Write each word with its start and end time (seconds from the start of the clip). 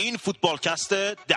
این 0.00 0.16
فوتبالکست 0.16 0.94
ده. 0.94 1.36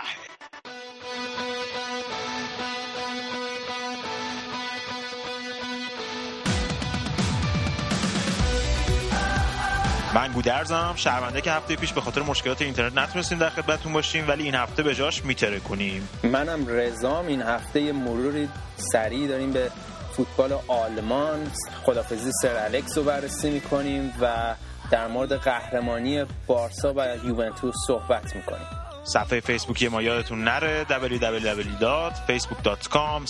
من 10.15 10.31
گودرزم 10.31 10.93
شرمنده 10.95 11.41
که 11.41 11.51
هفته 11.51 11.75
پیش 11.75 11.93
به 11.93 12.01
خاطر 12.01 12.21
مشکلات 12.21 12.61
اینترنت 12.61 12.97
نتونستیم 12.97 13.37
در 13.37 13.49
خدمتتون 13.49 13.93
باشیم 13.93 14.27
ولی 14.27 14.43
این 14.43 14.55
هفته 14.55 14.83
به 14.83 14.95
جاش 14.95 15.25
میتره 15.25 15.59
کنیم. 15.59 16.09
منم 16.23 16.65
رزام 16.67 17.27
این 17.27 17.41
هفته 17.41 17.91
مروری 17.91 18.49
سریع 18.75 19.27
داریم 19.27 19.51
به 19.51 19.71
فوتبال 20.17 20.59
آلمان. 20.67 21.51
خدافزی 21.85 22.31
سر 22.41 22.55
الکس 22.55 22.97
رو 22.97 23.03
بررسی 23.03 23.49
می‌کنیم 23.49 24.13
و 24.21 24.55
در 24.91 25.07
مورد 25.07 25.33
قهرمانی 25.33 26.25
بارسا 26.47 26.93
و 26.95 27.17
یوونتوس 27.25 27.75
صحبت 27.87 28.35
می‌کنیم. 28.35 28.67
صفحه 29.03 29.39
فیسبوکی 29.39 29.87
ما 29.87 30.01
یادتون 30.01 30.43
نره 30.43 30.85
www.facebook.com 30.89 33.27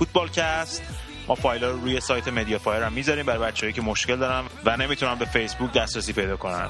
footballcast. 0.00 0.80
ما 1.28 1.34
فایل 1.34 1.64
رو 1.64 1.80
روی 1.80 2.00
سایت 2.00 2.28
مدیا 2.28 2.58
فایر 2.58 2.82
هم 2.82 2.92
می‌ذاریم 2.92 3.26
برای 3.26 3.52
بچه‌هایی 3.52 3.72
که 3.72 3.82
مشکل 3.82 4.16
دارن 4.16 4.44
و 4.64 4.76
نمی‌تونن 4.76 5.14
به 5.14 5.24
فیسبوک 5.24 5.72
دسترسی 5.72 6.12
پیدا 6.12 6.36
کنن. 6.36 6.68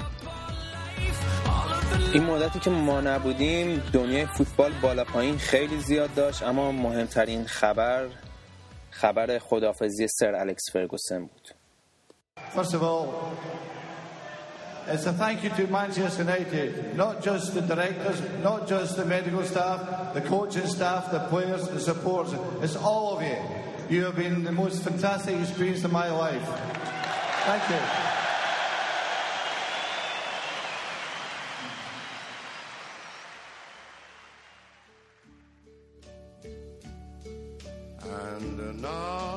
این 2.12 2.24
مدتی 2.24 2.58
که 2.58 2.70
ما 2.70 3.00
نبودیم 3.00 3.82
دنیای 3.92 4.26
فوتبال 4.26 4.72
بالا 4.82 5.04
پایین 5.04 5.38
خیلی 5.38 5.80
زیاد 5.80 6.14
داشت 6.14 6.42
اما 6.42 6.72
مهمترین 6.72 7.46
خبر 7.46 8.06
خبر 8.90 9.38
خدافزی 9.38 10.06
سر 10.08 10.34
الکس 10.34 10.62
فرگوسن 10.72 11.20
بود. 11.20 11.48
First 12.56 12.72
of 12.72 12.82
all, 12.82 13.06
it's 14.90 15.06
a 15.06 15.12
thank 15.12 15.44
you 15.44 15.50
to 15.50 15.66
Manchester 15.66 16.22
United, 16.22 16.96
not 16.96 17.22
just 17.22 17.54
the 17.54 17.60
directors, 17.60 18.20
not 18.42 18.66
just 18.66 18.96
the 18.96 19.04
medical 19.04 19.44
staff, 19.44 20.14
the 20.14 20.20
coaching 20.22 20.66
staff, 20.66 21.10
the 21.10 21.20
players, 21.28 21.68
the 21.68 21.80
supporters. 21.80 22.34
It's 22.62 22.76
all 22.76 23.16
of 23.16 23.22
you. 23.22 23.36
You 23.90 24.04
have 24.04 24.16
been 24.16 24.44
the 24.44 24.52
most 24.52 24.82
fantastic 24.82 25.38
experience 25.38 25.84
of 25.84 25.92
my 25.92 26.10
life. 26.10 26.42
Thank 27.44 27.70
you. 27.70 27.76
And 38.10 38.82
now 38.82 39.27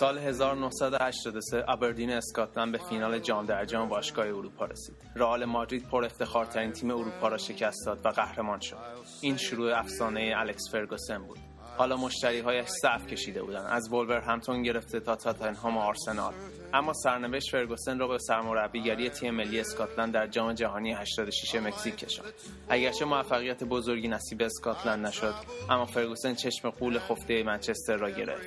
سال 0.00 0.18
1983 0.18 1.64
ابردین 1.68 2.10
اسکاتلند 2.10 2.72
به 2.72 2.78
فینال 2.78 3.18
جام 3.18 3.46
در 3.46 3.64
جام 3.64 3.88
باشگاه 3.88 4.26
اروپا 4.26 4.64
رسید. 4.64 4.96
رئال 5.16 5.44
مادرید 5.44 5.88
پر 5.88 6.04
افتخارترین 6.04 6.72
تیم 6.72 6.90
اروپا 6.90 7.28
را 7.28 7.36
شکست 7.36 7.86
داد 7.86 8.00
و 8.04 8.08
قهرمان 8.08 8.60
شد. 8.60 8.76
این 9.20 9.36
شروع 9.36 9.78
افسانه 9.78 10.32
الکس 10.36 10.72
فرگوسن 10.72 11.18
بود. 11.18 11.38
حالا 11.78 11.96
مشتری 11.96 12.40
هایش 12.40 12.68
صف 12.82 13.06
کشیده 13.06 13.42
بودند 13.42 13.66
از 13.66 13.88
همتون 14.26 14.62
گرفته 14.62 15.00
تا 15.00 15.16
تاتنهام 15.16 15.76
و 15.76 15.80
آرسنال 15.80 16.34
اما 16.74 16.92
سرنوشت 16.92 17.50
فرگوسن 17.50 17.98
را 17.98 18.08
به 18.08 18.18
سرمربیگری 18.18 19.10
تیم 19.10 19.34
ملی 19.34 19.60
اسکاتلند 19.60 20.12
در 20.12 20.26
جام 20.26 20.52
جهانی 20.52 20.92
86 20.92 21.54
مکزیک 21.54 21.96
کشاند. 21.96 22.32
اگرچه 22.68 23.04
موفقیت 23.04 23.64
بزرگی 23.64 24.08
نصیب 24.08 24.42
اسکاتلند 24.42 25.06
نشد 25.06 25.34
اما 25.70 25.84
فرگوسن 25.84 26.34
چشم 26.34 26.70
قول 26.70 26.98
خفته 26.98 27.42
منچستر 27.42 27.96
را 27.96 28.10
گرفت. 28.10 28.46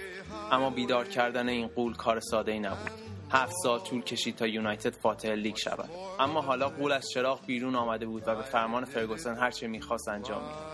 اما 0.51 0.69
بیدار 0.69 1.07
کردن 1.07 1.49
این 1.49 1.67
قول 1.67 1.93
کار 1.93 2.19
ساده 2.19 2.51
ای 2.51 2.59
نبود. 2.59 2.91
هفت 3.31 3.53
سال 3.63 3.79
طول 3.79 4.01
کشید 4.01 4.35
تا 4.35 4.47
یونایتد 4.47 4.95
فاتح 4.95 5.29
لیگ 5.29 5.55
شود. 5.55 5.89
اما 6.19 6.41
حالا 6.41 6.69
قول 6.69 6.91
از 6.91 7.09
چراغ 7.13 7.45
بیرون 7.45 7.75
آمده 7.75 8.05
بود 8.05 8.23
و 8.27 8.35
به 8.35 8.41
فرمان 8.41 8.85
فرگوسن 8.85 9.35
هرچه 9.35 9.67
می‌خواست 9.67 10.07
انجام 10.07 10.41
می‌داد. 10.41 10.73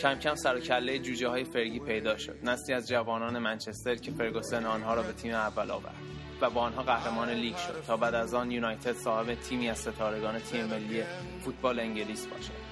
کم 0.00 0.14
کم 0.14 0.34
سر 0.34 0.56
و 0.56 0.60
کله 0.60 0.98
جوجه 0.98 1.28
های 1.28 1.44
فرگی 1.44 1.80
پیدا 1.80 2.16
شد. 2.16 2.36
نسلی 2.42 2.74
از 2.74 2.88
جوانان 2.88 3.38
منچستر 3.38 3.94
که 3.94 4.10
فرگوسن 4.10 4.66
آنها 4.66 4.94
را 4.94 5.02
به 5.02 5.12
تیم 5.12 5.34
اول 5.34 5.70
آورد. 5.70 6.19
و 6.40 6.50
با 6.50 6.60
آنها 6.60 6.82
قهرمان 6.82 7.30
لیگ 7.30 7.56
شد 7.56 7.84
تا 7.86 7.96
بعد 7.96 8.14
از 8.14 8.34
آن 8.34 8.50
یونایتد 8.50 8.92
صاحب 8.92 9.34
تیمی 9.34 9.68
از 9.68 9.78
ستارگان 9.78 10.38
تیم 10.38 10.64
ملی 10.64 11.02
فوتبال 11.44 11.80
انگلیس 11.80 12.26
باشد. 12.26 12.69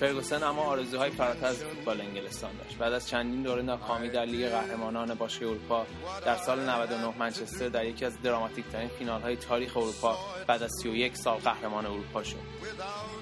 فرگوسن 0.00 0.42
اما 0.42 0.62
آرزوهای 0.62 1.10
فراتر 1.10 1.46
از 1.46 1.64
فوتبال 1.64 2.00
انگلستان 2.00 2.50
داشت. 2.56 2.78
بعد 2.78 2.92
از 2.92 3.08
چندین 3.08 3.42
دوره 3.42 3.62
ناکامی 3.62 4.08
در 4.08 4.24
لیگ 4.24 4.48
قهرمانان 4.48 5.14
باشگاه 5.14 5.48
اروپا 5.48 5.86
در 6.24 6.36
سال 6.36 6.60
99 6.60 7.14
منچستر 7.18 7.68
در 7.68 7.84
یکی 7.84 8.04
از 8.04 8.22
دراماتیک 8.22 8.64
ترین 8.72 8.88
فینال 8.88 9.22
های 9.22 9.36
تاریخ 9.36 9.76
اروپا 9.76 10.18
بعد 10.46 10.62
از 10.62 10.70
31 10.82 11.16
سال 11.16 11.38
قهرمان 11.38 11.86
اروپا 11.86 12.22
شد. 12.22 12.36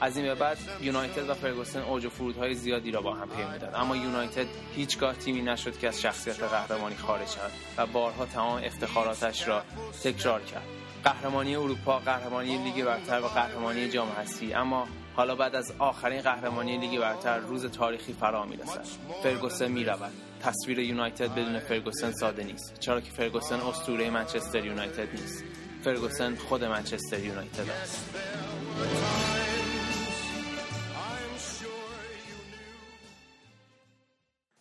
از 0.00 0.16
این 0.16 0.26
به 0.26 0.34
بعد 0.34 0.58
یونایتد 0.80 1.30
و 1.30 1.34
فرگوسن 1.34 1.82
اوج 1.82 2.04
و 2.04 2.10
فرودهای 2.10 2.54
زیادی 2.54 2.90
را 2.90 3.02
با 3.02 3.14
هم 3.14 3.28
پی 3.28 3.66
اما 3.74 3.96
یونایتد 3.96 4.46
هیچگاه 4.76 5.14
تیمی 5.14 5.42
نشد 5.42 5.78
که 5.78 5.88
از 5.88 6.00
شخصیت 6.00 6.42
قهرمانی 6.42 6.96
خارج 6.96 7.28
شود 7.28 7.52
و 7.78 7.86
بارها 7.86 8.26
تمام 8.26 8.62
افتخاراتش 8.64 9.48
را 9.48 9.62
تکرار 10.02 10.40
کرد. 10.40 10.66
قهرمانی 11.04 11.56
اروپا 11.56 11.98
قهرمانی 11.98 12.58
لیگ 12.58 12.84
برتر 12.84 13.20
و 13.20 13.26
قهرمانی 13.26 13.88
جام 13.88 14.08
حذفی 14.08 14.54
اما 14.54 14.88
حالا 15.16 15.36
بعد 15.36 15.54
از 15.54 15.72
آخرین 15.78 16.20
قهرمانی 16.20 16.78
لیگ 16.78 17.00
برتر 17.00 17.38
روز 17.38 17.66
تاریخی 17.66 18.12
فرا 18.12 18.44
می‌رسد. 18.44 18.84
فرگوسن 19.22 19.70
می‌رود. 19.70 20.12
تصویر 20.42 20.78
یونایتد 20.78 21.32
بدون 21.32 21.58
فرگوسن 21.58 22.12
ساده 22.12 22.44
نیست 22.44 22.80
چرا 22.80 23.00
که 23.00 23.10
فرگوسن 23.10 23.60
اسطوره 23.60 24.10
منچستر 24.10 24.64
یونایتد 24.64 25.10
نیست. 25.10 25.44
فرگوسن 25.84 26.34
خود 26.34 26.64
منچستر 26.64 27.18
یونایتد 27.18 27.70
است. 27.70 28.14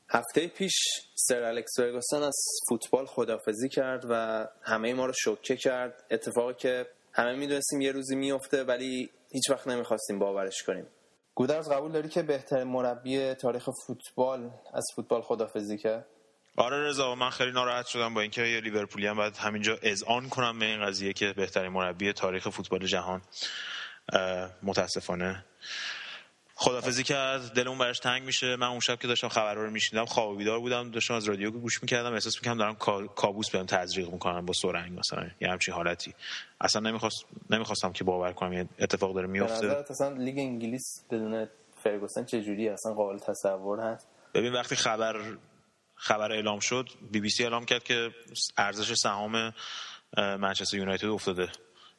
هفته 0.10 0.48
پیش 0.48 0.76
سر 1.16 1.44
الکس 1.44 1.72
فرگوسن 1.78 2.24
از 2.24 2.38
فوتبال 2.70 3.06
خدافزی 3.06 3.70
کرد 3.70 4.06
و 4.10 4.46
همه 4.62 4.94
ما 4.94 5.06
رو 5.06 5.14
شوکه 5.24 5.56
کرد. 5.56 6.04
اتفاقی 6.12 6.54
که 6.54 6.88
همه 7.14 7.36
می‌دونستیم 7.36 7.82
یه 7.82 7.92
روزی 7.92 8.16
میفته 8.16 8.64
ولی 8.64 9.10
هیچ 9.34 9.50
وقت 9.50 9.68
نمی‌خواستیم 9.68 10.20
باورش 10.20 10.64
کنیم. 10.64 10.88
گودرز 11.36 11.70
قبول 11.70 11.92
داری 11.92 12.10
که 12.10 12.22
بهترین 12.24 12.64
مربی 12.64 13.34
تاریخ 13.34 13.70
فوتبال 13.88 14.52
از 14.74 14.86
فوتبال 14.96 15.22
خدافزی 15.22 15.78
کرد؟ 15.78 16.06
آره 16.58 16.78
رضا 16.90 17.16
من 17.16 17.30
خیلی 17.30 17.52
ناراحت 17.52 17.86
شدم 17.86 18.14
با 18.14 18.22
اینکه 18.22 18.42
یه 18.42 18.60
لیورپولی 18.60 19.08
هم 19.08 19.16
باید 19.16 19.38
همینجا 19.38 19.78
اذعان 19.82 20.30
کنم 20.30 20.60
به 20.60 20.66
این 20.66 20.86
قضیه 20.86 21.14
که 21.14 21.34
بهترین 21.34 21.72
مربی 21.72 22.14
تاریخ 22.14 22.50
فوتبال 22.50 22.86
جهان. 22.86 23.22
متاسفانه. 24.64 25.46
خدافزی 26.56 27.04
کرد 27.04 27.54
دلمون 27.54 27.78
براش 27.78 28.00
تنگ 28.00 28.24
میشه. 28.24 28.56
من 28.56 28.68
اون 28.68 28.80
شب 28.80 29.00
که 29.00 29.08
داشتم 29.08 29.28
خبر 29.28 29.54
رو 29.54 29.72
میشنیدم 29.72 30.06
خواب 30.06 30.38
بیدار 30.38 30.60
بودم. 30.60 30.92
داشتم 30.92 31.14
از 31.14 31.26
رادیو 31.26 31.52
گوش 31.52 31.82
می‌کردم. 31.82 32.14
احساس 32.14 32.36
می‌کردم 32.36 32.58
دارم 32.58 32.76
کابوس 33.16 33.50
بهم 33.50 33.66
تزریق 33.66 34.10
می‌کنن 34.10 34.46
با 34.46 34.54
سرنگ 34.54 35.00
مثلا. 35.00 35.30
یه 35.42 35.50
همچین 35.50 35.74
حالتی. 35.74 36.14
اصلا 36.62 36.82
نمی‌خواست 36.82 37.26
نمی‌خواستم 37.50 37.92
که 37.92 38.04
باور 38.04 38.34
کنم 38.34 38.54
یه 38.54 38.70
اتفاق 38.80 39.16
داره 39.16 39.28
میفته 39.28 39.86
اصلا 39.90 40.10
لیگ 40.10 40.40
انگلیس 40.40 41.06
بدون 41.12 41.48
فرگوسن 41.84 42.26
چه 42.26 42.42
جوری 42.42 42.70
اصلا 42.70 42.94
قابل 42.94 43.20
تصور 43.20 43.80
هست؟ 43.80 44.08
ببین 44.34 44.54
وقتی 44.54 44.76
خبر 44.76 45.38
خبر 45.96 46.32
اعلام 46.32 46.60
شد 46.60 46.90
بی 47.12 47.20
بی 47.20 47.30
سی 47.30 47.44
اعلام 47.44 47.66
کرد 47.66 47.84
که 47.84 48.10
ارزش 48.58 48.94
سهام 48.94 49.54
منچستر 50.18 50.78
یونایتد 50.78 51.06
افتاده. 51.06 51.50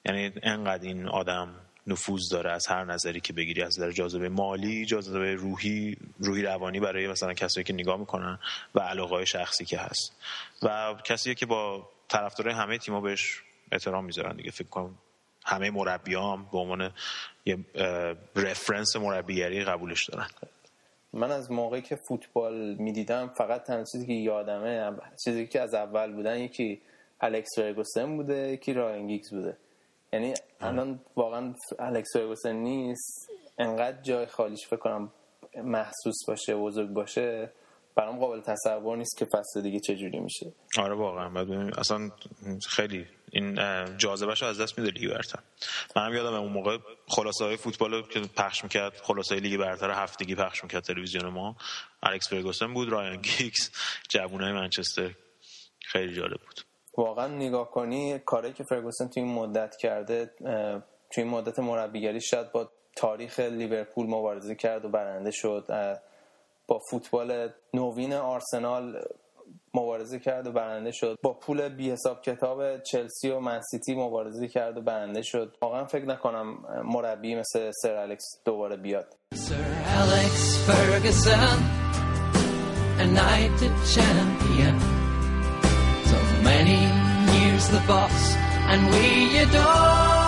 یعنی 0.05 0.33
انقدر 0.43 0.83
این 0.89 1.09
آدم 1.09 1.55
نفوذ 1.87 2.29
داره 2.31 2.53
از 2.53 2.67
هر 2.67 2.85
نظری 2.85 3.21
که 3.21 3.33
بگیری 3.33 3.63
از 3.63 3.81
نظر 3.81 3.91
جاذبه 3.91 4.29
مالی 4.29 4.87
جاذبه 4.87 5.35
روحی 5.35 5.97
روحی 6.19 6.43
روانی 6.43 6.81
برای 6.81 7.09
مثلا 7.09 7.35
کسایی 7.35 7.65
که 7.65 7.73
نگاه 7.73 7.97
می‌کنن 7.97 8.39
و 8.75 8.81
علاقه 8.81 9.25
شخصی 9.25 9.65
که 9.65 9.79
هست. 9.79 10.13
و 10.63 10.95
کسی 11.05 11.35
که 11.35 11.47
با 11.47 11.89
طرفدارای 12.09 12.55
همه 12.55 12.79
تیم‌ها 12.79 13.01
بهش 13.01 13.43
احترام 13.73 14.05
می‌ذارن 14.05 14.37
دیگه. 14.37 14.51
فکر 14.51 14.69
کنم 14.69 14.95
همه 15.45 15.71
مربیام 15.71 16.49
به 16.53 16.59
عنوان 16.59 16.93
یه 17.47 17.59
رفرنس 18.37 18.97
مربیگری 18.97 19.65
قبولش 19.65 20.05
دارن. 20.05 20.27
من 21.13 21.31
از 21.31 21.51
موقعی 21.53 21.83
که 21.83 21.97
فوتبال 21.97 22.75
می‌دیدم 22.75 23.29
فقط 23.29 23.65
تنها 23.65 23.85
چیزی 23.85 24.07
که 24.07 24.13
یادمه 24.13 24.93
چیزی 25.25 25.47
که 25.47 25.61
از 25.61 25.75
اول 25.75 26.13
بودن 26.13 26.39
یکی 26.39 26.81
الکس 27.21 27.51
فرگوسن 27.57 28.17
بوده 28.17 28.35
یکی 28.35 28.73
رایان 28.73 28.98
گیگز 28.98 29.31
بوده. 29.31 29.57
یعنی 30.15 30.35
الان 30.61 31.01
واقعا 31.17 31.55
الکس 31.79 32.13
فرگوسن 32.13 32.53
نیست. 32.53 33.31
انقدر 33.59 34.03
جای 34.03 34.27
خالیش 34.27 34.67
فکر 34.67 34.77
کنم 34.77 35.13
محسوس 35.65 36.27
باشه 36.27 36.57
بزرگ 36.57 36.89
باشه 36.89 37.51
برام 37.95 38.19
قابل 38.19 38.41
تصور 38.41 38.97
نیست 38.97 39.19
که 39.19 39.25
فصل 39.25 39.63
دیگه 39.63 39.81
چجوری 39.81 40.21
میشه. 40.21 40.53
آره 40.79 40.95
واقعا. 40.95 41.71
اصلا 41.79 42.11
خیلی 42.69 43.07
این 43.33 43.59
جاذبهش 43.97 44.43
از 44.43 44.61
دست 44.61 44.79
میده 44.79 44.91
لیگ 44.91 45.11
برتر. 45.11 45.39
منم 45.97 46.15
یادم 46.15 46.35
اون 46.35 46.53
موقع 46.53 46.79
خلاصه 47.09 47.45
های 47.45 47.57
فوتبال 47.57 48.03
که 48.03 48.21
پخش 48.21 48.65
می‌کرد 48.65 48.97
خلاصه 48.97 49.35
لیگ 49.35 49.61
برتر 49.61 49.91
هفتگی 49.91 50.35
پخش 50.35 50.65
می‌کرد 50.65 50.83
تلویزیون 50.83 51.27
ما. 51.27 51.57
الکس 52.03 52.29
فرگوسن 52.29 52.75
بود 52.75 52.89
رایان 52.89 53.17
گیگز 53.17 53.71
جوونای 54.09 54.53
منچستر. 54.53 55.11
خیلی 55.81 56.15
جالب 56.15 56.41
بود. 56.41 56.61
واقعا 56.97 57.29
نگاه 57.29 57.71
کنی 57.71 58.19
کاری 58.19 58.53
که 58.53 58.65
فرگوسن 58.65 59.09
توی 59.09 59.23
این 59.23 59.35
مدت 59.35 59.77
کرده 59.77 60.31
توی 61.11 61.25
این 61.25 61.29
مدت 61.29 61.59
مربیگری 61.59 62.21
شاید 62.21 62.53
با 62.53 62.69
تاریخ 62.97 63.41
لیورپول 63.41 64.07
مبارزه 64.07 64.55
کرد 64.55 64.85
و 64.85 64.89
برنده 64.89 65.31
شد 65.31 65.67
با 66.69 66.79
فوتبال 66.91 67.49
نوین 67.75 68.13
آرسنال 68.13 69.03
مبارزه 69.75 70.19
کرد 70.19 70.47
و 70.47 70.53
برنده 70.53 70.91
شد 70.93 71.19
با 71.23 71.33
پول 71.33 71.69
بی 71.69 71.91
حساب 71.91 72.23
کتاب 72.23 72.83
چلسی 72.83 73.31
و 73.31 73.41
منسیتی 73.41 73.95
مبارزه 73.95 74.49
کرد 74.49 74.79
و 74.79 74.81
برنده 74.81 75.23
شد. 75.23 75.57
واقعا 75.63 75.85
فکر 75.85 76.05
نکنم 76.05 76.59
مربی 76.85 77.35
مثل 77.35 77.71
سر 77.83 77.95
الکس 77.95 78.25
دوباره 78.45 78.77
بیاد. 78.77 79.17
سر 79.35 79.55
الکس 79.87 80.71
فرگسون 80.71 81.59
many 86.53 86.81
years 87.35 87.65
the 87.75 87.83
boss 87.91 88.23
and 88.73 88.81
we 88.93 89.07
adore 89.45 90.25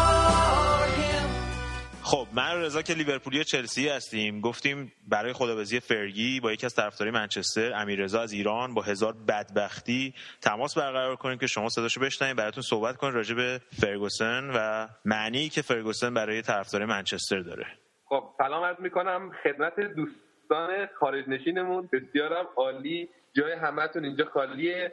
خب 2.02 2.26
من 2.32 2.62
رضا 2.62 2.82
که 2.82 2.94
لیورپولی 2.94 3.44
چلسی 3.44 3.88
هستیم 3.88 4.40
گفتیم 4.40 4.92
برای 5.08 5.32
خدابزی 5.32 5.80
فرگی 5.80 6.40
با 6.40 6.52
یکی 6.52 6.66
از 6.66 6.74
طرفدارای 6.74 7.14
منچستر 7.14 7.72
امیر 7.72 8.00
رضا 8.00 8.20
از 8.20 8.32
ایران 8.32 8.74
با 8.74 8.82
هزار 8.82 9.14
بدبختی 9.28 10.14
تماس 10.40 10.78
برقرار 10.78 11.16
کنیم 11.16 11.38
که 11.38 11.46
شما 11.46 11.68
صداشو 11.68 12.00
بشنویم 12.00 12.36
براتون 12.36 12.62
صحبت 12.62 12.96
کنیم 12.96 13.14
راجع 13.14 13.34
به 13.34 13.60
فرگوسن 13.80 14.50
و 14.54 14.88
معنی 15.04 15.48
که 15.48 15.62
فرگوسن 15.62 16.14
برای 16.14 16.42
طرفدار 16.42 16.84
منچستر 16.84 17.38
داره. 17.38 17.66
خب 18.08 18.22
سلام 18.38 18.64
عرض 18.64 18.80
می‌کنم. 18.80 19.30
خدمت 19.44 19.74
دوستان 19.80 20.88
خارج 21.00 21.24
نشینمون 21.28 21.88
بسیارم 21.92 22.46
عالی. 22.56 23.08
جای 23.36 23.52
همتون 23.52 24.04
اینجا 24.04 24.24
خالیه. 24.34 24.92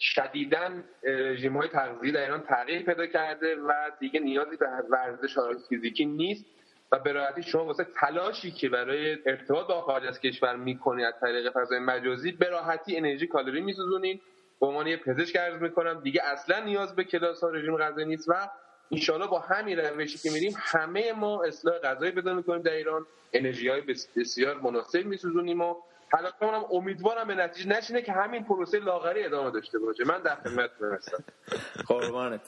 شدیدن 0.00 0.84
رژیم 1.02 1.56
های 1.56 1.68
تغذیه 1.68 2.12
در 2.12 2.22
ایران 2.22 2.40
تغییر 2.40 2.82
پیدا 2.82 3.06
کرده 3.06 3.56
و 3.56 3.90
دیگه 4.00 4.20
نیازی 4.20 4.56
به 4.56 4.66
ورزش 4.90 5.36
فیزیکی 5.68 6.04
نیست 6.04 6.44
و 6.92 6.98
به 6.98 7.12
راحتی 7.12 7.42
شما 7.42 7.64
واسه 7.64 7.86
تلاشی 8.00 8.50
که 8.50 8.68
برای 8.68 9.16
ارتباط 9.26 9.66
با 9.66 9.80
خارج 9.80 10.06
از 10.06 10.20
کشور 10.20 10.56
می‌کنید 10.56 11.06
از 11.06 11.14
طریق 11.20 11.52
فضای 11.52 11.78
مجازی 11.78 12.32
به 12.32 12.48
راحتی 12.48 12.96
انرژی 12.96 13.26
کالری 13.26 13.60
میسوزونید 13.60 14.22
به 14.60 14.66
عنوان 14.66 14.86
یه 14.86 14.96
پزشک 14.96 15.36
عرض 15.36 15.62
می‌کنم 15.62 16.00
دیگه 16.00 16.22
اصلا 16.24 16.64
نیاز 16.64 16.96
به 16.96 17.04
کلاس 17.04 17.40
ها 17.40 17.50
رژیم 17.50 17.76
غذایی 17.76 18.06
نیست 18.06 18.28
و 18.28 18.48
انشالله 18.92 19.26
با 19.26 19.38
همین 19.38 19.78
روشی 19.78 20.18
که 20.18 20.30
میریم 20.30 20.52
همه 20.56 21.12
ما 21.12 21.44
اصلاح 21.44 21.78
غذایی 21.78 22.12
پیدا 22.12 22.34
می‌کنیم 22.34 22.62
در 22.62 22.72
ایران. 22.72 23.06
انرژی 23.32 23.68
های 23.68 23.80
بسیار 24.16 24.60
مناسب 24.60 25.06
میسوزونیم 25.06 25.60
و 25.60 25.74
حالا 26.14 26.60
امیدوارم 26.72 27.28
به 27.28 27.34
نتیجه 27.34 27.68
نشینه 27.68 28.02
که 28.02 28.12
همین 28.12 28.44
پروسه 28.44 28.78
لاغری 28.78 29.24
ادامه 29.24 29.50
داشته 29.50 29.78
باشه. 29.78 30.04
من 30.04 30.22
در 30.22 30.34
خدمتتون 30.34 30.94
هستم. 30.94 31.24
قربانت. 31.88 32.40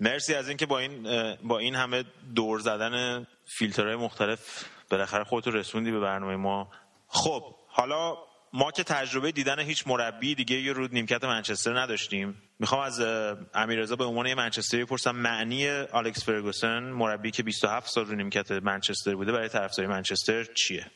مرسی 0.00 0.34
از 0.34 0.48
اینکه 0.48 0.66
با 0.66 0.78
این 0.78 1.06
با 1.42 1.58
این 1.58 1.74
همه 1.74 2.04
دور 2.34 2.58
زدن 2.60 3.26
فیلترهای 3.44 3.96
مختلف 3.96 4.64
بالاخره 4.90 5.24
خودتو 5.24 5.50
رسوندی 5.50 5.90
به 5.90 6.00
برنامه 6.00 6.36
ما. 6.36 6.70
خب 7.06 7.42
حالا 7.68 8.16
ما 8.52 8.70
که 8.70 8.84
تجربه 8.84 9.32
دیدن 9.32 9.58
هیچ 9.58 9.86
مربی 9.86 10.34
دیگه 10.34 10.56
یه 10.56 10.72
رود 10.72 10.92
نیمکت 10.92 11.24
منچستر 11.24 11.80
نداشتیم 11.80 12.42
می‌خوام 12.58 12.80
از 12.80 13.00
امیررضا 13.54 13.96
به 13.96 14.04
عنوان 14.04 14.34
منچستری 14.34 14.84
بپرسم. 14.84 15.16
معنی 15.16 15.70
آلکس 15.70 16.24
فرگوسن 16.24 16.78
مربی 16.78 17.30
که 17.30 17.42
27 17.42 17.90
سال 17.90 18.06
رو 18.06 18.14
نیمکت 18.14 18.50
منچستر 18.50 19.14
بوده 19.14 19.32
برای 19.32 19.48
طرفداری 19.48 19.88
منچستر 19.88 20.44
چیه؟ 20.44 20.86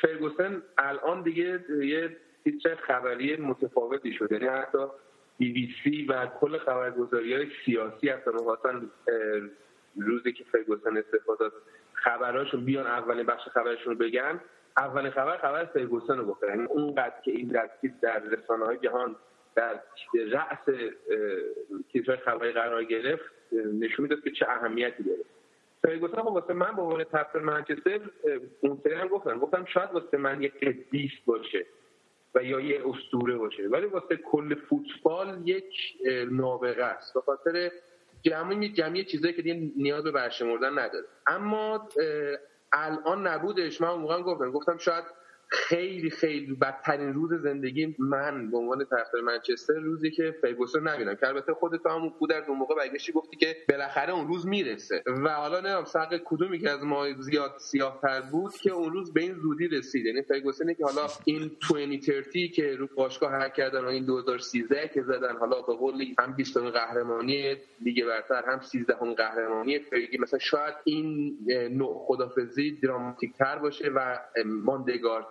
فرگوسن 0.00 0.62
الان 0.78 1.22
دیگه 1.22 1.64
یه 1.80 2.16
تیتر 2.44 2.74
خبری 2.74 3.36
متفاوتی 3.36 4.12
شده. 4.12 4.34
یعنی 4.34 4.48
حتی 4.48 4.78
بی 5.38 5.52
بی 5.52 5.74
سی 5.84 6.06
و 6.06 6.26
کل 6.26 6.58
خبرگزاری 6.58 7.34
های 7.34 7.46
سیاسی 7.64 8.08
هستن. 8.08 8.30
مثلا 8.30 8.82
روزی 9.96 10.32
که 10.32 10.44
فرگوسن 10.44 10.96
استفاده 10.96 11.50
خبراشون 11.92 12.64
بیان 12.64 12.86
اولین 12.86 13.26
بخش 13.26 13.48
خبرشون 13.48 13.92
رو 13.92 13.98
بگن 13.98 14.40
اولین 14.76 15.10
خبر 15.10 15.36
خبر 15.36 15.64
فرگوسن 15.64 16.18
رو 16.18 16.24
بکنن 16.24 16.50
یعنی 16.50 16.64
اونقدر 16.64 17.14
که 17.24 17.30
این 17.30 17.48
دستیس 17.48 17.92
در 18.02 18.18
رسانه 18.18 18.64
های 18.64 18.78
جهان 18.78 19.16
در 19.54 19.80
رأس 20.30 20.76
تیتر 21.92 22.16
خبری 22.16 22.52
قرار 22.52 22.84
گرفت 22.84 23.24
نشون 23.52 24.02
می‌داد 24.02 24.20
که 24.22 24.30
چه 24.30 24.46
اهمیتی 24.48 25.02
داره. 25.02 25.24
فرگوسن 25.84 26.22
خب 26.22 26.26
واسه 26.26 26.52
من 26.52 26.76
به 26.76 26.82
عنوان 26.82 27.04
طرفدار 27.04 27.42
منچستر 27.42 28.00
اون 28.60 28.80
سری 28.84 28.94
هم 28.94 29.08
گفتم. 29.08 29.38
گفتم 29.38 29.64
شاید 29.64 29.90
واسه 29.92 30.16
من 30.16 30.42
یک 30.42 30.60
قدیس 30.60 31.12
باشه 31.26 31.66
و 32.34 32.42
یا 32.42 32.60
یه 32.60 32.82
اسطوره 32.88 33.36
باشه. 33.36 33.68
ولی 33.68 33.86
واسه 33.86 34.16
کل 34.16 34.54
فوتبال 34.54 35.48
یک 35.48 35.74
نابغه 36.30 36.84
است. 36.84 37.14
به 37.14 37.20
خاطر 37.20 37.70
جمعی 38.22 38.72
جمعی 38.72 39.04
چیزایی 39.04 39.34
که 39.34 39.42
دیگه 39.42 39.72
نیاز 39.76 40.04
به 40.04 40.10
برشمردن 40.10 40.78
نداره. 40.78 41.04
اما 41.26 41.88
الان 42.72 43.26
نبودش. 43.26 43.80
من 43.80 43.94
موقع 43.94 44.22
گفتم. 44.22 44.50
گفتم 44.50 44.78
شاید 44.78 45.04
خیلی 45.48 46.10
خیلی 46.10 46.54
بدترین 46.54 47.12
روز 47.12 47.34
زندگی 47.34 47.96
من 47.98 48.50
به 48.50 48.56
عنوان 48.56 48.84
طرفدار 48.84 49.22
منچستر 49.22 49.74
روزی 49.74 50.10
که 50.10 50.34
فرگوسن 50.42 50.88
نبینم 50.88 51.14
که 51.14 51.28
البته 51.28 51.54
خودت 51.54 51.86
هم 51.86 52.08
بود 52.18 52.30
در 52.30 52.44
اون 52.48 52.58
موقع 52.58 52.74
برگشتی 52.74 53.12
گفتی 53.12 53.36
که 53.36 53.56
بالاخره 53.68 54.12
اون 54.12 54.28
روز 54.28 54.46
می‌رسه. 54.46 55.02
و 55.06 55.28
حالا 55.28 55.60
نمی‌دونم 55.60 55.84
سق 55.84 56.20
کدومی 56.24 56.58
که 56.58 56.70
از 56.70 56.84
ما 56.84 57.12
زیاد 57.18 57.54
سیاهتر 57.58 58.20
بود 58.20 58.52
که 58.52 58.72
اون 58.72 58.92
روز 58.92 59.12
به 59.12 59.20
این 59.20 59.34
زودی 59.34 59.68
رسید. 59.68 60.06
یعنی 60.06 60.22
فرگوسن 60.22 60.74
که 60.74 60.84
حالا 60.84 61.06
این 61.24 61.50
2030 61.68 62.48
که 62.48 62.76
رو 62.76 62.88
باشگاه 62.96 63.32
هر 63.32 63.48
کردن 63.48 63.84
و 63.84 63.88
این 63.88 64.04
2013 64.04 64.90
که 64.94 65.02
زدن 65.02 65.36
حالا 65.36 65.62
به 65.62 65.74
قولی 65.74 66.14
هم 66.18 66.32
20 66.36 66.58
قهرمانی 66.58 67.56
لیگ 67.80 68.06
برتر 68.06 68.42
هم 68.46 68.60
13 68.60 68.94
قهرمانی 68.94 69.78
فرگی 69.78 70.18
مثلا 70.18 70.38
شاید 70.38 70.74
این 70.84 71.38
نوع 71.70 72.04
خدافزی 72.06 72.78
دراماتیک 72.82 73.32
تر 73.38 73.58
باشه 73.58 73.90
و 73.94 74.18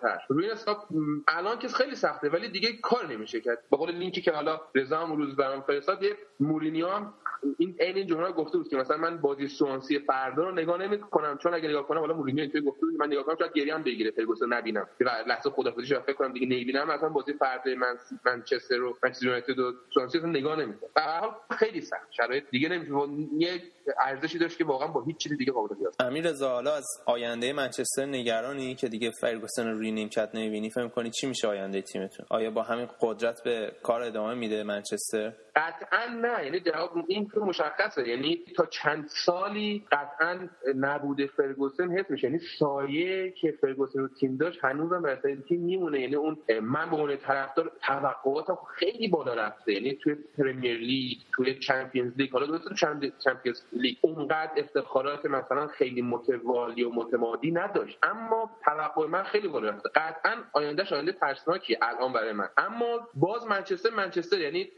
ماندگارتر 0.03 0.25
روی 0.27 0.51
حساب 0.51 0.87
الان 1.27 1.59
که 1.59 1.67
خیلی 1.67 1.95
سخته 1.95 2.29
ولی 2.29 2.49
دیگه 2.49 2.69
کار 2.81 3.07
نمیشه 3.07 3.41
کرد. 3.41 3.63
به 3.71 3.77
قول 3.77 3.91
لینکی 3.91 4.21
که 4.21 4.31
حالا 4.31 4.61
رضا 4.75 4.97
هم 4.97 5.15
روز 5.15 5.35
برام 5.35 5.61
فرستاد 5.61 6.03
یه 6.03 6.15
مورینیو 6.39 6.87
هم 6.87 7.13
این 7.57 7.75
عین 7.79 7.95
این 7.95 8.07
جمله 8.07 8.31
گفته 8.31 8.57
بود 8.57 8.67
که 8.67 8.77
مثلا 8.77 8.97
من 8.97 9.17
بازی 9.17 9.47
سوانسی 9.47 9.99
فردا 9.99 10.43
رو 10.43 10.51
نگاه 10.51 10.77
نمی‌کنم 10.77 11.37
چون 11.43 11.53
اگه 11.53 11.69
نگاه 11.69 11.87
کنم 11.87 11.99
حالا 11.99 12.13
مورینیو 12.13 12.41
اینطوری 12.41 12.65
گفته 12.65 12.81
بود 12.81 12.99
من 12.99 13.07
نگاه 13.07 13.23
کنم 13.23 13.35
شاید 13.39 13.53
گریه 13.53 13.75
هم 13.75 13.83
بگیره 13.83 14.11
فرگوسن 14.11 14.45
نبینم. 14.53 14.87
که 14.97 15.05
لحظه 15.27 15.49
خدافظی 15.49 15.95
فکر 15.95 16.13
کنم 16.13 16.33
دیگه 16.33 16.45
نمی‌بینم 16.45 16.87
مثلا 16.87 17.09
بازی 17.09 17.33
فردا 17.33 17.75
من 17.75 17.95
منچستر 18.25 18.75
رو 18.75 18.97
منچستر 19.03 19.25
یونایتد 19.25 19.59
و 19.59 19.73
سوانسی 19.93 20.19
رو 20.19 20.27
نگاه 20.27 20.59
نمی‌کنم. 20.59 20.89
به 20.95 21.01
هر 21.01 21.19
حال 21.19 21.31
خیلی 21.51 21.81
سخت 21.81 22.11
شرایط 22.11 22.43
دیگه 22.51 22.69
نمیشه. 22.69 22.91
یه 23.37 23.61
ارزشی 24.05 24.39
داشت 24.39 24.57
که 24.57 24.65
واقعا 24.65 24.87
با 24.87 25.03
هیچ 25.03 25.17
چیز 25.17 25.37
دیگه 25.37 25.51
قابل 25.51 25.75
قیاس. 25.75 25.95
امیر 25.99 26.29
رضا 26.29 26.49
حالا 26.49 26.75
از 26.75 26.85
آینده 27.05 27.53
منچستر 27.53 28.05
نگرانی 28.05 28.75
که 28.75 28.87
دیگه 28.87 29.11
فرگوسن 29.21 29.71
رو 29.71 29.79
نیمکت 29.93 30.29
نمی‌بینی 30.33 30.69
فهم 30.69 30.89
کنی 30.89 31.09
چی 31.11 31.27
میشه 31.27 31.47
آینده 31.47 31.81
تیمتون؟ 31.81 32.25
آیا 32.29 32.51
با 32.51 32.63
همین 32.63 32.87
قدرت 33.01 33.43
به 33.43 33.71
کار 33.83 34.01
ادامه 34.01 34.33
میده 34.33 34.63
منچستر؟ 34.63 35.33
قطعا 35.55 36.05
نه. 36.21 36.45
یعنی 36.45 36.59
جواب 36.59 36.91
این 37.07 37.29
که 37.29 37.39
مشخصه. 37.39 38.07
یعنی 38.07 38.43
تا 38.55 38.65
چند 38.65 39.07
سالی 39.07 39.85
قطعا 39.91 40.49
نبوده 40.75 41.27
فرگوسن 41.27 41.91
حس 41.91 42.09
میشه. 42.09 42.27
یعنی 42.27 42.39
سایه 42.59 43.31
که 43.31 43.51
فرگوسن 43.61 43.99
رو 43.99 44.07
تیم 44.07 44.37
داشت 44.37 44.65
هنوزم 44.65 45.01
بر 45.01 45.15
تیم 45.15 45.61
میمونه. 45.61 45.99
یعنی 45.99 46.15
اون 46.15 46.37
من 46.61 46.89
به 46.89 46.95
عنوان 46.95 47.17
طرفدار 47.17 47.71
توقعاتم 47.81 48.57
خیلی 48.75 49.07
بالا 49.07 49.33
رفته. 49.33 49.73
یعنی 49.73 49.95
توی 49.95 50.15
پرمیر 50.37 50.77
لیگ 50.77 51.17
توی 51.35 51.59
چمپیونز 51.59 52.13
لیگ. 52.17 52.31
حالا 52.31 52.45
درسته 52.45 52.75
چمپیونز 53.23 53.61
لیگ 53.71 53.97
اونقدر 54.01 54.51
افتخارات 54.57 55.25
مثلا 55.25 55.67
خیلی 55.67 56.01
متوالی 56.01 56.83
و 56.83 56.89
متمادی 56.89 57.51
نداشت. 57.51 57.97
اما 58.03 58.51
توقع 58.65 59.07
من 59.07 59.23
خیلی 59.23 59.47
بالا 59.47 59.69
رفته. 59.69 59.89
قطعا 59.95 60.35
آیندهش 60.53 60.93
آینده 60.93 61.11
ترسناکی 61.11 61.77
الان 61.81 62.13
برای 62.13 62.33
من. 62.33 62.49
اما 62.57 63.07
باز 63.13 63.47
منچستر 63.47 63.89
منچستر. 63.89 64.39
یعنی 64.39 64.69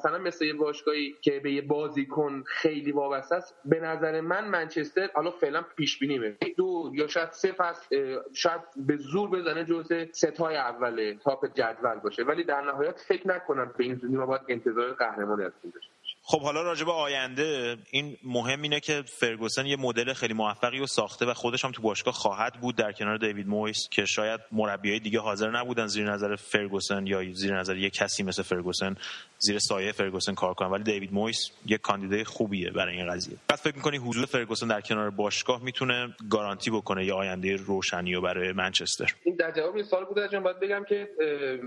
مثلا 0.00 0.18
مثل 0.18 0.44
یه 0.44 0.52
باشگاهی 0.52 1.14
که 1.20 1.40
به 1.40 1.52
یه 1.52 1.62
بازیکن 1.62 2.42
خیلی 2.46 2.92
وابسته 2.92 3.34
است 3.34 3.54
به 3.64 3.80
نظر 3.80 4.20
من 4.20 4.48
منچستر 4.48 5.10
حالا 5.14 5.30
فعلا 5.30 5.62
پیش 5.76 5.98
بینی 5.98 6.36
دو 6.56 6.90
یا 6.94 7.06
شاید 7.06 7.30
سه 7.32 7.52
فصل 7.52 8.18
شاید 8.34 8.60
به 8.76 8.96
زور 8.96 9.30
بزنه 9.30 9.64
جزء 9.64 10.04
ستای 10.12 10.56
اول 10.56 11.18
تاپ 11.24 11.46
جدول 11.54 11.98
باشه. 12.04 12.22
ولی 12.22 12.44
در 12.44 12.60
نهایت 12.60 13.00
فکر 13.08 13.28
نکنم 13.28 13.74
به 13.78 13.84
این 13.84 13.94
زودی 13.94 14.16
ما 14.16 14.26
باید 14.26 14.42
انتظار 14.48 14.92
قهرمانی 14.92 15.44
از 15.44 15.52
داشته 15.64 15.90
خب 16.22 16.42
حالا 16.42 16.62
راجع 16.62 16.84
به 16.84 16.92
آینده 16.92 17.76
این 17.90 18.16
مهم 18.24 18.62
اینه 18.62 18.80
که 18.80 19.02
فرگوسن 19.06 19.66
یه 19.66 19.76
مدل 19.76 20.12
خیلی 20.12 20.34
موفقی 20.34 20.78
رو 20.78 20.86
ساخته 20.86 21.26
و 21.26 21.34
خودش 21.34 21.64
هم 21.64 21.70
تو 21.70 21.82
باشگاه 21.82 22.14
خواهد 22.14 22.60
بود 22.60 22.76
در 22.76 22.92
کنار 22.92 23.18
دیوید 23.18 23.48
مویس 23.48 23.88
که 23.90 24.04
شاید 24.04 24.40
مربیای 24.52 24.98
دیگه 24.98 25.20
حاضر 25.20 25.50
نبودن 25.50 25.86
زیر 25.86 26.12
نظر 26.12 26.36
فرگوسن 26.36 27.06
یا 27.06 27.32
زیر 27.32 27.58
نظر 27.58 27.76
یه 27.76 27.90
کسی 27.90 28.22
مثل 28.22 28.42
فرگوسن 28.42 28.96
زیر 29.42 29.58
سایه 29.58 29.92
فرگوسن 29.92 30.34
کار 30.34 30.54
کنن. 30.54 30.70
ولی 30.70 30.82
دیوید 30.82 31.12
مویس 31.12 31.50
یه 31.66 31.78
کاندیدای 31.78 32.24
خوبیه 32.24 32.70
برای 32.70 32.96
این 32.96 33.12
قضیه. 33.12 33.36
بعد 33.48 33.58
فکر 33.58 33.76
می‌کنی 33.76 33.96
حضور 33.96 34.26
فرگوسن 34.26 34.68
در 34.68 34.80
کنار 34.80 35.10
باشگاه 35.10 35.64
می‌تونه 35.64 36.14
گارانتی 36.30 36.70
بکنه 36.70 37.06
یه 37.06 37.12
آینده 37.12 37.56
روشنی 37.56 38.14
و 38.14 38.20
برای 38.20 38.52
منچستر؟ 38.52 39.14
این 39.24 39.36
در 39.36 39.50
جواب 39.50 39.74
این 39.74 39.84
سوال 39.84 40.04
بوده 40.04 40.28
جان. 40.28 40.42
باید 40.42 40.60
بگم 40.60 40.84
که 40.88 41.08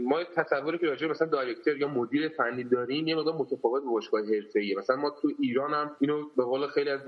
ما 0.06 0.24
تصوری 0.24 0.78
که 0.78 0.86
راجع 0.86 1.08
مثلا 1.08 1.28
دایرکتور 1.28 1.78
یا 1.78 1.88
مدیر 1.88 2.30
فنی 2.30 2.64
داریم 2.64 3.08
یه 3.08 3.16
مقدار 3.16 3.34
متفاوت 3.34 3.84
به 3.84 3.90
باشگاه 3.90 4.22
حرفه‌ایه. 4.22 4.78
مثلا 4.78 4.96
ما 4.96 5.10
تو 5.22 5.32
ایران 5.40 5.74
هم 5.74 5.96
اینو 6.00 6.30
به 6.38 6.44
قول 6.44 6.68
خیلی 6.68 6.90
از 6.90 7.06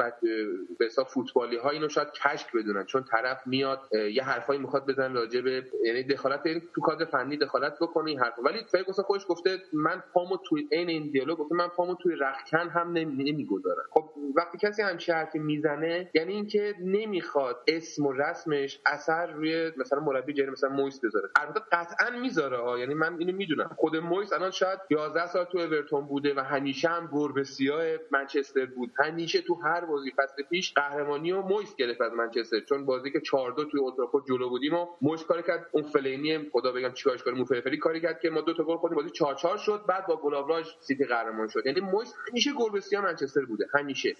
به 0.79 0.85
حساب 0.85 1.07
فوتبالی 1.07 1.57
ها 1.57 1.69
اینو 1.69 1.89
شاید 1.89 2.07
کشک 2.23 2.47
بدونن. 2.55 2.85
چون 2.85 3.03
طرف 3.11 3.37
میاد 3.45 3.79
یه 4.13 4.23
حرفایی 4.23 4.59
می‌خواد 4.59 4.85
بزنه 4.85 5.13
راجع 5.13 5.41
به 5.41 5.63
یعنی 5.85 6.03
دخالت 6.03 6.43
تو 6.75 6.81
کادر 6.81 7.05
فنی 7.05 7.37
دخالت 7.37 7.73
بکنه 7.81 8.09
این 8.09 8.19
حرف 8.19 8.33
ولی 8.45 8.59
فرگوسن 8.71 9.03
خودش 9.03 9.23
گفته 9.29 9.57
من 9.73 10.03
پامو 10.13 10.37
توی 10.55 10.67
این 10.71 10.89
این 10.89 11.11
دیالوگ 11.11 11.37
گفته 11.37 11.55
من 11.55 11.67
پامو 11.67 11.95
توی 11.95 12.15
رختکن 12.15 12.69
هم 12.69 12.91
نمی‌گذارم. 12.91 13.83
خب 13.91 14.09
وقتی 14.35 14.57
کسی 14.57 14.81
همچین 14.81 15.15
حرفی 15.15 15.39
می‌زنه 15.39 16.11
یعنی 16.13 16.33
اینکه 16.33 16.75
نمی‌خواد 16.81 17.63
اسم 17.67 18.05
و 18.05 18.11
رسمش 18.11 18.79
اثر 18.85 19.31
روی 19.31 19.71
مثلا 19.77 19.99
مربی 19.99 20.33
جری 20.33 20.49
مثلا 20.49 20.69
مویس 20.69 21.05
بذاره. 21.05 21.29
البته 21.35 21.59
قطعا 21.71 22.19
می‌ذاره 22.19 22.79
یعنی 22.79 22.93
من 22.93 23.15
اینو 23.19 23.37
می‌دونم. 23.37 23.69
خود 23.77 23.95
مویس 23.95 24.33
الان 24.33 24.51
شاید 24.51 24.79
11 24.89 25.25
سال 25.25 25.45
تو 25.45 25.57
اورتون 25.57 26.07
بوده 26.07 26.33
و 26.33 26.39
همیشه 26.39 26.89
هم 26.89 27.09
گربه 27.13 27.43
سیاه 27.43 27.83
منچستر 28.11 28.65
بود. 28.65 28.91
همیشه 28.99 29.41
تو 29.41 29.53
هر 29.53 29.85
بازی 29.85 30.11
فصل 30.11 30.43
پیش 30.43 30.73
قهرمانی 30.73 31.31
رو 31.31 31.41
مویس 31.41 31.75
گرفت 31.75 32.01
از 32.01 32.13
منچستر. 32.13 32.59
چون 32.59 32.85
بازی 32.85 33.11
که 33.11 33.21
4 33.21 33.51
2 33.51 33.65
توی 33.65 33.79
اولدترافورد 33.79 34.25
جلو 34.27 34.49
بودیم 34.49 34.73
و 34.73 34.87
مویس 35.01 35.23
کار 35.23 35.41
کرد. 35.41 35.65
اون 35.71 35.83
فلینی 35.83 36.49
خدا 36.53 36.71
بگم 36.71 36.91
چیکارش 36.91 37.23
کنه 37.23 37.33
موفرفری 37.33 37.77
کاری 37.77 38.01
کرد 38.01 38.19
که 38.19 38.29
ما 38.29 38.41
دو 38.41 38.53
تا 38.53 38.63
گل 38.63 38.77
خوردیم. 38.77 38.95
بازی 38.95 39.09
4 39.09 39.35
4 39.35 39.57
شد 39.57 39.85
بعد 39.87 40.07
با 40.07 40.15
گل‌آوراژ 40.45 40.67
سیتی 40.79 41.05
قهرمان 41.05 41.47
شد. 41.47 41.65
یعنی 41.65 41.79
مویس 41.79 42.13
همیشه 42.29 42.51
سیاه 42.81 43.03
منچستر 43.03 43.45
بوده. 43.45 43.67
همیشه. 43.73 44.15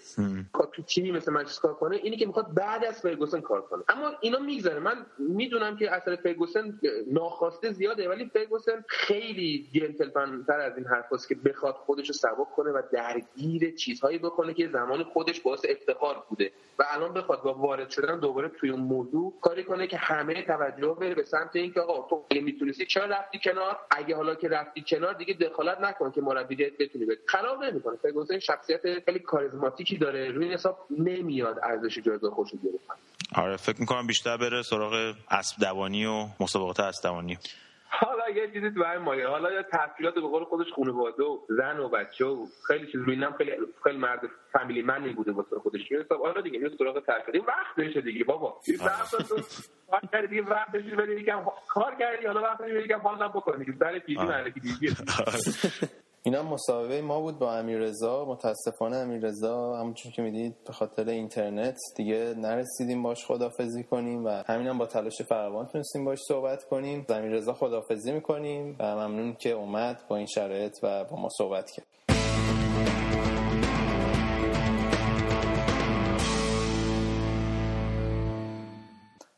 تو 0.72 0.82
تیمی 0.82 1.12
مثل 1.12 1.32
منچستر 1.32 1.62
کار 1.62 1.74
کنه 1.74 1.96
اینی 1.96 2.16
که 2.16 2.26
می‌خواد 2.26 2.54
بعد 2.54 2.84
از 2.84 3.00
فرگوسن 3.00 3.40
کار 3.40 3.62
کنه. 3.62 3.84
اما 3.88 4.12
اینا 4.20 4.38
میگذره. 4.38 4.80
من 4.80 5.06
می‌دونم 5.18 5.76
که 5.76 5.92
اثر 5.92 6.16
فرگوسن 6.16 6.80
ناخواسته 7.12 7.72
زیاده 7.72 8.08
ولی 8.08 8.30
فرگوسن 8.34 8.84
خیلی 8.88 9.68
جنتلمن 9.72 10.44
تر 10.44 10.60
از 10.60 10.76
این 10.76 10.86
حرفاست 10.86 11.28
که 11.28 11.34
بخواد 11.34 11.74
خودش 11.74 12.08
رو 12.08 12.14
سبک 12.14 12.50
کنه 12.56 12.70
و 12.70 12.82
درگیر 12.92 13.74
چیزهایی 13.74 14.18
بکنه 14.18 14.54
که 14.54 14.68
زمان 14.68 15.02
خودش 15.02 15.40
باعث 15.40 15.64
افتخار 15.68 16.24
بوده. 16.28 16.52
و 16.78 16.84
الان 16.90 17.12
بخواد 17.14 17.42
با 17.42 17.54
وارد 17.54 17.90
شدن 17.90 18.20
دوباره 18.20 18.48
توی 18.48 18.70
اون 18.70 18.80
موضوع 18.80 19.34
کاری 19.40 19.64
کنه 19.64 19.86
که 19.86 19.96
همه 19.96 20.42
توجه 20.42 20.96
بره 21.00 21.14
به 21.14 21.24
سمت 21.24 21.56
اینکه 21.56 21.80
آقا 21.80 22.08
تو 22.08 22.40
می‌تونستی 22.40 22.86
چرا 22.86 23.04
رفتی 23.04 23.38
کنار؟ 23.44 23.78
اگه 23.90 24.16
حالا 24.16 24.34
که 24.34 24.48
رفتی 24.48 24.84
کنار 24.88 25.12
دیگه 25.12 25.34
دخالت 25.34 25.80
نکن. 25.80 26.10
که 26.16 26.22
مربی 26.22 26.56
بتونی 26.56 27.04
بری 27.04 27.16
خراب 27.26 27.64
نمی‌کنه. 27.64 27.96
فرگوسن 27.96 28.38
شخصیت 28.38 29.04
خیلی 29.04 29.18
کاریزماتیکی 29.18 29.96
داره. 29.98 30.30
روی 30.30 30.52
حساب 30.52 30.86
نمیاد 30.90 31.58
ارزش 31.62 31.98
جایگاه 31.98 32.30
خوش 32.30 32.50
گرفتن 32.50 32.94
آره 33.42 33.56
فکر 33.56 33.80
می‌کنم 33.80 34.06
بیشتر 34.06 34.36
بره 34.36 34.62
سراغ 34.62 35.14
اسب 35.30 35.60
دوانی 35.60 36.06
و 36.06 36.26
مسابقات 36.40 36.80
اسب 36.80 37.02
دوانی 37.02 37.38
حالا 37.88 38.28
یه 38.30 38.50
چیزی 38.52 38.70
تو 38.70 38.80
برای 38.80 38.98
مایه 38.98 39.26
حالا 39.28 39.52
یا 39.52 39.62
تحصیلات 39.62 40.14
به 40.14 40.20
قول 40.20 40.44
خودش 40.44 40.66
خانواده 40.76 41.22
و 41.22 41.38
زن 41.48 41.78
و 41.78 41.88
بچه 41.88 42.24
و 42.24 42.46
خیلی 42.66 42.86
چیز. 42.86 43.00
روی 43.00 43.26
خیلی 43.38 43.52
خیلی 43.84 43.98
مرد 43.98 44.20
فامیلی 44.52 44.82
منی 44.82 45.12
بوده 45.12 45.32
واسه 45.32 45.58
خودش. 45.62 45.80
این 45.90 46.00
حساب 46.00 46.20
حالا 46.20 46.40
دیگه 46.40 46.58
میاد 46.58 46.72
سراغ 46.78 47.04
تحصیل. 47.06 47.40
وقت 47.48 47.76
بشه 47.78 48.00
دیگه 48.00 48.24
بابا. 48.24 48.60
تو 48.66 49.36
کار 49.90 50.00
کردی 50.12 50.26
دیگه 50.26 50.42
وقت 50.42 50.72
بشه 50.72 50.96
بری 50.96 51.20
یکم 51.20 51.44
کار 51.68 51.94
کردی 51.94 52.26
حالا 52.26 52.42
وقت 52.42 52.58
بری 52.58 52.84
یکم 52.84 52.98
حالا 52.98 53.28
بکنی 53.28 53.64
دیگه. 53.64 53.78
سر 53.78 53.98
پیشی 53.98 54.20
ملکی 54.20 54.60
دیگه. 54.60 54.94
اینا 56.26 56.42
مصاحبه 56.42 57.02
ما 57.02 57.20
بود 57.20 57.38
با 57.38 57.54
امیررضا 57.54 58.24
متاسفانه 58.24 58.96
امیررضا 58.96 59.76
همونجور 59.76 60.12
که 60.12 60.22
می‌دید 60.22 60.64
به 60.64 60.72
خاطر 60.72 61.08
اینترنت 61.08 61.76
دیگه 61.96 62.34
نرسیدیم 62.36 63.02
باش 63.02 63.26
خدافزی 63.26 63.84
کنیم 63.84 64.24
و 64.24 64.42
همینم 64.46 64.78
با 64.78 64.86
تلاش 64.86 65.22
فراوان 65.22 65.66
تونستیم 65.66 66.04
باش 66.04 66.18
صحبت 66.28 66.64
کنیم. 66.64 67.06
امیررضا 67.08 67.52
خدافزی 67.52 68.12
می‌کنیم 68.12 68.76
و 68.78 68.94
ممنون 68.94 69.34
که 69.34 69.50
اومد 69.50 70.02
با 70.08 70.16
این 70.16 70.26
شرایط 70.26 70.78
و 70.82 71.04
با 71.04 71.16
ما 71.16 71.28
صحبت 71.28 71.70
کرد. 71.70 71.86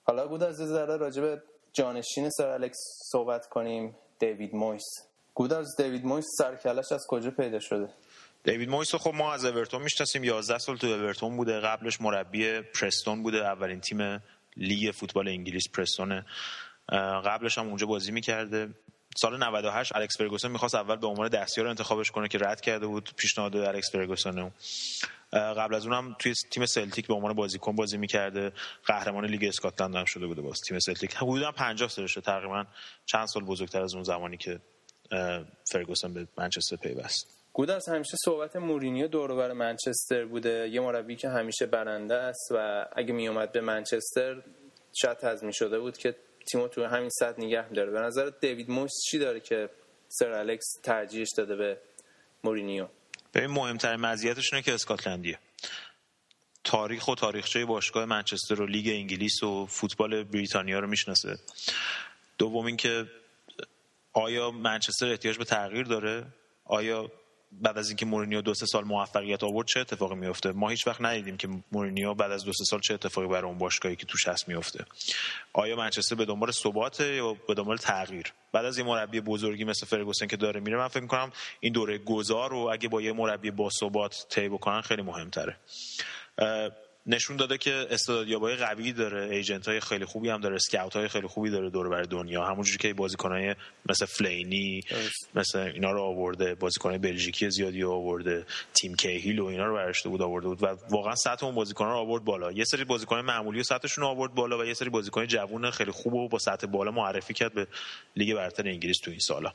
حالا 0.04 0.28
بذار 0.28 0.42
یه 0.42 0.56
ذره 0.56 0.96
راجب 0.96 1.42
جانشین 1.72 2.30
سر 2.30 2.48
الکس 2.48 2.78
صحبت 3.12 3.46
کنیم. 3.46 3.96
دیوید 4.18 4.54
مویس. 4.54 5.07
گودرز 5.38 5.76
دیوید 5.76 6.04
مویس 6.04 6.26
سر 6.38 6.50
و 6.50 6.56
کله‌ش 6.56 6.92
از 6.92 7.06
کجا 7.08 7.30
پیدا 7.30 7.60
شده؟ 7.60 7.88
دیوید 8.44 8.68
مویس 8.68 8.94
خب 8.94 9.14
ما 9.14 9.32
از 9.32 9.44
اورتون 9.44 9.82
می‌شناسیم. 9.82 10.24
11 10.24 10.58
سال 10.58 10.76
تو 10.76 10.86
اورتون 10.86 11.36
بوده. 11.36 11.60
قبلش 11.60 12.00
مربی 12.00 12.60
پرستون 12.60 13.22
بوده. 13.22 13.46
اولین 13.46 13.80
تیم 13.80 14.22
لیگ 14.56 14.90
فوتبال 14.90 15.28
انگلیس 15.28 15.68
پرستون. 15.68 16.24
قبلش 17.24 17.58
هم 17.58 17.66
اونجا 17.66 17.86
بازی 17.86 18.12
می‌کرده. 18.12 18.68
سال 19.16 19.42
98 19.42 19.96
الکس 19.96 20.18
فرگوسن 20.18 20.50
می‌خواست 20.50 20.74
اول 20.74 20.96
به 20.96 21.06
عنوان 21.06 21.28
دستیار 21.28 21.66
انتخابش 21.66 22.10
کنه 22.10 22.28
که 22.28 22.38
رد 22.38 22.60
کرده 22.60 22.86
بود. 22.86 23.10
پیشنهاد 23.16 23.56
الکس 23.56 23.92
فرگوسن 23.92 24.50
قبل 25.32 25.74
از 25.74 25.86
اونم 25.86 26.16
توی 26.18 26.34
تیم 26.50 26.66
سلتیک 26.66 27.06
به 27.06 27.14
عنوان 27.14 27.32
بازیکن 27.32 27.76
بازی 27.76 27.96
می‌کرده. 27.96 28.52
قهرمان 28.86 29.24
لیگ 29.24 29.44
اسکاتلند 29.44 29.96
هم 29.96 30.04
شده 30.04 30.26
بوده 30.26 30.42
باز. 30.42 30.60
تیم 30.68 30.78
سلتیک. 30.78 31.14
حدودا 31.14 31.52
50 31.52 31.88
سالشه 31.88 32.20
تقریبا. 32.20 32.64
چند 33.06 33.26
سال 33.26 33.44
بزرگتر 33.44 33.82
از 33.82 33.94
اون 33.94 34.04
زمانی 34.04 34.36
که 34.36 34.60
فرگوسن 35.72 36.14
به 36.14 36.26
منچستر 36.36 36.76
پیوست. 36.76 37.26
گودرز 37.52 37.88
همیشه 37.88 38.16
صحبت 38.24 38.56
مورینیو 38.56 39.08
دور 39.08 39.28
و 39.28 39.34
بر 39.34 39.52
منچستر 39.52 40.24
بوده. 40.24 40.68
یه 40.68 40.80
مربی 40.80 41.16
که 41.16 41.28
همیشه 41.28 41.66
برنده 41.66 42.14
است 42.14 42.48
و 42.50 42.86
اگه 42.92 43.12
می 43.12 43.28
اومد 43.28 43.52
به 43.52 43.60
منچستر 43.60 44.42
شاید 45.02 45.42
می 45.42 45.54
شده 45.54 45.78
بود 45.78 45.98
که 45.98 46.16
تیمو 46.52 46.68
تو 46.68 46.84
همین 46.84 47.10
سطح 47.10 47.40
نگه 47.40 47.68
میداره. 47.68 47.90
به 47.90 48.00
نظر 48.00 48.30
دیوید 48.40 48.70
مویس 48.70 48.92
چی 49.10 49.18
داره 49.18 49.40
که 49.40 49.70
سر 50.08 50.32
الکس 50.32 50.66
ترجیحش 50.82 51.28
داده 51.36 51.56
به 51.56 51.78
مورینیو؟ 52.44 52.88
ببین 53.34 53.50
مهمترین 53.50 54.00
مزیتش 54.00 54.52
اینه 54.52 54.62
که 54.62 54.74
اسکاتلندیه. 54.74 55.38
تاریخ 56.64 57.08
و 57.08 57.14
تاریخچه 57.14 57.64
باشگاه 57.64 58.04
منچستر 58.04 58.62
و 58.62 58.66
لیگ 58.66 58.88
انگلیس 58.88 59.42
و 59.42 59.66
فوتبال 59.66 60.24
بریتانیا 60.24 60.78
رو 60.78 60.86
می‌شناسه. 60.86 61.38
دوم 62.38 62.66
اینکه 62.66 63.06
آیا 64.18 64.50
منچستر 64.50 65.10
احتیاج 65.10 65.38
به 65.38 65.44
تغییر 65.44 65.86
داره؟ 65.86 66.26
آیا 66.64 67.10
بعد 67.52 67.78
از 67.78 67.88
اینکه 67.88 68.06
مورینیو 68.06 68.40
دو 68.40 68.54
سه 68.54 68.66
سال 68.66 68.84
موفقیت 68.84 69.44
آورد 69.44 69.66
چه 69.66 69.80
اتفاقی 69.80 70.14
میفته 70.14 70.52
ما 70.52 70.68
هیچ 70.68 70.86
وقت 70.86 71.00
ندیدیم 71.00 71.36
که 71.36 71.48
مورینیو 71.72 72.14
بعد 72.14 72.30
از 72.30 72.44
دو 72.44 72.52
سه 72.52 72.64
سال 72.64 72.80
چه 72.80 72.94
اتفاقی 72.94 73.26
برای 73.26 73.42
اون 73.42 73.58
باشگاهی 73.58 73.96
که 73.96 74.06
توش 74.06 74.28
هست 74.28 74.48
میفته 74.48 74.84
آیا 75.52 75.76
منچستر 75.76 76.14
به 76.14 76.24
دنبال 76.24 76.50
ثبات 76.50 77.00
یا 77.00 77.34
به 77.48 77.54
دنبال 77.54 77.76
تغییر؟ 77.76 78.32
بعد 78.52 78.64
از 78.64 78.78
یه 78.78 78.84
مربی 78.84 79.20
بزرگی 79.20 79.64
مثل 79.64 79.86
فرگوسن 79.86 80.26
که 80.26 80.36
داره 80.36 80.60
میره 80.60 80.76
من 80.76 80.88
فکر 80.88 81.02
می‌کنم 81.02 81.32
این 81.60 81.72
دوره 81.72 81.98
گذار 81.98 82.50
رو 82.50 82.58
اگه 82.58 82.88
با 82.88 83.02
یه 83.02 83.12
مربی 83.12 83.50
با 83.50 83.70
ثبات 83.70 84.26
طی 84.28 84.48
بکنن 84.48 84.80
خیلی 84.80 85.02
مهمتره. 85.02 85.56
نشون 87.08 87.36
داده 87.36 87.58
که 87.58 87.86
استعدادیابای 87.90 88.56
قوی 88.56 88.92
داره 88.92 89.24
ایجنت 89.24 89.68
های 89.68 89.80
خیلی 89.80 90.04
خوبی 90.04 90.28
هم 90.28 90.40
داره 90.40 90.54
اسکاوت 90.54 90.96
های 90.96 91.08
خیلی 91.08 91.26
خوبی 91.26 91.50
داره 91.50 91.70
دور 91.70 91.88
بر 91.88 92.02
دنیا. 92.02 92.44
همونجوری 92.44 92.78
که 92.78 92.94
بازیکنای 92.94 93.54
مثل 93.88 94.06
فلینی 94.06 94.80
مثل 95.34 95.58
اینا 95.58 95.90
رو 95.90 96.02
آورده 96.02 96.54
بازیکنای 96.54 96.98
بلژیکی 96.98 97.50
زیادی 97.50 97.82
آورده 97.82 98.46
تیم 98.74 98.94
کیهیل 98.94 99.38
و 99.38 99.44
اینا 99.44 99.66
رو 99.66 99.74
برشته 99.74 100.08
بود 100.08 100.22
آورده 100.22 100.48
بود 100.48 100.62
و 100.62 100.66
واقعا 100.90 101.14
سطح 101.14 101.46
اون 101.46 101.54
بازیکنان 101.54 101.92
رو 101.92 101.98
آورد 101.98 102.24
بالا. 102.24 102.52
یه 102.52 102.64
سری 102.64 102.84
بازیکن 102.84 103.20
معمولی 103.20 103.60
و 103.60 103.62
سطحشون 103.62 104.04
رو 104.04 104.10
آورد 104.10 104.34
بالا 104.34 104.58
و 104.58 104.64
یه 104.64 104.74
سری 104.74 104.90
بازیکن 104.90 105.26
جوون 105.26 105.70
خیلی 105.70 105.90
خوب 105.90 106.14
و 106.14 106.28
با 106.28 106.38
سطح 106.38 106.66
بالا 106.66 106.90
معرفی 106.90 107.34
کرد 107.34 107.54
به 107.54 107.66
لیگ 108.16 108.34
برتر 108.34 108.68
انگلیس 108.68 108.98
تو 108.98 109.10
این 109.10 109.20
سالا. 109.20 109.52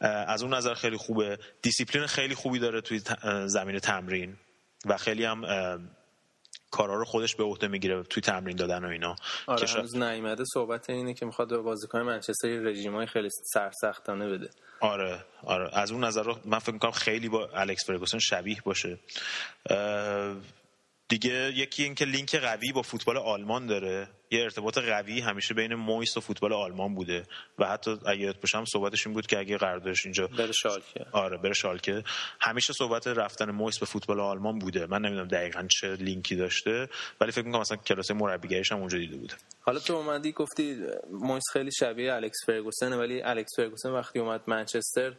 از 0.00 0.42
اون 0.42 0.54
نظر 0.54 0.74
خیلی 0.74 0.96
خوبه. 0.96 1.38
دیسیپلین 1.62 2.06
خیلی 2.06 2.34
خوبی 2.34 2.58
داره 2.58 2.80
توی 2.80 3.00
زمین 3.46 3.78
تمرین 3.78 4.36
و 4.86 4.96
خیلی 4.96 5.24
هم 5.24 5.44
کارا 6.70 6.94
رو 6.94 7.04
خودش 7.04 7.36
به 7.36 7.44
عهده 7.44 7.68
می‌گیره 7.68 8.02
توی 8.02 8.20
تمرین 8.20 8.56
دادن 8.56 8.84
و 8.84 8.88
اینا. 8.88 9.16
آره 9.46 9.66
که 9.66 9.72
هنوز 9.72 9.96
نیومده. 9.96 10.44
صحبت 10.54 10.90
اینه 10.90 11.14
که 11.14 11.26
می‌خواد 11.26 11.48
به 11.48 11.58
بازیکنای 11.58 12.00
منچستر 12.00 12.48
رژیمای 12.48 13.06
خیلی 13.06 13.28
سرسختانه 13.54 14.28
بده. 14.28 14.50
آره 14.80 15.24
آره. 15.44 15.78
از 15.78 15.92
اون 15.92 16.04
نظر 16.04 16.22
رو 16.22 16.38
من 16.44 16.58
فکر 16.58 16.72
می‌کنم 16.72 16.90
خیلی 16.90 17.28
با 17.28 17.48
الکس 17.54 17.86
فرگوسن 17.86 18.18
شبیه 18.18 18.58
باشه. 18.64 18.98
دیگه 21.08 21.52
یکی 21.54 21.82
اینکه 21.82 22.04
لینک 22.04 22.34
قوی 22.34 22.72
با 22.72 22.82
فوتبال 22.82 23.16
آلمان 23.16 23.66
داره. 23.66 24.08
یه 24.30 24.42
ارتباط 24.42 24.78
قوی 24.78 25.20
همیشه 25.20 25.54
بین 25.54 25.74
مویس 25.74 26.16
و 26.16 26.20
فوتبال 26.20 26.52
آلمان 26.52 26.94
بوده. 26.94 27.22
و 27.58 27.66
حتی 27.66 27.98
اگه 28.06 28.20
یادم 28.20 28.40
باشه 28.40 28.64
صحبتش 28.64 29.06
این 29.06 29.14
بود 29.14 29.26
که 29.26 29.38
اگه 29.38 29.56
قراردادش 29.56 30.06
اینجا 30.06 30.26
بره 30.26 30.52
شالکه. 30.52 31.06
آره 31.12 31.36
بره 31.36 31.52
شالکه. 31.52 32.04
همیشه 32.40 32.72
صحبت 32.72 33.06
رفتن 33.06 33.50
مویس 33.50 33.78
به 33.78 33.86
فوتبال 33.86 34.20
آلمان 34.20 34.58
بوده. 34.58 34.86
من 34.86 35.02
نمی‌دونم 35.02 35.28
دقیقا 35.28 35.66
چه 35.70 35.94
لینکی 35.94 36.36
داشته 36.36 36.88
ولی 37.20 37.32
فکر 37.32 37.44
می‌کنم 37.44 37.60
مثلا 37.60 37.76
کلاس 37.76 38.10
مربیگریش 38.10 38.72
هم 38.72 38.78
اونجا 38.78 38.98
دیده 38.98 39.16
بوده. 39.16 39.34
حالا 39.60 39.78
تو 39.78 39.94
اومدی 39.94 40.32
گفتی 40.32 40.76
مویس 41.10 41.44
خیلی 41.52 41.70
شبیه 41.72 42.14
الکس 42.14 42.38
فرگوسن 42.46 42.92
ولی 42.92 43.22
الکس 43.22 43.56
فرگوسن 43.56 43.90
وقتی 43.90 44.18
اومد 44.18 44.40
منچستر 44.46 45.14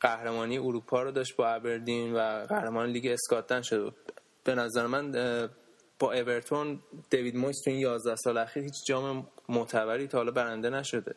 قهرمانی 0.00 0.58
اروپا 0.58 1.02
رو 1.02 1.10
داشت 1.10 1.36
با 1.36 1.48
ابردین 1.48 2.12
و 2.12 2.46
قهرمان 2.48 2.88
لیگ 2.88 3.06
اسکاتلند 3.06 3.62
شد. 3.62 3.94
به 4.44 4.54
نظر 4.54 4.86
من 4.86 5.12
با 5.98 6.12
اورتون 6.12 6.80
دیوید 7.10 7.36
مویس 7.36 7.56
تو 7.64 7.70
این 7.70 7.80
11 7.80 8.16
سال 8.16 8.38
اخیر 8.38 8.62
هیچ 8.62 8.86
جام 8.88 9.28
معتبری 9.48 10.06
تا 10.06 10.18
حالا 10.18 10.30
برنده 10.30 10.70
نشده. 10.70 11.14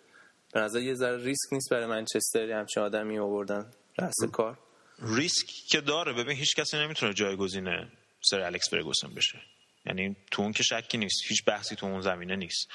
به 0.53 0.59
نظر 0.59 0.79
یه 0.79 0.93
ذره 0.93 1.23
ریسک 1.23 1.53
نیست 1.53 1.69
برای 1.71 1.85
منچستر 1.85 2.51
همچین 2.51 2.83
آدمی 2.83 3.19
آوردن 3.19 3.71
رأس 3.97 4.31
کار. 4.31 4.59
ریسک 4.99 5.47
که 5.69 5.81
داره. 5.81 6.13
ببین 6.13 6.37
هیچ 6.37 6.55
کسی 6.55 6.77
نمی‌تونه 6.77 7.13
جایگزین 7.13 7.69
سر 8.21 8.39
الکس 8.39 8.69
فرگوسن 8.69 9.13
بشه. 9.13 9.41
یعنی 9.85 10.15
تو 10.31 10.41
اون 10.41 10.51
که 10.51 10.63
شکی 10.63 10.97
نیست. 10.97 11.23
هیچ 11.27 11.45
بحثی 11.45 11.75
تو 11.75 11.85
اون 11.85 12.01
زمینه 12.01 12.35
نیست. 12.35 12.67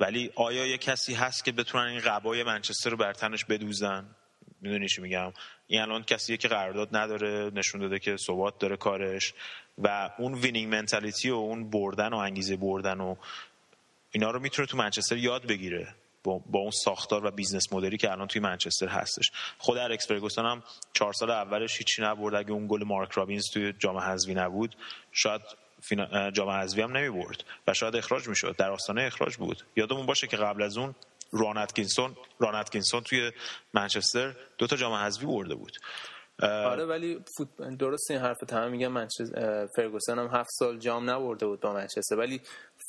ولی 0.00 0.30
آیا 0.34 0.66
یه 0.66 0.78
کسی 0.78 1.14
هست 1.14 1.44
که 1.44 1.52
بتونن 1.52 1.84
این 1.84 2.00
قبای 2.00 2.42
منچستر 2.42 2.90
رو 2.90 2.96
بر 2.96 3.12
تنش 3.12 3.44
بدوزن؟ 3.44 4.16
می‌دونی 4.60 4.88
چی 4.88 5.00
میگم؟ 5.00 5.32
این 5.66 5.80
الان 5.80 6.02
کسیه 6.02 6.36
که 6.36 6.48
قرارداد 6.48 6.96
نداره. 6.96 7.50
نشون 7.54 7.80
داده 7.80 7.98
که 7.98 8.16
ثبات 8.26 8.58
داره 8.58 8.76
کارش. 8.76 9.34
و 9.82 10.10
اون 10.18 10.34
winning 10.34 10.74
mentality 10.74 11.30
و 11.30 11.34
اون 11.34 11.70
بردن 11.70 12.08
و 12.08 12.16
انگیزه 12.16 12.56
بردن 12.56 13.00
و 13.00 13.16
اینا 14.10 14.30
رو 14.30 14.40
می‌تونه 14.40 14.66
تو 14.66 14.76
منچستر 14.76 15.16
یاد 15.16 15.46
بگیره 15.46 15.94
با, 16.24 16.42
اون 16.52 16.70
ساختار 16.70 17.26
و 17.26 17.30
business 17.30 17.72
model 17.72 17.92
ی 17.92 17.96
که 17.96 18.10
الان 18.10 18.28
توی 18.28 18.40
منچستر 18.40 18.86
هستش. 18.86 19.30
خود 19.58 19.78
الکس 19.78 20.08
فرگوسن 20.08 20.44
هم 20.44 20.62
چهار 20.92 21.12
سال 21.12 21.30
اولش 21.30 21.78
هیچی 21.78 22.02
نبرد. 22.02 22.34
اگه 22.34 22.50
اون 22.50 22.66
گل 22.66 22.84
مارک 22.84 23.12
رابینز 23.12 23.44
توی 23.52 23.72
جام 23.72 23.98
حذفی 23.98 24.34
نبود 24.34 24.76
شاید 25.12 25.40
جام 26.32 26.48
حذفی 26.48 26.82
هم 26.82 26.96
نمی 26.96 27.10
برد 27.10 27.44
و 27.66 27.74
شاید 27.74 27.96
اخراج 27.96 28.28
می‌شد. 28.28 28.56
در 28.58 28.70
آستانه 28.70 29.02
اخراج 29.02 29.36
بود. 29.36 29.62
یادمون 29.76 30.06
باشه 30.06 30.26
که 30.26 30.36
قبل 30.36 30.62
از 30.62 30.76
اون 30.76 30.94
ران 31.32 31.58
اتکینسون 31.58 32.16
ران 32.38 32.54
اتکینسون 32.54 33.02
توی 33.02 33.32
منچستر 33.74 34.34
دو 34.58 34.66
تا 34.66 34.76
جام 34.76 34.92
حذفی 34.92 35.26
برده 35.26 35.54
بود. 35.54 35.76
آره 36.42 36.84
ولی 36.84 37.20
فوت... 37.36 37.48
درست 37.78 38.10
این 38.10 38.20
حرف 38.20 38.38
تمام 38.38 38.70
میگم 38.70 38.88
منچستر 38.88 39.66
فرگوسن 39.66 40.18
هم 40.18 40.26
هفت 40.26 40.50
سال 40.58 40.78
جام 40.78 41.10
نبرده 41.10 41.46
بود 41.46 41.60
با 41.60 41.72
منچستر. 41.72 42.16
ولی 42.16 42.40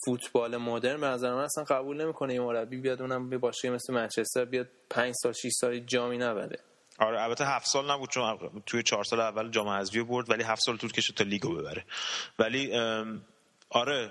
فوتبال 0.06 0.58
مدرن 0.58 1.02
به 1.02 1.08
نظر 1.08 1.34
من 1.34 1.42
اصلا 1.42 1.64
قبول 1.64 2.02
نمی‌کنه 2.02 2.34
یه 2.34 2.42
مربی 2.42 2.78
بیاد 2.78 3.02
اونم 3.02 3.30
به 3.30 3.38
باشگاهی 3.38 3.76
مثل 3.76 3.94
منچستر 3.94 4.46
بیاد 4.46 4.68
5 4.90 5.14
سال 5.24 5.34
6 5.34 5.50
سال 5.52 5.80
جامی 5.80 6.18
نبره. 6.18 6.60
آره 7.00 7.22
البته 7.22 7.46
هفت 7.46 7.66
سال 7.66 7.92
نبود 7.92 8.10
چون 8.10 8.62
توی 8.66 8.84
چهار 8.84 9.04
سال 9.04 9.20
اول 9.20 9.50
جام 9.50 9.68
حذفی 9.68 10.04
برد 10.04 10.30
ولی 10.30 10.44
هفت 10.44 10.62
سال 10.62 10.78
طول 10.78 10.92
کشید 10.92 11.16
تا 11.16 11.24
لیگو 11.24 11.56
ببره. 11.56 11.86
ولی 12.40 12.78
آره 13.70 14.10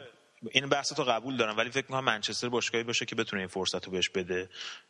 این 0.51 0.69
بحث 0.69 0.93
تو 0.93 1.05
قبول 1.05 1.37
دارم 1.37 1.57
ولی 1.57 1.71
فکر 1.71 1.85
می‌کنم 1.89 2.05
منچستر 2.05 2.49
باشگاهی 2.49 2.85
باشه 2.85 3.07
که 3.07 3.15
بتونه 3.15 3.43
این 3.43 3.49
فرصت 3.49 3.85
رو 3.85 3.93
بهش 3.93 4.09
بده 4.09 4.49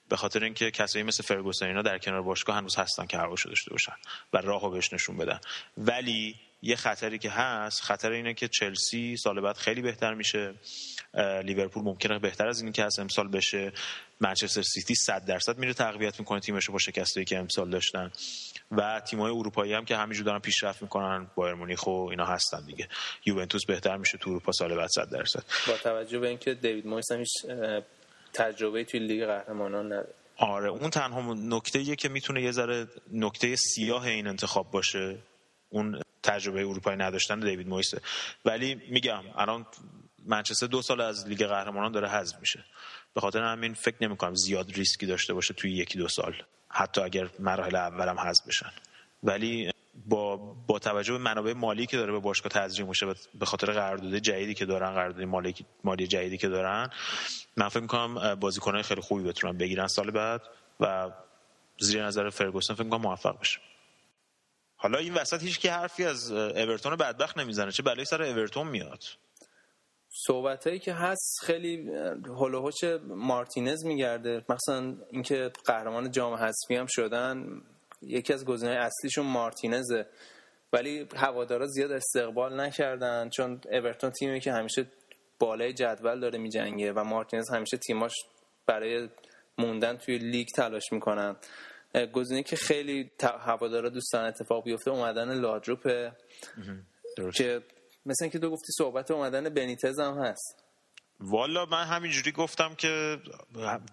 به 0.09 0.17
خاطر 0.17 0.45
اینکه 0.45 0.71
کسایی 0.71 1.05
مثل 1.05 1.23
فرگوسن 1.23 1.67
اینا 1.67 1.83
در 1.83 1.99
کنار 1.99 2.23
باشگاه 2.23 2.57
هنوز 2.57 2.77
هستن 2.77 3.07
که 3.07 3.19
هواشو 3.19 3.49
داشته 3.49 3.71
باشن 3.71 3.93
و 4.33 4.37
راهو 4.39 4.71
بهش 4.71 4.93
نشون 4.93 5.17
بدن. 5.17 5.41
ولی 5.79 6.35
یه 6.63 6.77
خطری 6.77 7.19
که 7.19 7.31
هست 7.31 7.83
خطر 7.83 8.11
اینه 8.11 8.35
که 8.35 8.49
چلسی 8.49 9.17
سال 9.17 9.41
بعد 9.41 9.57
خیلی 9.57 9.83
بهتر 9.83 10.15
میشه 10.15 10.55
لیورپول 11.45 11.85
ممکنه 11.85 12.19
بهتر 12.19 12.49
از 12.49 12.63
این 12.63 12.73
که 12.73 12.85
از 12.85 12.99
امسال 12.99 13.29
بشه. 13.29 13.73
منچستر 14.21 14.63
سیتی 14.63 14.95
100 14.95 15.25
درصد 15.25 15.59
میره 15.59 15.73
تقویت 15.73 16.21
می‌کنه 16.21 16.41
تیمشو 16.41 16.73
با 16.73 16.79
شکستایی 16.79 17.27
که 17.27 17.39
امسال 17.39 17.71
داشتن. 17.71 18.11
و 18.71 19.01
تیم‌های 19.01 19.33
اروپایی 19.33 19.73
هم 19.73 19.85
که 19.85 19.97
همینجور 19.97 20.27
دارن 20.27 20.39
پیشرفت 20.39 20.83
می‌کنن 20.83 21.27
بایر 21.35 21.55
مونیخ 21.55 21.87
و 21.87 21.91
اینا 21.91 22.27
هستن 22.27 22.67
دیگه. 22.67 22.89
یوونتوس 23.27 23.67
بهتر 23.67 23.97
میشه 23.97 24.19
تو 24.19 24.31
اروپا 24.31 24.53
سال 24.53 24.77
بعد 24.77 24.89
100 24.89 25.11
درصد. 25.11 25.43
با 25.67 25.77
توجه 25.77 26.19
به 26.19 26.29
اینکه 26.29 26.55
دیوید 26.55 26.87
مویس 26.87 27.13
هم 27.13 27.19
هیچ 27.19 27.47
تجربه 28.33 28.85
توی 28.85 29.01
لیگ 29.01 29.27
قهرمانان 29.27 29.87
نداره. 29.87 30.15
آره 30.37 30.69
اون 30.69 30.91
تنها 30.91 31.35
نکته 31.35 31.97
که 31.97 32.09
می‌تونه 32.09 32.43
یه 32.43 32.53
ذره 32.53 32.87
نکته 33.13 33.57
سیاه 33.57 34.07
این 34.07 34.27
انتخاب 34.27 34.71
باشه. 34.71 35.19
اون 35.69 36.03
تجربه 36.23 36.61
اروپایی 36.61 36.97
نداشتن 36.97 37.41
دیوید 37.41 37.69
مویسه. 37.69 38.01
ولی 38.45 38.75
میگم 38.75 39.23
الان 39.37 39.67
منچستر 40.27 40.67
دو 40.67 40.83
سال 40.83 41.01
از 41.01 41.29
لیگ 41.29 41.47
قهرمانان 41.47 41.93
داره 41.93 42.09
حذف 42.09 42.41
میشه. 42.41 42.65
به 43.15 43.21
خاطر 43.21 43.43
همین 43.43 43.75
فکر 43.75 43.97
نمی 44.01 44.17
کنم 44.17 44.35
زیاد 44.35 44.73
ریسکی 44.73 45.07
داشته 45.07 45.35
باشه 45.35 45.55
توی 45.55 45.73
یکی 45.73 45.99
دو 45.99 46.09
سال 46.09 46.43
حتی 46.69 47.01
اگر 47.01 47.29
مراحل 47.39 47.77
اولم 47.77 48.21
حذف 48.21 48.47
بشن. 48.47 48.71
ولی 49.23 49.71
با 50.07 50.37
با 50.37 50.79
توجه 50.79 51.13
به 51.13 51.19
منابع 51.19 51.53
مالی 51.53 51.87
که 51.87 51.97
داره 51.97 52.13
به 52.13 52.19
باشگاه 52.19 52.53
تزریق 52.53 52.89
میشه 52.89 53.07
به 53.35 53.47
خاطر 53.47 53.73
قرارداد 53.73 54.19
جدیدی 54.19 54.55
که 54.55 54.67
دارن 54.67 54.95
قرارداد 54.95 55.25
مالی 55.25 55.55
مالی 55.85 56.07
جدیدی 56.07 56.39
که 56.39 56.49
دارن 56.49 56.91
من 57.57 57.69
فکر 57.69 57.81
می‌کنم 57.81 58.35
بازیکنای 58.35 58.83
خیلی 58.83 59.01
خوبی 59.01 59.23
بتونن 59.23 59.59
بگیرن 59.59 59.87
سال 59.87 60.11
بعد 60.11 60.43
و 60.81 61.11
زیر 61.79 62.07
نظر 62.07 62.31
فرگوسن 62.31 62.75
فکر 62.75 62.85
می‌کنم 62.85 63.01
موفق 63.01 63.41
بشه. 63.41 63.61
حالا 64.77 64.99
این 64.99 65.15
وسط 65.15 65.43
هیچ 65.43 65.59
کی 65.59 65.69
حرفی 65.69 66.05
از 66.05 66.33
اورتون 66.33 66.97
بدبخت 66.97 67.39
نمی‌زنه 67.39 67.73
چه 67.73 67.83
بلایی 67.83 68.05
سر 68.05 68.23
اورتون 68.23 68.67
میاد. 68.67 69.05
صحبت 70.11 70.67
هایی 70.67 70.79
که 70.79 70.93
هست 70.93 71.41
خیلی 71.43 71.91
هلوهوش 72.41 72.85
مارتینز 73.09 73.85
میگرده. 73.85 74.45
مثلا 74.49 74.97
اینکه 75.11 75.51
قهرمان 75.65 76.11
جام 76.11 76.35
حذفی 76.35 76.77
هم 76.77 76.87
شدن 76.89 77.63
یکی 78.03 78.33
از 78.33 78.45
گزینه‌های 78.45 78.79
اصلیشون 78.79 79.27
مارتینزه. 79.27 80.07
ولی 80.73 81.09
هوادارا 81.17 81.67
زیاد 81.67 81.93
استقبال 81.93 82.61
نکردن 82.61 83.29
چون 83.29 83.61
اورتون 83.73 84.11
تیمی 84.11 84.41
که 84.41 84.53
همیشه 84.53 84.87
بالای 85.39 85.73
جدول 85.73 86.21
داره 86.21 86.39
میجنگه 86.39 86.93
و 86.93 87.05
مارتینز 87.05 87.51
همیشه 87.51 87.77
تیماش 87.77 88.13
برای 88.67 89.09
موندن 89.59 89.97
توی 89.97 90.19
لیگ 90.19 90.49
تلاش 90.57 90.93
می‌کنن. 90.93 91.37
گزینه 92.13 92.43
که 92.43 92.57
خیلی 92.57 93.11
هوادارا 93.23 93.89
دوستان 93.89 94.25
اتفاق 94.25 94.65
بیفته 94.65 94.91
اومدن 94.91 95.41
لادروپه 95.41 96.13
که 97.35 97.63
مثل 98.09 98.25
اینکه 98.25 98.39
تو 98.39 98.51
گفتی 98.51 98.73
صحبت 98.73 99.11
اومدن 99.11 99.49
بنیتز 99.49 100.01
هم 100.01 100.19
هست. 100.19 100.65
والا 101.21 101.67
من 101.67 101.85
همینجوری 101.85 102.33
گفتم 102.33 102.75
که 102.75 103.19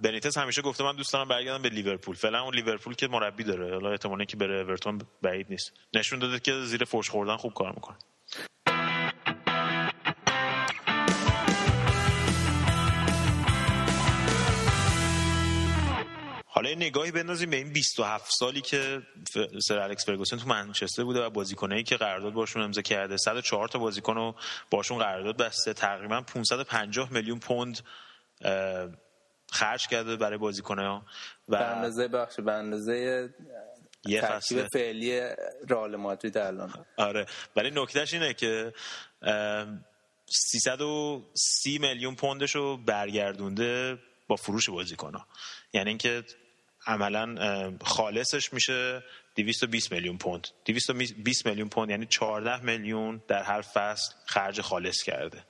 بنیتز 0.01 0.37
همیشه 0.37 0.61
گفته 0.61 0.83
من 0.83 0.95
دوست 0.95 1.13
دارم 1.13 1.27
برگردم 1.27 1.61
به 1.61 1.69
لیورپول. 1.69 2.15
فعلا 2.15 2.41
اون 2.41 2.55
لیورپول 2.55 2.93
که 2.95 3.07
مربی 3.07 3.43
داره. 3.43 3.73
حالا 3.73 3.91
احتمالاً 3.91 4.25
که 4.25 4.37
بره 4.37 4.61
اورتون 4.61 5.01
بعید 5.21 5.47
نیست. 5.49 5.71
نشون 5.93 6.19
داده 6.19 6.39
که 6.39 6.51
زیر 6.65 6.83
فوش 6.83 7.09
خوردن 7.09 7.37
خوب 7.37 7.53
کار 7.53 7.71
می‌کنه. 7.71 7.97
حالا 16.55 16.69
یه 16.69 16.75
نگاهی 16.75 17.11
بندازیم 17.11 17.49
به 17.49 17.55
این 17.55 17.73
27 17.73 18.31
سالی 18.39 18.61
که 18.61 19.01
سر 19.67 19.79
الکس 19.79 20.05
فرگوسن 20.05 20.37
تو 20.37 20.47
منچستر 20.47 21.03
بوده 21.03 21.25
و 21.25 21.29
بازیکنایی 21.29 21.83
که 21.83 21.97
قرارداد 21.97 22.33
باشون 22.33 22.61
امضا 22.61 22.81
کرده. 22.81 23.17
104 23.17 23.67
تا 23.67 23.79
بازیکن 23.79 24.15
رو 24.15 24.35
باشون 24.71 24.97
قرارداد 24.97 25.37
بسته. 25.37 25.73
تقریبا 25.73 26.21
550 26.21 27.13
میلیون 27.13 27.39
پوند 27.39 27.79
خرج 29.51 29.87
کرده 29.87 30.15
برای 30.15 30.37
بازیکن‌ها 30.37 31.05
و 31.49 31.57
به 31.57 31.65
اندازه 31.65 32.07
بخش 32.07 32.39
به 32.39 32.51
اندازه 32.51 33.29
یه 34.05 34.21
فصل 34.21 34.67
فعلی 34.67 35.21
رئال 35.69 35.95
مادرید 35.95 36.37
الان. 36.37 36.85
آره. 36.97 37.25
ولی 37.55 37.71
نکتهش 37.73 38.13
اینه 38.13 38.33
که 38.33 38.73
330 40.27 41.77
میلیون 41.79 42.15
پوندش 42.15 42.55
رو 42.55 42.77
برگردونده 42.77 43.97
با 44.27 44.35
فروش 44.35 44.69
بازیکن‌ها. 44.69 45.27
یعنی 45.73 45.89
اینکه 45.89 46.23
عملا 46.85 47.77
خالصش 47.83 48.53
میشه 48.53 49.03
220 49.35 49.91
میلیون 49.91 50.17
پوند. 50.17 50.47
220 50.65 51.45
میلیون 51.45 51.69
پوند 51.69 51.89
یعنی 51.89 52.05
14 52.05 52.63
میلیون 52.65 53.21
در 53.27 53.43
هر 53.43 53.61
فصل 53.61 54.13
خرج 54.25 54.61
خالص 54.61 55.03
کرده. 55.03 55.43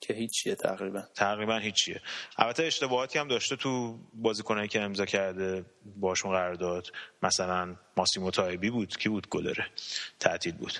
که 0.00 0.14
هیچیه 0.14 0.54
تقریبا. 0.54 1.02
تقریبا 1.14 1.58
هیچیه. 1.58 2.00
البته 2.36 2.62
اشتباهاتی 2.62 3.18
هم 3.18 3.28
داشته 3.28 3.56
تو 3.56 3.98
بازیکنایی 4.14 4.68
که 4.68 4.80
امضا 4.80 5.04
کرده 5.04 5.64
باشون 5.96 6.30
قرار 6.30 6.54
داد. 6.54 6.86
مثلا 7.22 7.76
ماسیمو 7.96 8.30
تایبی 8.30 8.70
بود. 8.70 8.96
کی 8.96 9.08
بود 9.08 9.28
گلره 9.28 9.66
تعطیل 10.20 10.54
بود. 10.54 10.72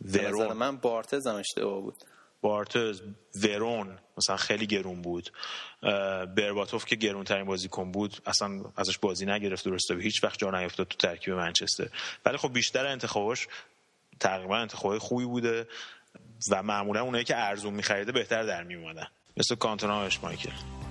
ورون. 0.00 0.52
من 0.52 0.76
بارتز 0.76 1.26
هم 1.26 1.34
اشتباه 1.34 1.80
بود. 1.80 1.96
بارتز 2.44 3.00
ورون 3.42 3.98
مثلا 4.18 4.36
خیلی 4.36 4.66
گرون 4.66 5.02
بود. 5.02 5.32
برباتوف 6.36 6.84
که 6.84 6.96
گرون 6.96 7.24
ترین 7.24 7.44
بازیکن 7.44 7.92
بود 7.92 8.16
اصلا 8.26 8.64
ازش 8.76 8.98
بازی 8.98 9.26
نگرفت 9.26 9.64
درسته 9.64 9.94
هیچ 9.94 10.24
وقت 10.24 10.38
جا 10.38 10.50
نیفتاد 10.50 10.88
تو 10.88 10.96
ترکیب 10.96 11.34
منچستر. 11.34 11.88
ولی 12.26 12.36
خب 12.36 12.52
بیشتر 12.52 12.86
انتخاباش 12.86 13.48
تقریبا 14.20 14.56
انتخاب 14.56 14.98
خوبی 14.98 15.24
بوده 15.24 15.68
و 16.50 16.62
معمولا 16.62 17.02
اونایی 17.02 17.24
که 17.24 17.36
ارزون 17.36 17.74
میخریده 17.74 18.12
بهتر 18.12 18.42
در 18.42 18.62
میومدن 18.62 19.06
مثل 19.36 19.54
کانتونا 19.54 20.06
و 20.06 20.08
مایکل 20.22 20.83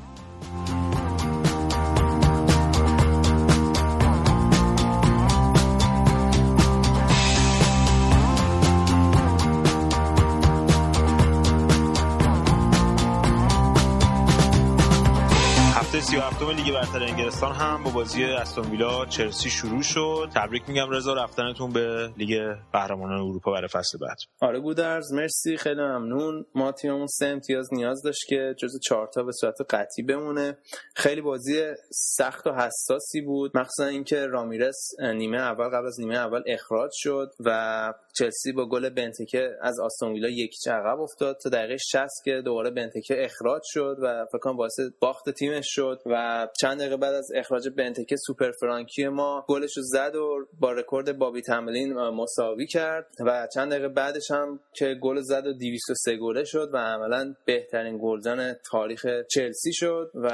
37 16.14 16.42
لیگ 16.42 16.74
برتر 16.74 17.04
انگلستان 17.04 17.52
هم 17.52 17.84
با 17.84 17.92
بازی 17.92 18.24
استون 18.24 18.72
ویلا 18.72 19.06
چلسی 19.06 19.50
شروع 19.50 19.82
شد. 19.82 20.30
تبریک 20.36 20.64
میگم 20.68 20.90
رضا 20.90 21.14
رفتنتون 21.14 21.74
به 21.74 22.10
لیگ 22.18 22.56
قهرمانان 22.74 23.20
اروپا 23.20 23.52
برای 23.52 23.68
فصل 23.68 23.98
بعد. 23.98 24.18
آره 24.42 24.60
گودرز 24.60 25.14
مرسی 25.14 25.58
خیلی 25.58 25.82
ممنون. 25.82 26.46
ما 26.56 26.72
تیممون 26.72 27.08
سه 27.08 27.26
امتیاز 27.26 27.74
نیاز 27.74 28.02
داشت 28.02 28.28
که 28.28 28.56
جز 28.58 28.80
چهارتا 28.84 29.24
به 29.24 29.32
صورت 29.32 29.56
قطعی 29.70 30.06
بمونه. 30.06 30.58
خیلی 30.96 31.22
بازی 31.22 31.62
سخت 31.92 32.48
و 32.48 32.54
حساسی 32.54 33.22
بود 33.22 33.58
مخصوصا 33.58 33.86
اینکه 33.86 34.26
رامیرس 34.26 34.88
نیمه 35.00 35.38
اول 35.38 35.68
قبل 35.68 35.86
از 35.86 36.00
نیمه 36.00 36.18
اول 36.18 36.42
اخراج 36.48 36.92
شد 36.94 37.32
و 37.46 37.94
چلسی 38.20 38.52
با 38.52 38.70
گل 38.70 38.90
بنتکه 38.90 39.50
از 39.62 39.80
آستون 39.80 40.12
ویلا 40.14 40.30
یک 40.30 40.52
عقب 40.68 41.00
افتاد. 41.00 41.38
تا 41.44 41.50
دقیقه 41.50 41.78
60 41.78 42.08
که 42.26 42.42
دوباره 42.46 42.72
بنتکه 42.72 43.26
اخراج 43.26 43.62
شد 43.66 43.98
و 44.02 44.26
فکر 44.32 44.40
کنم 44.40 44.58
باعث 44.58 44.80
باخت 45.00 45.30
تیمش 45.30 45.66
شد. 45.68 46.00
و 46.06 46.48
چند 46.62 46.80
دقیقه 46.80 46.98
بعد 46.98 47.14
از 47.14 47.28
اخراج 47.36 47.70
بنتکه 47.78 48.16
سوپر 48.16 48.52
فرانکی 48.52 49.08
ما 49.08 49.46
گلش 49.48 49.78
رو 49.78 49.84
زد 49.84 50.16
و 50.16 50.48
با 50.60 50.72
رکورد 50.72 51.18
بابی 51.18 51.42
تمبلینگ 51.42 51.94
مساوی 51.94 52.68
کرد 52.68 53.08
و 53.26 53.48
چند 53.54 53.72
دقیقه 53.72 53.88
بعدش 53.88 54.32
هم 54.32 54.60
که 54.76 54.96
گل 55.02 55.20
زد 55.22 55.48
و 55.48 55.54
203 55.54 56.18
گله 56.18 56.44
شد 56.44 56.70
و 56.74 56.78
عملا 56.78 57.36
بهترین 57.46 58.00
گلزن 58.02 58.54
تاریخ 58.72 59.06
چلسی 59.32 59.74
شد 59.74 60.12
و 60.16 60.30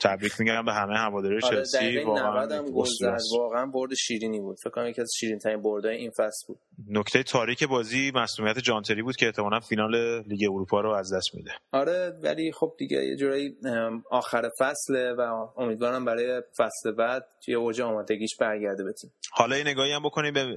تبریک 0.00 0.32
میگم 0.40 0.64
به 0.64 0.72
همه 0.72 0.98
هواداری 0.98 1.38
آره، 1.42 1.56
چلسی 1.56 1.98
واقعا 1.98 2.62
گل 2.62 2.84
زد. 3.00 3.18
واقعا 3.38 3.66
برد 3.66 3.94
شیرینی 3.94 4.40
بود. 4.40 4.56
فکر 4.62 4.70
کنم 4.70 4.86
یکی 4.86 5.00
از 5.00 5.10
شیرین 5.20 5.38
ترین 5.38 5.62
بردهای 5.62 5.96
این 5.96 6.10
فصل 6.10 6.46
بود. 6.46 6.58
نکته 6.88 7.22
تاریک 7.22 7.64
بازی 7.64 8.12
مسئولیت 8.14 8.58
جانتری 8.58 9.02
بود 9.02 9.16
که 9.16 9.26
احتمالاً 9.26 9.60
فینال 9.60 10.22
لیگ 10.22 10.50
اروپا 10.52 10.80
رو 10.80 10.90
از 10.90 11.12
دست 11.14 11.34
میده. 11.34 11.50
آره 11.72 12.18
ولی 12.22 12.52
خب 12.52 12.74
دیگه 12.78 12.96
یه 12.96 13.16
جورایی 13.16 13.56
آخر 14.10 14.50
فصله 14.58 15.12
و 15.12 15.48
امیدوارم 15.56 16.04
برای 16.04 16.42
فصل 16.56 16.92
بعد 16.98 17.24
یه 17.48 17.56
اوج 17.56 17.80
آمادگیش 17.80 18.36
برگرده 18.40 18.84
بتیم 18.84 19.12
حالا 19.32 19.58
یه 19.58 19.64
نگاهی 19.64 19.92
هم 19.92 20.02
بکنیم 20.02 20.34
به 20.34 20.56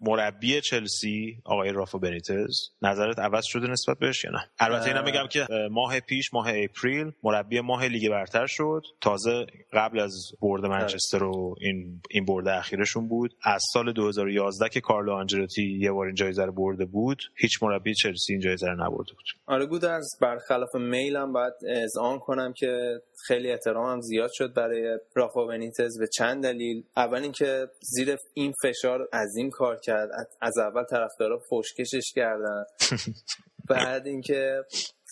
مربی 0.00 0.60
چلسی 0.60 1.38
آقای 1.44 1.72
رافا 1.72 1.98
بنیتز. 1.98 2.54
نظرت 2.82 3.18
عوض 3.18 3.44
شده 3.44 3.66
نسبت 3.66 3.98
بهش 3.98 4.24
یا 4.24 4.30
نه؟ 4.30 4.50
البته 4.58 4.86
اینم 4.86 5.04
بگم 5.04 5.26
که 5.30 5.46
ماه 5.70 6.00
پیش 6.00 6.34
ماه 6.34 6.50
اپریل 6.54 7.12
مربی 7.22 7.60
ماه 7.60 7.86
لیگ 7.86 8.10
برتر 8.10 8.46
شد. 8.46 8.82
تازه 9.00 9.46
قبل 9.72 10.00
از 10.00 10.14
برد. 10.42 10.66
منچستر 10.66 11.22
و 11.22 11.54
این 11.60 12.02
این 12.10 12.24
برد 12.24 12.48
اخیرشون 12.48 13.08
بود. 13.08 13.34
از 13.42 13.62
سال 13.72 13.92
2011 13.92 14.68
که 14.68 14.80
کارلو 14.80 15.12
آنجلوتی 15.36 15.78
یه 15.80 15.92
بار 15.92 16.06
این 16.06 16.14
جایزه 16.14 16.44
رو 16.44 16.52
برده 16.52 16.84
بود 16.84 17.22
هیچ 17.34 17.62
مربی 17.62 17.94
چلسی 17.94 18.32
این 18.32 18.40
جایزه 18.40 18.66
رو 18.66 18.74
نبرده 18.74 19.12
بود. 19.12 19.24
آره 19.46 19.66
گودرز 19.66 20.06
برخلاف 20.20 20.74
میلم 20.74 21.32
باید 21.32 21.52
اذعان 21.68 22.18
کنم 22.18 22.52
که 22.52 23.00
خیلی 23.26 23.50
احترامم 23.50 24.00
زیاد 24.00 24.30
شد 24.32 24.54
برای 24.54 24.98
رافا 25.14 25.46
بنیتز 25.46 25.98
به 25.98 26.06
چند 26.06 26.42
دلیل. 26.42 26.84
اول 26.96 27.22
اینکه 27.22 27.66
زیر 27.80 28.16
این 28.34 28.52
فشار 28.62 29.08
عظیم 29.12 29.50
کار 29.50 29.78
کرد 29.82 30.08
از 30.40 30.58
اول 30.58 30.84
طرفدارا 30.84 31.38
فشکشش 31.50 32.12
کردن. 32.14 32.64
بعد 33.70 34.06
اینکه 34.06 34.62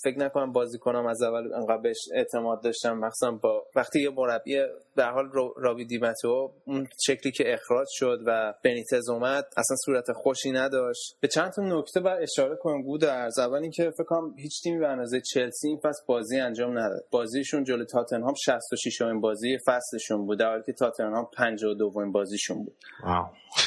فکر 0.04 0.18
نکنم 0.18 0.52
بازی 0.52 0.78
کنم 0.78 1.06
از 1.06 1.22
اول 1.22 1.52
انقدر 1.54 1.76
بهش 1.76 1.98
اعتماد 2.14 2.62
داشتم. 2.62 2.98
مخصوصا 2.98 3.30
با 3.30 3.66
وقتی 3.76 4.00
یه 4.00 4.10
مربی 4.10 4.62
به 4.96 5.04
حال 5.04 5.30
رابی 5.56 5.84
دیمتو 5.84 6.52
اون 6.66 6.88
شکلی 7.06 7.32
که 7.32 7.54
اخراج 7.54 7.86
شد 7.90 8.18
و 8.26 8.54
بنیتز 8.64 9.08
اومد 9.08 9.44
اصلا 9.56 9.76
صورت 9.84 10.12
خوشی 10.12 10.52
نداشت. 10.52 11.16
به 11.20 11.28
چند 11.28 11.50
تا 11.52 11.62
نکته 11.62 12.00
بر 12.00 12.22
اشاره 12.22 12.56
کنم 12.56 12.82
بود 12.82 13.04
از 13.04 13.38
اول 13.38 13.58
اینکه 13.58 13.90
فکر 13.90 14.04
کنم 14.04 14.34
هیچ 14.38 14.62
تیمی 14.62 14.78
به 14.78 14.88
اندازه 14.88 15.20
چلسی 15.20 15.68
این 15.68 15.78
فصل 15.78 16.02
بازی 16.06 16.40
انجام 16.40 16.78
نداد. 16.78 17.04
بازیشون 17.10 17.64
جلوی 17.64 17.86
تاتنهام 17.86 18.34
66 18.34 19.02
امین 19.02 19.20
بازی 19.20 19.58
فصلشون 19.66 20.26
بود. 20.26 20.38
در 20.38 20.50
حالی 20.50 20.62
که 20.66 20.72
تاتنهام 20.72 21.28
52 21.36 21.92
امین 21.96 22.12
بازیشون 22.12 22.64
بود. 22.64 22.76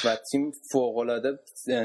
و 0.04 0.16
تیم 0.30 0.52
فوق 0.72 0.98
العاده 0.98 1.38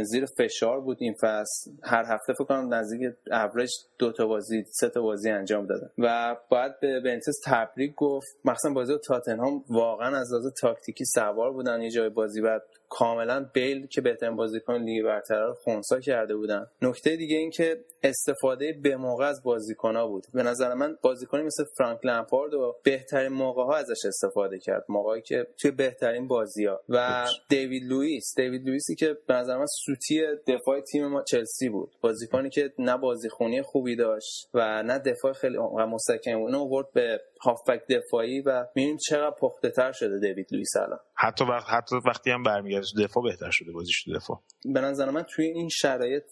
زیر 0.04 0.26
فشار 0.26 0.82
بود 0.82 0.98
این 1.00 1.14
فصل. 1.22 1.72
هر 1.84 2.04
هفته 2.08 2.34
فکر 2.34 2.44
کنم 2.44 2.74
نزدیک 2.74 3.14
اوریج 3.32 3.72
دو 3.98 4.12
تا 4.12 4.28
بازی 4.44 4.64
سه 4.64 4.90
تا 4.90 5.02
بازی 5.02 5.30
انجام 5.30 5.66
دادن. 5.66 5.90
و 5.98 6.36
باید 6.50 6.80
به 6.80 7.00
بنیتز 7.00 7.40
تبریک 7.46 7.96
گفت. 7.96 8.28
مخصوصا 8.46 8.74
بازی 8.74 8.98
تاتنهام 8.98 9.64
واقعا 9.70 10.18
از 10.18 10.34
لحاظ 10.34 10.54
تاکتیکی 10.62 11.06
سوار 11.06 11.54
بودن 11.54 11.82
یه 11.82 11.92
جای 11.92 12.10
بازی. 12.10 12.42
بعد 12.42 12.62
کاملا 12.90 13.50
بیل 13.54 13.88
که 13.88 14.02
بهترین 14.02 14.36
بازیکن 14.36 14.82
لیگ 14.82 15.06
برتر 15.06 15.42
رو 15.44 15.54
خونسا 15.54 16.00
کرده 16.00 16.36
بودن. 16.36 16.68
نکته 16.82 17.16
دیگه 17.16 17.38
این 17.38 17.52
که 17.52 17.78
استفاده 18.04 18.80
به 18.84 18.96
موقع 18.96 19.26
از 19.26 19.44
بازیکنها 19.44 20.08
بود. 20.08 20.24
به 20.34 20.44
نظر 20.44 20.74
من 20.74 20.98
بازیکنی 21.02 21.44
مثل 21.44 21.64
فرانک 21.78 22.00
لمپارد 22.04 22.54
و 22.54 22.76
بهترین 22.84 23.34
موقع 23.34 23.64
ها 23.64 23.76
ازش 23.76 24.06
استفاده 24.06 24.60
کرد. 24.60 24.86
موقعی 24.90 25.22
که 25.22 25.48
توی 25.62 25.72
بهترین 25.72 26.28
بازی 26.28 26.66
ها 26.66 26.80
و 26.90 27.26
دیوید 27.50 27.84
لوئیس. 27.84 28.34
دیوید 28.36 28.68
لوئیسی 28.68 28.96
که 28.96 29.18
به 29.28 29.34
نظر 29.34 29.58
من 29.58 29.66
سوتی 29.86 30.22
دفاع 30.48 30.82
تیم 30.82 31.08
ما 31.08 31.24
چلسی 31.24 31.70
بود. 31.70 31.92
بازیکنی 32.02 32.50
که 32.50 32.74
نه 32.80 32.98
بازیخونی 32.98 33.62
خوبی 33.62 33.96
داشت 33.96 34.50
و 34.54 34.84
نه 34.84 35.00
دفاع 35.00 35.34
خیلی 35.34 35.58
مستحکم 35.90 36.38
اون 36.38 36.56
آورد 36.56 36.88
به 36.94 37.22
هافبک 37.42 37.82
دفاعی 37.90 38.42
و 38.42 38.66
می‌بینیم 38.76 38.98
چقدر 39.10 39.36
پخته 39.40 39.70
تر 39.70 39.92
شده 39.92 40.20
دیوید 40.20 40.48
لوئیس 40.52 40.76
الان. 40.76 41.00
حتی 41.16 41.46
وقت 41.46 41.66
حتی 41.70 41.96
وقتی 42.06 42.32
هم 42.32 42.44
برمیگرده 42.74 43.04
دفاع 43.04 43.24
بهتر 43.24 43.50
شده 43.52 43.72
بازیش 43.72 44.04
تو 44.04 44.14
دفاع. 44.14 44.42
به 44.74 44.82
نظر 44.82 45.10
من 45.10 45.24
توی 45.24 45.46
این 45.46 45.70
شرایط 45.70 46.24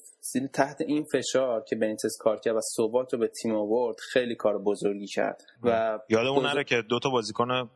تحت 0.53 0.81
این 0.81 1.03
فشار 1.03 1.63
که 1.63 1.75
بنیتس 1.75 2.17
کار 2.19 2.39
کرد 2.39 2.55
و 2.55 2.61
ثبات 2.77 3.13
رو 3.13 3.19
به 3.19 3.27
تیم 3.27 3.55
آورد 3.55 3.95
خیلی 4.13 4.35
کار 4.35 4.57
بزرگی 4.57 5.07
کرد. 5.07 5.41
و 5.63 5.99
یادمون 6.09 6.45
نره 6.45 6.63
که 6.63 6.81
دو 6.89 6.99
تا 6.99 7.09
بازیکن 7.09 7.69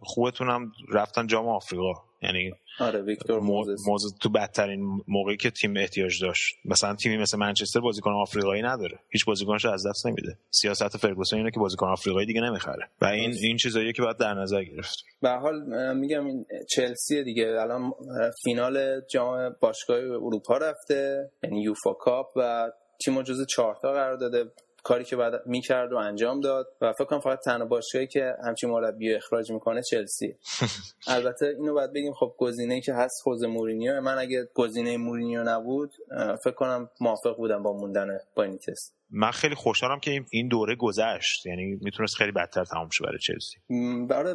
خوبتون 0.00 0.50
هم 0.50 0.72
رفتن 0.92 1.26
جام 1.26 1.48
آفریقا. 1.48 1.92
یعنی 2.22 2.52
آره 2.80 3.02
ویکتور 3.02 3.40
موزس. 3.40 4.18
تو 4.20 4.28
بدترین 4.28 5.00
موقعی 5.08 5.36
که 5.36 5.50
تیم 5.50 5.76
احتیاج 5.76 6.22
داشت. 6.22 6.54
مثلا 6.64 6.94
تیمی 6.94 7.16
مثل 7.16 7.38
منچستر 7.38 7.80
بازیکن 7.80 8.10
آفریقایی 8.10 8.62
نداره. 8.62 8.98
هیچ 9.08 9.24
بازیکنش 9.24 9.64
از 9.64 9.86
دست 9.86 10.06
نمیده. 10.06 10.38
سیاست 10.50 10.96
فرگوسن 10.96 11.36
اینه 11.36 11.50
که 11.50 11.60
بازیکن 11.60 11.86
آفریقایی 11.86 12.26
دیگه 12.26 12.40
نمی‌خره. 12.40 12.88
و 13.00 13.04
این 13.04 13.34
این 13.42 13.56
چیزاییه 13.56 13.92
که 13.92 14.02
باید 14.02 14.16
در 14.16 14.34
نظر 14.34 14.64
گرفت. 14.64 14.96
به 15.22 15.30
حال 15.30 15.54
میگم 15.94 16.26
این 16.26 16.46
چلسی 16.70 17.24
دیگه. 17.24 17.56
الان 17.60 17.92
فینال 18.44 19.00
جام 19.10 19.56
باشگاه 19.60 19.96
اروپا 19.96 20.56
رفته. 20.56 21.30
یعنی 21.42 21.62
یوفا 21.62 21.92
کاپ 21.92 22.26
و 22.36 22.70
تیم 23.04 23.22
جزو 23.22 23.44
چهارتا 23.44 23.92
قرار 23.92 24.16
داده. 24.16 24.44
کاری 24.86 25.04
که 25.04 25.16
بعد 25.16 25.46
می‌کرد 25.46 25.92
و 25.92 25.96
انجام 25.96 26.40
داد 26.40 26.66
و 26.80 26.92
فکر 26.92 27.04
کنم 27.04 27.20
فقط 27.20 27.38
تنها 27.38 27.66
باشگاهی 27.66 28.06
که 28.06 28.36
همچین 28.44 28.70
مربی 28.70 29.14
اخراج 29.14 29.52
می‌کنه 29.52 29.82
چلسی 29.82 30.36
البته 31.06 31.46
اینو 31.46 31.74
باید 31.74 31.92
بگیم 31.92 32.12
خب 32.12 32.34
گزینه‌ای 32.38 32.80
که 32.80 32.94
هست 32.94 33.22
خوز 33.22 33.44
مورینیو. 33.44 34.00
من 34.00 34.18
اگه 34.18 34.48
گزینه 34.54 34.96
مورینیو 34.96 35.42
نبود 35.42 35.92
فکر 36.44 36.54
کنم 36.54 36.90
موافق 37.00 37.36
بودم 37.36 37.62
با 37.62 37.72
موندن 37.72 38.18
بانیتس 38.34 38.95
من 39.10 39.30
خیلی 39.30 39.54
خوشحالم 39.54 40.00
که 40.00 40.24
این 40.30 40.48
دوره 40.48 40.74
گذشت. 40.74 41.46
یعنی 41.46 41.78
می‌تونست 41.80 42.16
خیلی 42.16 42.32
بدتر 42.32 42.64
تمام 42.64 42.88
شه 42.92 43.04
برای 43.04 43.18
چلسی. 43.18 43.58
برای 44.08 44.34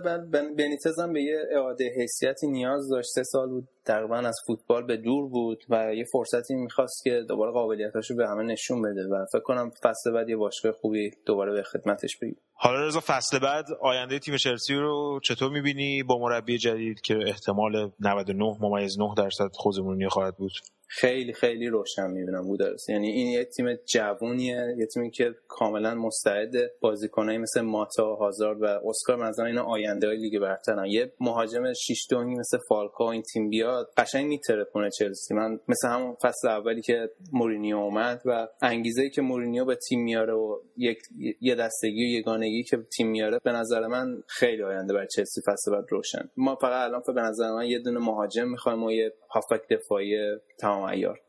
بنیتز 0.58 1.00
هم 1.00 1.14
به 1.14 1.22
یه 1.22 1.38
اعاده 1.56 1.92
حیثیتی 1.98 2.48
نیاز 2.48 2.90
داشت. 2.90 3.10
سه 3.16 3.24
سال 3.24 3.50
بود 3.50 3.68
تقریبا 3.86 4.18
از 4.18 4.36
فوتبال 4.48 4.86
به 4.86 4.98
دور 4.98 5.30
بود 5.30 5.64
و 5.70 5.96
یه 5.96 6.06
فرصتی 6.12 6.56
می‌خواست 6.56 7.04
که 7.04 7.22
دوباره 7.30 7.52
قابلیتاشو 7.52 8.16
به 8.16 8.28
همه 8.28 8.44
نشون 8.44 8.82
بده 8.82 9.02
و 9.12 9.26
فکر 9.34 9.42
کنم 9.42 9.72
فصل 9.84 10.12
بعد 10.12 10.30
یه 10.30 10.38
باشگاه 10.38 10.72
خوبی 10.72 11.12
دوباره 11.26 11.54
به 11.54 11.64
خدمتش 11.64 12.18
بگیر 12.22 12.36
حالا 12.54 12.88
رضا 12.88 13.00
فصل 13.00 13.40
بعد 13.40 13.66
آینده 13.82 14.20
تیم 14.20 14.38
چلسی 14.38 14.74
رو 14.76 15.20
چطور 15.24 15.52
می‌بینی 15.52 16.04
با 16.04 16.20
مربی 16.20 16.58
جدید 16.58 17.02
که 17.02 17.16
احتمال 17.28 17.92
99 18.00 18.58
ممیز 18.60 19.00
9 19.00 19.14
درصد 19.18 19.50
خوزمونی 19.54 20.10
خواهد 20.10 20.38
بود؟ 20.38 20.52
خیلی 20.94 21.34
خیلی 21.34 21.68
روشن 21.68 22.12
می‌بینم 22.12 22.48
بودرس 22.48 22.90
یعنی 22.90 23.08
این 23.08 23.28
یه 23.28 23.46
تیم 23.46 23.76
جوونیه 23.94 24.76
یه 24.78 24.86
تیمی 24.86 25.12
که 25.12 25.36
کاملا 25.48 25.96
مستعد 25.96 26.52
بازیکنایی 26.82 27.38
مثل 27.38 27.62
ماتا 27.62 28.16
هازارد 28.16 28.62
و 28.62 28.66
اسکار 28.66 29.16
مثلا 29.16 29.46
اینا 29.46 29.64
آینده 29.64 30.08
های 30.08 30.18
لیگ 30.18 30.40
برترن. 30.40 30.86
یه 30.86 31.14
مهاجم 31.20 31.74
6 31.74 32.08
دونگی 32.10 32.36
مثل 32.36 32.58
فالکا 32.70 33.12
این 33.12 33.22
تیم 33.22 33.50
بیاد 33.50 33.90
قشنگ 33.98 34.26
میترکونه 34.26 34.90
چلسی. 34.90 35.34
من 35.34 35.60
مثل 35.68 35.88
همون 35.88 36.16
فصل 36.22 36.48
اولی 36.48 36.82
که 36.82 37.10
مورینیو 37.34 37.78
اومد 37.78 38.22
و 38.26 38.48
انگیزه 38.62 39.10
که 39.10 39.22
مورینیو 39.22 39.66
به 39.66 39.76
تیم 39.76 40.04
میاره 40.04 40.34
و 40.34 40.60
یک 40.78 40.98
یه 41.42 41.56
دستگی 41.56 42.04
و 42.04 42.20
یگانگی 42.20 42.64
که 42.64 42.78
تیم 42.98 43.08
میاره 43.08 43.40
به 43.44 43.52
نظر 43.52 43.88
من 43.88 44.24
خیلی 44.28 44.64
آینده 44.64 44.94
برای 44.94 45.08
چلسی 45.16 45.42
فصل 45.42 45.72
بعد 45.72 45.86
روشن. 45.90 46.30
ما 46.38 46.56
فقط 46.56 46.90
الان 46.90 47.02
به 47.16 47.22
نظر 47.22 47.52
من 47.52 47.66
یه 47.66 47.80
دونه 47.80 48.00
مهاجم 48.00 48.50
می‌خوایم 48.50 48.84
و 48.84 48.92
یه 48.92 49.14
هافک 49.30 49.62
دفاعی 49.70 50.18
تمام 50.60 50.81
ایار 50.82 51.20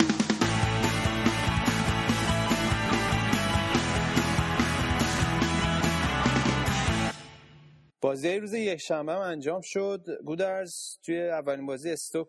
بازی 8.01 8.39
روز 8.39 8.55
یک 8.55 8.79
شنبه 8.79 9.13
انجام 9.13 9.61
شد. 9.65 10.05
گودرز 10.25 10.99
توی 11.05 11.29
اولین 11.29 11.67
بازی 11.67 11.91
استوک 11.91 12.29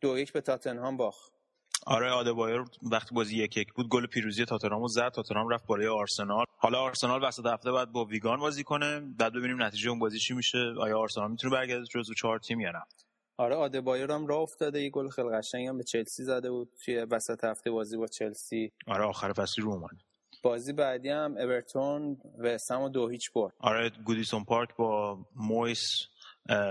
دو 0.00 0.18
یک 0.18 0.32
به 0.32 0.40
تاتنهام 0.40 0.96
باخت. 0.96 1.32
آره 1.86 2.10
آدبایر 2.10 2.64
وقتی 2.82 3.14
بازی 3.14 3.36
یک 3.36 3.56
یک 3.56 3.72
بود 3.72 3.88
گل 3.88 4.06
پیروزی 4.06 4.44
تاتنهام 4.44 4.86
زد. 4.86 5.08
تاتنهام 5.08 5.48
رفت 5.48 5.66
بالای 5.66 5.86
آرسنال. 5.86 6.44
حالا 6.58 6.78
آرسنال 6.78 7.24
وسط 7.24 7.46
هفته 7.46 7.72
بعد 7.72 7.92
با 7.92 8.04
ویگان 8.04 8.40
بازی 8.40 8.64
کنه. 8.64 9.00
بعد 9.00 9.32
ببینیم 9.32 9.62
نتیجه 9.62 9.90
اون 9.90 9.98
بازی 9.98 10.18
چی 10.18 10.34
میشه. 10.34 10.74
آیا 10.80 10.98
آرسنال 10.98 11.30
می‌تونه 11.30 11.52
برگرده 11.52 11.86
جزو 11.86 12.14
چهار 12.14 12.38
تیم 12.38 12.60
یا 12.60 12.70
نه؟ 12.70 12.82
آره 13.40 13.54
آدبایور 13.56 14.12
هم 14.12 14.26
راه 14.26 14.40
افتاده. 14.40 14.82
یه 14.82 14.90
گل 14.90 15.08
خیلی 15.08 15.28
قشنگ 15.28 15.66
هم 15.66 15.78
به 15.78 15.84
چلسی 15.84 16.24
زده 16.24 16.50
بود. 16.50 16.68
توی 16.84 16.96
وسط 16.98 17.44
هفته 17.44 17.70
بازی 17.70 17.96
با 17.96 18.06
چلسی. 18.06 18.72
آره 18.86 19.04
آخر 19.04 19.32
فصل 19.32 19.62
رو 19.62 19.70
اومد. 19.70 19.90
بازی 20.42 20.72
بعدی 20.72 21.08
هم 21.08 21.36
اورتون 21.36 22.20
و 22.38 22.58
سم 22.58 22.88
دو 22.88 23.08
هیچ 23.08 23.32
برد. 23.32 23.52
آره 23.58 23.90
گودیسون 24.04 24.44
پارک 24.44 24.76
با 24.76 25.18
مویس 25.36 26.06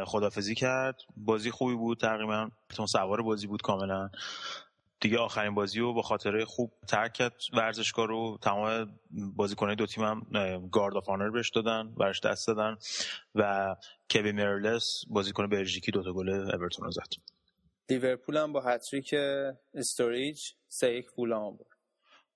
خدافظی 0.05 0.55
کرد. 0.55 0.95
بازی 1.17 1.51
خوبی 1.51 1.75
بود 1.75 1.99
تقریبا. 1.99 2.49
اورتون 2.75 2.85
سوار 2.85 3.21
بازی 3.21 3.47
بود 3.47 3.61
کاملا. 3.61 4.09
دیگه 5.01 5.17
آخرین 5.17 5.55
بازی 5.55 5.79
رو 5.79 5.93
با 5.93 6.01
خاطره 6.01 6.45
خوب 6.45 6.71
ترک 6.87 7.13
کرد. 7.13 7.33
ورزشگاه 7.53 8.07
رو 8.07 8.37
تمام 8.41 8.99
بازیکنهای 9.35 9.75
دو 9.75 9.85
تیم 9.85 10.03
هم 10.03 10.25
guard 10.71 10.97
of 10.97 11.09
honour 11.09 11.29
بهش 11.29 11.49
دادن 11.49 11.93
براش 11.95 12.19
دست 12.19 12.47
دادن 12.47 12.77
و 13.35 13.75
کوین 14.11 14.31
میرالاس 14.31 15.03
بازیکن 15.07 15.47
بلژیکی 15.47 15.91
دوتا 15.91 16.13
گل 16.13 16.29
اورتون 16.29 16.85
رو 16.85 16.91
زد. 16.91 17.07
لیورپول 17.89 18.37
هم 18.37 18.53
با 18.53 18.61
hat-trick 18.61 19.15
استوریج 19.73 20.41
سه 20.67 20.93
یک 20.93 21.09
فولام 21.09 21.57
برد 21.57 21.67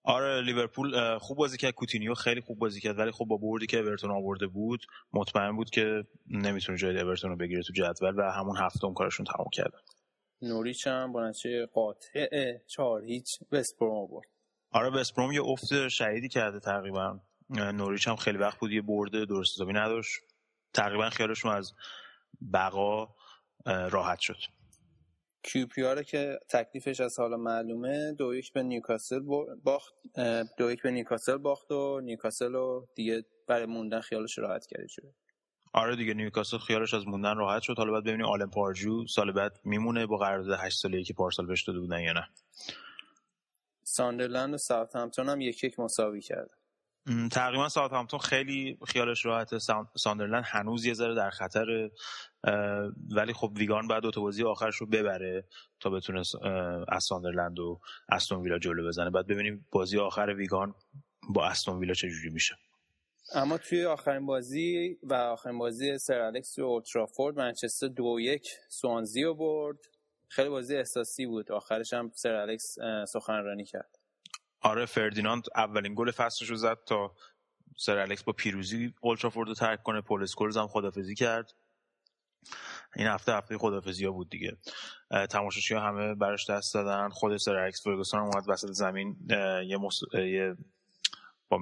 آره 0.03 0.41
لیورپول 0.41 1.17
خوب 1.17 1.37
بازی 1.37 1.57
کرد. 1.57 1.73
کوتینیو 1.73 2.13
خیلی 2.13 2.41
خوب 2.41 2.59
بازی 2.59 2.81
کرد 2.81 2.99
ولی 2.99 3.11
خب 3.11 3.25
با 3.25 3.37
بردی 3.37 3.65
که 3.65 3.79
اورتون 3.79 4.11
آورده 4.11 4.47
بود 4.47 4.85
مطمئن 5.13 5.55
بود 5.55 5.69
که 5.69 6.03
نمی‌تونه 6.27 6.77
جای 6.77 6.99
اورتون 6.99 7.29
رو 7.29 7.37
بگیره 7.37 7.63
تو 7.63 7.73
جدول 7.73 8.19
و 8.19 8.31
همون 8.31 8.57
هفتم 8.57 8.93
کارشون 8.93 9.25
تمام 9.25 9.47
کردن 9.53 9.79
نوریچ 10.43 10.87
هم 10.87 11.11
با 11.11 11.29
نتیجه 11.29 11.65
قاطع 11.65 12.57
چهار 12.67 13.03
هیچ 13.03 13.39
وستبروم 13.51 14.07
برد 14.07 14.27
آره 14.71 14.89
وستبروم 14.89 15.31
یه 15.31 15.43
افت 15.43 15.87
شدیدی 15.87 16.29
کرده 16.29 16.59
تقریبا. 16.59 17.19
نوریچ 17.49 18.07
هم 18.07 18.15
خیلی 18.15 18.37
وقت 18.37 18.59
بود 18.59 18.71
یه 18.71 18.81
برده 18.81 19.25
درست 19.25 19.55
حسابی 19.55 19.73
نداشت. 19.73 20.19
تقریبا 20.73 21.09
خیالشون 21.09 21.51
از 21.51 21.73
بقا 22.53 23.15
راحت 23.65 24.19
شد. 24.19 24.37
کیوپیاره 25.43 26.03
که 26.03 26.39
تکلیفش 26.49 26.99
از 26.99 27.19
حالا 27.19 27.37
معلومه 27.37 28.13
دو 28.13 28.35
یک 28.35 28.53
به 28.53 28.63
نیوکاسل 28.63 29.19
باخت 29.63 29.93
دو 30.57 30.71
یک 30.71 30.81
به 30.81 30.91
نیوکاسل 30.91 31.37
باخت 31.37 31.71
و 31.71 32.01
نیوکاسل 32.03 32.53
رو 32.53 32.87
دیگه 32.95 33.25
برای 33.47 33.65
موندن 33.65 33.99
خیالش 33.99 34.37
راحت 34.37 34.65
کرده 34.65 34.87
شده. 34.87 35.13
آره 35.73 35.95
دیگه 35.95 36.13
نیوکاسل 36.13 36.57
خیالش 36.57 36.93
از 36.93 37.07
موندن 37.07 37.37
راحت 37.37 37.61
شد. 37.61 37.77
حالا 37.77 37.91
باید 37.91 38.03
ببینیم 38.03 38.25
آلم 38.25 38.49
پارجو 38.49 39.07
سال 39.07 39.31
بعد 39.31 39.59
میمونه 39.63 40.05
با 40.05 40.17
قرارداد 40.17 40.59
8 40.59 40.79
ساله‌ای 40.79 41.03
که 41.03 41.13
پارسال 41.13 41.45
بهش 41.45 41.63
داده 41.63 41.79
بودن 41.79 41.99
یا 41.99 42.13
نه. 42.13 42.29
ساندرلند 43.83 44.53
و 44.53 44.57
ساوثهمپتون 44.57 45.29
هم 45.29 45.41
یک 45.41 45.63
یک 45.63 45.79
مساوی 45.79 46.21
کرد. 46.21 46.49
تقریبا 47.31 47.69
ساوثهمپتون 47.69 48.19
خیلی 48.19 48.77
خیالش 48.87 49.25
راحته 49.25 49.57
ساندرلند 49.95 50.43
هنوز 50.45 50.85
یه 50.85 50.93
ذره 50.93 51.15
در 51.15 51.29
خطر 51.29 51.89
ولی 53.11 53.33
خب 53.33 53.51
ویگان 53.57 53.87
باید 53.87 54.03
دو 54.03 54.21
بازی 54.21 54.43
آخرش 54.43 54.75
رو 54.75 54.87
ببره 54.87 55.47
تا 55.79 55.89
بتونه 55.89 56.21
از 56.87 57.03
ساندرلند 57.03 57.59
و 57.59 57.79
استون 58.09 58.41
ویلا 58.41 58.59
جلو 58.59 58.87
بزنه. 58.87 59.09
بعد 59.09 59.27
ببینیم 59.27 59.67
بازی 59.71 59.99
آخر 59.99 60.33
ویگان 60.37 60.75
با 61.29 61.47
استون 61.47 61.79
ویلا 61.79 61.93
چجوری 61.93 62.29
میشه. 62.29 62.55
اما 63.35 63.57
توی 63.57 63.85
آخرین 63.85 64.25
بازی 64.25 64.97
و 65.03 65.13
آخرین 65.13 65.57
بازی 65.57 65.97
سر 65.97 66.19
الکس 66.19 66.59
تو 66.59 66.63
اولدترافورد 66.63 67.37
منچستر 67.37 67.87
دو 67.87 68.19
یک 68.19 68.49
سوانزی 68.69 69.23
رو 69.23 69.33
برد. 69.35 69.77
خیلی 70.27 70.49
بازی 70.49 70.75
احساسی 70.77 71.25
بود. 71.25 71.51
آخرش 71.51 71.93
هم 71.93 72.11
سر 72.15 72.35
الکس 72.35 72.75
سخنرانی 73.07 73.65
کرد. 73.65 73.99
آره 74.61 74.85
فردیناند 74.85 75.43
اولین 75.55 75.93
گل 75.97 76.11
فصلش 76.11 76.49
رو 76.49 76.55
زد 76.55 76.77
تا 76.85 77.15
سر 77.77 77.97
الکس 77.97 78.23
با 78.23 78.33
پیروزی 78.33 78.93
اولدترافورد 79.01 79.47
رو 79.49 79.55
ترک 79.55 79.83
کنه. 79.83 80.01
پل 80.01 80.23
اسکولز 80.23 80.57
هم 80.57 80.67
خدافظی 80.67 81.15
کرد. 81.15 81.53
این 82.95 83.07
هفته 83.07 83.33
هفته 83.33 83.57
خدافظی 83.57 84.05
ها 84.05 84.11
بود 84.11 84.29
دیگه. 84.29 84.57
تماشاچی 85.29 85.73
ها 85.73 85.81
همه 85.81 86.15
براش 86.15 86.49
دست 86.49 86.73
دادن 86.73 87.09
خود 87.09 87.37
سر 87.37 87.55
الکس 87.55 87.83
فرگوسن 87.83 88.19
اومد 88.19 88.43
وسط 88.47 88.67
زمین. 88.71 89.17
یه, 89.67 89.77
مص... 89.77 89.99
یه 90.13 90.57
با 91.49 91.59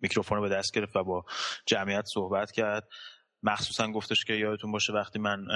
میکروفون 0.00 0.40
به 0.40 0.48
دست 0.48 0.74
گرفت 0.74 0.96
و 0.96 1.04
با 1.04 1.24
جمعیت 1.66 2.04
صحبت 2.04 2.50
کرد. 2.50 2.88
مخصوصا 3.42 3.92
گفتش 3.92 4.24
که 4.24 4.32
یادتون 4.32 4.72
باشه 4.72 4.92
وقتی 4.92 5.18
من 5.18 5.46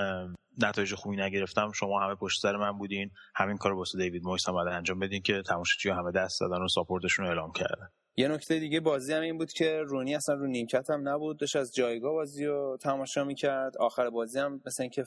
نتایج 0.59 0.95
خوبی 0.95 1.17
نگرفتم 1.17 1.73
شما 1.73 2.01
همه 2.01 2.15
پشت 2.15 2.41
سر 2.41 2.57
من 2.57 2.79
بودین. 2.79 3.11
همین 3.35 3.57
کار 3.57 3.73
واسه 3.73 3.99
دیوید 3.99 4.23
مویس 4.25 4.49
هم 4.49 4.55
انجام 4.55 4.99
بدین 4.99 5.23
که 5.23 5.43
تماشاچی 5.43 5.91
همه 5.91 6.13
دست 6.13 6.41
دادن 6.41 6.63
و 6.63 6.69
ساپورتشون 6.69 7.25
رو 7.25 7.31
اعلام 7.31 7.53
کردن. 7.53 7.89
یه 8.17 8.29
نکته 8.29 8.59
دیگه 8.59 8.81
بازی 8.81 9.13
هم 9.13 9.23
این 9.23 9.39
بود 9.39 9.53
که 9.53 9.83
رونی 9.87 10.15
اصلا 10.15 10.35
رو 10.35 10.47
نیمکت 10.47 10.91
هم 10.91 11.09
نبود 11.09 11.39
داشت 11.39 11.57
از 11.57 11.75
جایگاه 11.75 12.13
بازی 12.13 12.47
رو 12.47 12.79
تماشا 12.81 13.25
می‌کرد. 13.25 13.77
آخر 13.77 14.11
بازی 14.11 14.39
هم 14.39 14.61
مثل 14.67 14.83
اینکه 14.83 15.05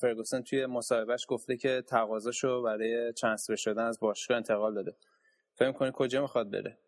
فرگوسن 0.00 0.42
توی 0.42 0.66
مصاحبهش 0.66 1.26
گفته 1.28 1.56
که 1.56 1.82
تقاضاشو 1.88 2.62
برای 2.62 3.12
ترانسفر 3.12 3.56
شدن 3.56 3.84
از 3.84 4.00
باشگاه 4.00 4.36
انتقال 4.36 4.74
داده. 4.74 4.94
فکر 5.54 5.72
کنی 5.72 5.90
کجا 5.94 6.20
می‌خواد 6.20 6.50
بره؟ 6.50 6.78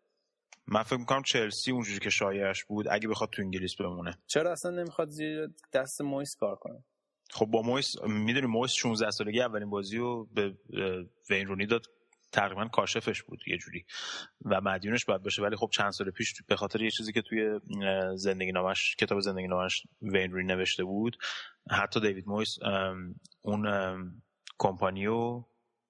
من 0.67 0.83
فکر 0.83 0.99
می‌کنم 0.99 1.23
چلسی 1.23 1.71
اونجوری 1.71 1.99
که 1.99 2.09
شایعش 2.09 2.63
بود 2.63 2.87
اگه 2.89 3.07
بخواد 3.07 3.29
تو 3.29 3.41
انگلیس 3.41 3.75
بمونه. 3.75 4.17
چرا 4.27 4.51
اصلا 4.51 4.71
نمی‌خواد 4.71 5.09
زیر 5.09 5.47
دست 5.73 6.01
مویس 6.01 6.35
کار 6.35 6.55
کنه؟ 6.55 6.83
خب 7.31 7.45
با 7.45 7.61
مویس 7.61 8.01
می‌دونی 8.07 8.47
مویس 8.47 8.71
16 8.71 9.11
سالگی 9.11 9.41
اولین 9.41 9.69
بازی 9.69 9.97
رو 9.97 10.25
به 10.33 10.53
وین 11.29 11.47
رونی 11.47 11.65
داد. 11.65 11.85
تقریبا 12.31 12.67
کاشفش 12.67 13.23
بود 13.23 13.39
یه 13.47 13.57
جوری. 13.57 13.85
و 14.45 14.61
مدیونش 14.61 15.05
باید 15.05 15.23
باشه. 15.23 15.41
ولی 15.41 15.55
خب 15.55 15.69
چند 15.73 15.91
سال 15.91 16.11
پیش 16.11 16.33
به 16.47 16.55
خاطر 16.55 16.81
یه 16.81 16.91
چیزی 16.91 17.13
که 17.13 17.21
توی 17.21 17.59
زندگی 18.15 18.51
نامش 18.51 18.95
کتاب 18.95 19.19
زندگی 19.19 19.47
نامش 19.47 19.83
وین 20.01 20.31
رونی 20.31 20.47
نوشته 20.47 20.83
بود 20.83 21.17
حتی 21.71 21.99
دیوید 21.99 22.27
مویس 22.27 22.57
اون 23.41 23.67
کمپانیو 24.57 25.43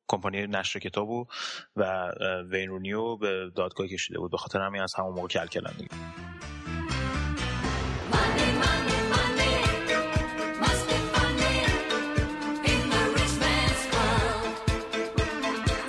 کمپانی 0.07 0.47
نشر 0.47 0.79
کتابو 0.79 1.25
و 1.75 2.11
وین 2.49 2.69
رونیو 2.69 3.17
به 3.17 3.51
دادگاه 3.55 3.87
کشیده 3.87 4.19
بود. 4.19 4.31
به 4.31 4.37
خاطر 4.37 4.61
همین 4.61 4.81
از 4.81 4.93
همون 4.97 5.13
موقع 5.13 5.27
کل 5.27 5.47
کلن 5.47 5.73
دیگه. 5.77 5.89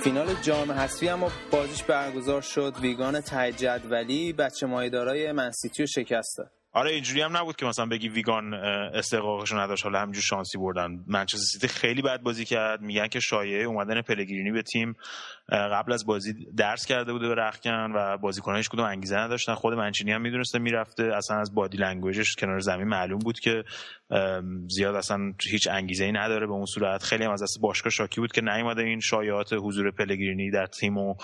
فینال 0.03 0.33
جام 0.41 0.71
حذفی 0.71 1.09
اما 1.09 1.31
بازیش 1.51 1.83
برگزار 1.83 2.41
شد. 2.41 2.73
ویگان 2.81 3.21
ته 3.21 3.51
جدولی 3.51 4.33
بچه 4.33 4.67
مایدارای 4.67 5.31
منسیتی 5.31 5.83
رو 5.83 5.87
شکست 5.87 6.37
داد. 6.37 6.56
آره 6.77 6.91
اینجوری 6.91 7.21
هم 7.21 7.37
نبود 7.37 7.55
که 7.55 7.65
مثلا 7.65 7.85
بگی 7.85 8.09
ویگان 8.09 8.53
استحقاقش 8.53 9.51
نداشت. 9.51 9.83
حالا 9.83 9.99
همینجور 9.99 10.23
شانسی 10.23 10.57
بردن. 10.57 11.03
منچستر 11.07 11.45
سیتی 11.45 11.67
خیلی 11.67 12.01
بد 12.01 12.21
بازی 12.21 12.45
کرد. 12.45 12.81
میگن 12.81 13.07
که 13.07 13.19
شایعه 13.19 13.63
اومدن 13.63 14.01
پلگرینی 14.01 14.51
به 14.51 14.61
تیم. 14.61 14.95
قبل 15.49 15.93
از 15.93 16.05
بازی 16.05 16.33
درز 16.57 16.85
کرده 16.85 17.13
بوده 17.13 17.27
به 17.27 17.35
رختکن 17.35 17.91
و 17.95 18.17
بازیکنانش 18.17 18.69
کدوم 18.69 18.85
انگیزه 18.85 19.17
نداشتن. 19.17 19.53
خود 19.53 19.73
منچینی 19.73 20.11
هم 20.11 20.21
می‌دونسته 20.21 20.59
می‌رفته. 20.59 21.03
اصلا 21.03 21.39
از 21.39 21.55
body 21.55 21.77
language 21.77 22.23
ش 22.23 22.35
کنار 22.35 22.59
زمین 22.59 22.87
معلوم 22.87 23.19
بود 23.19 23.39
که 23.39 23.63
زیاد 24.67 24.95
اصلا 24.95 25.33
هیچ 25.51 25.67
انگیزه 25.67 26.05
ای 26.05 26.11
نداره 26.11 26.47
به 26.47 26.53
اون 26.53 26.65
صورت. 26.65 27.03
خیلی 27.03 27.23
هم 27.23 27.31
از 27.31 27.43
دست 27.43 27.57
باشگاه 27.61 27.91
شاکی 27.91 28.21
بود 28.21 28.31
که 28.31 28.41
نیومده 28.41 28.81
این 28.81 28.99
شایعات 28.99 29.53
حضور 29.53 29.91
پلگرینی 29.91 30.51
در 30.51 30.65
تیم 30.65 30.97
و 30.97 31.15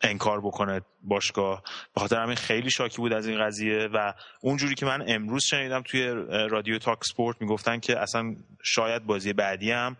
انکار 0.00 0.40
بکنه 0.40 0.80
باشگاه. 1.02 1.62
به 1.94 2.00
خاطر 2.00 2.16
همین 2.16 2.36
خیلی 2.36 2.70
شاکی 2.70 2.96
بود 2.96 3.12
از 3.12 3.26
این 3.26 3.46
قضیه 3.46 3.88
و 3.94 4.12
اونجوری 4.40 4.74
که 4.74 4.86
من 4.86 5.04
امروز 5.08 5.44
شنیدم 5.44 5.82
توی 5.82 6.08
رادیو 6.50 6.78
talkSPORT 6.78 7.36
می‌گفتن 7.40 7.78
که 7.80 7.98
اصلا 7.98 8.36
شاید 8.62 9.06
بازی 9.06 9.32
بعدی 9.32 9.70
هم 9.70 9.96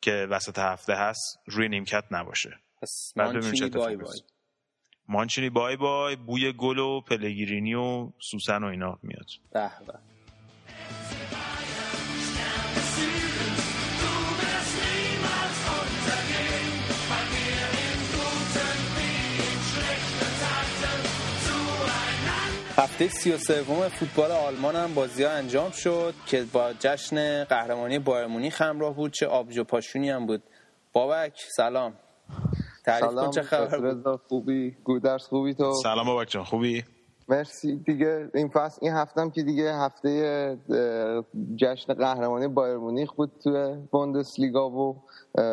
که 0.00 0.12
وسط 0.30 0.58
هفته 0.58 0.94
هست 0.94 1.38
روی 1.46 1.68
نیمکت 1.68 2.04
نباشه. 2.10 2.50
مانچینی 3.16 3.70
بای 3.70 3.96
بای. 3.96 4.20
مانچینی 5.08 5.50
بای 5.50 5.76
بای 5.76 6.16
بوی 6.16 6.52
گل 6.52 6.78
و 6.78 7.00
پلگیرینی 7.00 7.74
و 7.74 8.10
سوسن 8.30 8.64
و 8.64 8.66
اینا 8.66 8.98
میاد. 9.02 9.26
به. 9.52 10.15
هفته 22.96 23.08
سی 23.08 23.32
و 23.32 23.38
سوم 23.38 23.88
فوتبال 23.88 24.30
آلمان 24.32 24.76
هم 24.76 24.94
بازی 24.94 25.24
ها 25.24 25.30
انجام 25.30 25.70
شد 25.70 26.14
که 26.26 26.44
با 26.52 26.72
جشن 26.72 27.44
قهرمانی 27.44 27.98
بایر 27.98 28.26
مونیخ 28.26 28.62
همراه 28.62 28.94
بود 28.94 29.12
چه 29.12 29.26
آبجو 29.26 29.64
پاشونی 29.64 30.10
هم 30.10 30.26
بود. 30.26 30.42
بابک 30.92 31.40
سلام. 31.56 31.92
تعریف 32.84 33.10
سلام 33.10 33.30
چه 33.30 33.42
خبر 33.42 33.92
بود؟ 33.94 34.20
خوبی؟ 34.28 34.76
گودرس 34.84 35.26
خوبی 35.28 35.54
تو؟ 35.54 35.72
سلام 35.82 36.06
بابک 36.06 36.30
جان 36.30 36.44
خوبی؟ 36.44 36.84
مرسی. 37.28 37.76
دیگه 37.76 38.30
این 38.34 38.48
فصل 38.48 38.78
این 38.82 38.92
هفتم 38.92 39.30
که 39.30 39.42
دیگه 39.42 39.74
هفته 39.74 40.58
جشن 41.56 41.94
قهرمانی 41.94 42.48
بایر 42.48 42.76
مونیخ 42.76 43.12
بود 43.12 43.30
تو 43.44 43.76
بوندسلیگا 43.90 44.70
و 44.70 44.96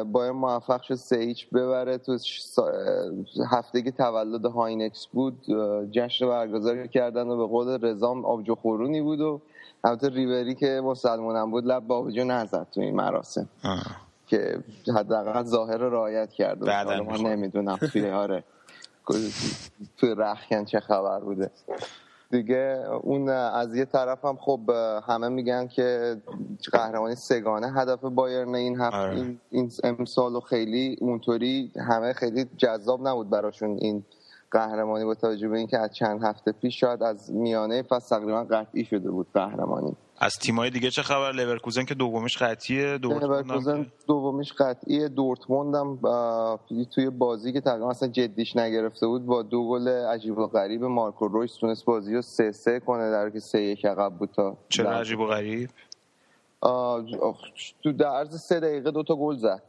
بایر 0.06 0.32
موفق 0.32 0.82
شد 0.82 0.96
سه 0.96 1.18
هیچ 1.18 1.50
ببره. 1.50 1.98
تو 1.98 2.18
هفته 3.52 3.82
که 3.82 3.92
تولد 3.92 4.46
هاینکس 4.46 5.08
بود 5.08 5.38
جشن 5.92 6.28
برگزار 6.28 6.88
کردن 6.88 7.28
و 7.28 7.38
به 7.38 7.46
قول 7.46 7.86
رزام 7.86 8.26
آبجو 8.26 8.56
خورونی 8.56 9.02
بود 9.02 9.22
و 9.22 9.42
البته 9.84 10.10
ریوری 10.10 10.56
که 10.56 10.82
مسلمانم 10.84 11.52
بود 11.52 11.66
لب 11.66 11.88
بابجو 11.88 12.24
نزد 12.24 12.68
تو 12.72 12.82
این 12.82 12.96
مراسم. 12.96 13.50
که 14.28 14.64
حداقل 14.96 15.44
ظاهر 15.44 15.78
رعایت 15.78 16.30
کرد 16.34 16.70
ما 16.70 17.18
نمی‌دونم 17.18 17.76
توی 17.76 18.10
آره. 18.10 18.44
توی 19.98 20.16
رخکن 20.18 20.66
چه 20.66 20.80
خبر 20.80 21.20
بوده 21.20 21.52
دیگه 22.32 22.84
اون 23.02 23.30
از 23.30 23.76
یه 23.76 23.86
طرف 23.86 24.26
هم 24.26 24.38
خب 24.38 24.60
همه 25.08 25.30
میگن 25.30 25.68
که 25.68 26.18
قهرمانی 26.72 27.16
سگانه 27.16 27.74
هدف 27.74 28.00
بایرن 28.00 28.56
این 28.56 28.80
هفته 28.80 28.98
آره. 28.98 29.16
این, 29.16 29.40
این 29.50 29.72
امسال 29.84 30.36
و 30.36 30.40
خیلی 30.40 30.98
اونطوری 31.02 31.72
همه 31.88 32.14
خیلی 32.14 32.46
جذاب 32.58 33.08
نبود 33.08 33.30
براشون 33.30 33.78
این 33.82 34.04
قهرمانی 34.52 35.06
با 35.06 35.16
توجه 35.16 35.48
به 35.48 35.58
اینکه 35.58 35.78
از 35.78 35.94
چند 35.94 36.24
هفته 36.24 36.52
پیش 36.52 36.80
شاید 36.80 37.04
از 37.04 37.32
میانه 37.32 37.82
فصل 37.82 38.18
تقریبا 38.18 38.44
قطعی 38.44 38.86
شده 38.86 39.12
بود 39.12 39.28
قهرمانی 39.34 39.96
از 40.24 40.36
تیمای 40.36 40.70
دیگه 40.70 40.90
چه 40.90 41.02
خبر؟ 41.02 41.32
لورکوزن 41.32 41.84
که 41.84 41.96
دومیش 41.96 42.38
قطعیه 42.38 42.98
لورکوزن 42.98 43.86
دومیش 44.08 44.54
قطعیه 44.54 45.08
دورتموند 45.08 45.76
هم 45.76 46.00
توی 46.96 47.10
بازی 47.10 47.54
که 47.54 47.62
تقریبا 47.62 47.90
اصلا 47.90 48.10
جدیش 48.10 48.56
نگرفته 48.56 49.08
بود 49.08 49.26
با 49.26 49.42
دو 49.42 49.70
گل 49.70 49.88
عجیب 49.88 50.38
و 50.38 50.48
غریب 50.48 50.84
مارکو 50.84 51.28
رویس 51.28 51.56
تونست 51.56 51.86
بازی 51.86 52.16
رو 52.16 52.22
سه 52.22 52.52
سه 52.52 52.80
کنه 52.80 53.12
در 53.12 53.30
که 53.30 53.40
سه 53.40 53.62
یک 53.62 53.86
عقب 53.86 54.14
بود 54.14 54.30
تا 54.36 54.58
چرا 54.70 54.92
عجیب 54.92 55.20
و 55.20 55.26
غریب؟ 55.26 55.70
تو 57.84 57.92
در 57.92 58.06
عرض 58.06 58.42
سه 58.42 58.60
دقیقه 58.60 58.92
دو 58.92 59.04
تا 59.04 59.16
گل 59.16 59.36
زد. 59.36 59.64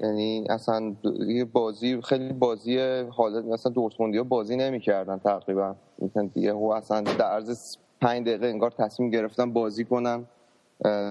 یعنی 0.00 0.46
اصلا 0.50 0.94
یه 1.26 1.44
بازی 1.44 2.00
خیلی 2.00 2.32
بازی 2.32 2.78
حالت 3.10 3.44
مثلا 3.44 3.72
دورتموندیا 3.72 4.24
بازی 4.24 4.56
نمی‌کردن 4.56 5.18
تقریبا. 5.18 5.74
مثلا 5.98 6.30
دیگه 6.34 6.52
یهو 6.52 6.72
اصلا 6.72 7.00
در 7.00 7.24
عرض 7.24 7.76
پنج 8.00 8.26
دقیقه 8.26 8.46
انگار 8.46 8.70
تصمیم 8.70 9.10
گرفتن 9.10 9.52
بازی 9.52 9.84
کنن 9.84 10.26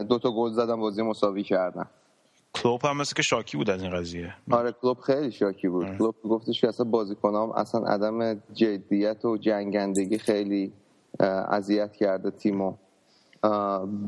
دو 0.09 0.19
تا 0.19 0.31
گل 0.31 0.51
زدن 0.51 0.75
بازی 0.75 1.01
مساوی 1.01 1.43
کردن 1.43 1.85
کلوب 2.53 2.85
هم 2.85 2.97
مثل 2.97 3.13
که 3.15 3.21
شاکی 3.21 3.57
بود 3.57 3.69
از 3.69 3.83
این 3.83 3.91
قضیه. 3.91 4.33
آره 4.51 4.71
کلوب 4.71 4.99
خیلی 4.99 5.31
شاکی 5.31 5.67
بود. 5.67 5.85
آره. 5.85 5.97
کلوب 5.97 6.15
گفتش 6.23 6.61
که 6.61 6.67
اصلا 6.67 6.85
بازیکنام 6.85 7.51
اصلا 7.51 7.81
عدم 7.87 8.41
جدیت 8.53 9.25
و 9.25 9.37
جنگندگی 9.37 10.17
خیلی 10.17 10.73
اذیت 11.49 11.93
کرده 11.93 12.31
تیمو. 12.31 12.73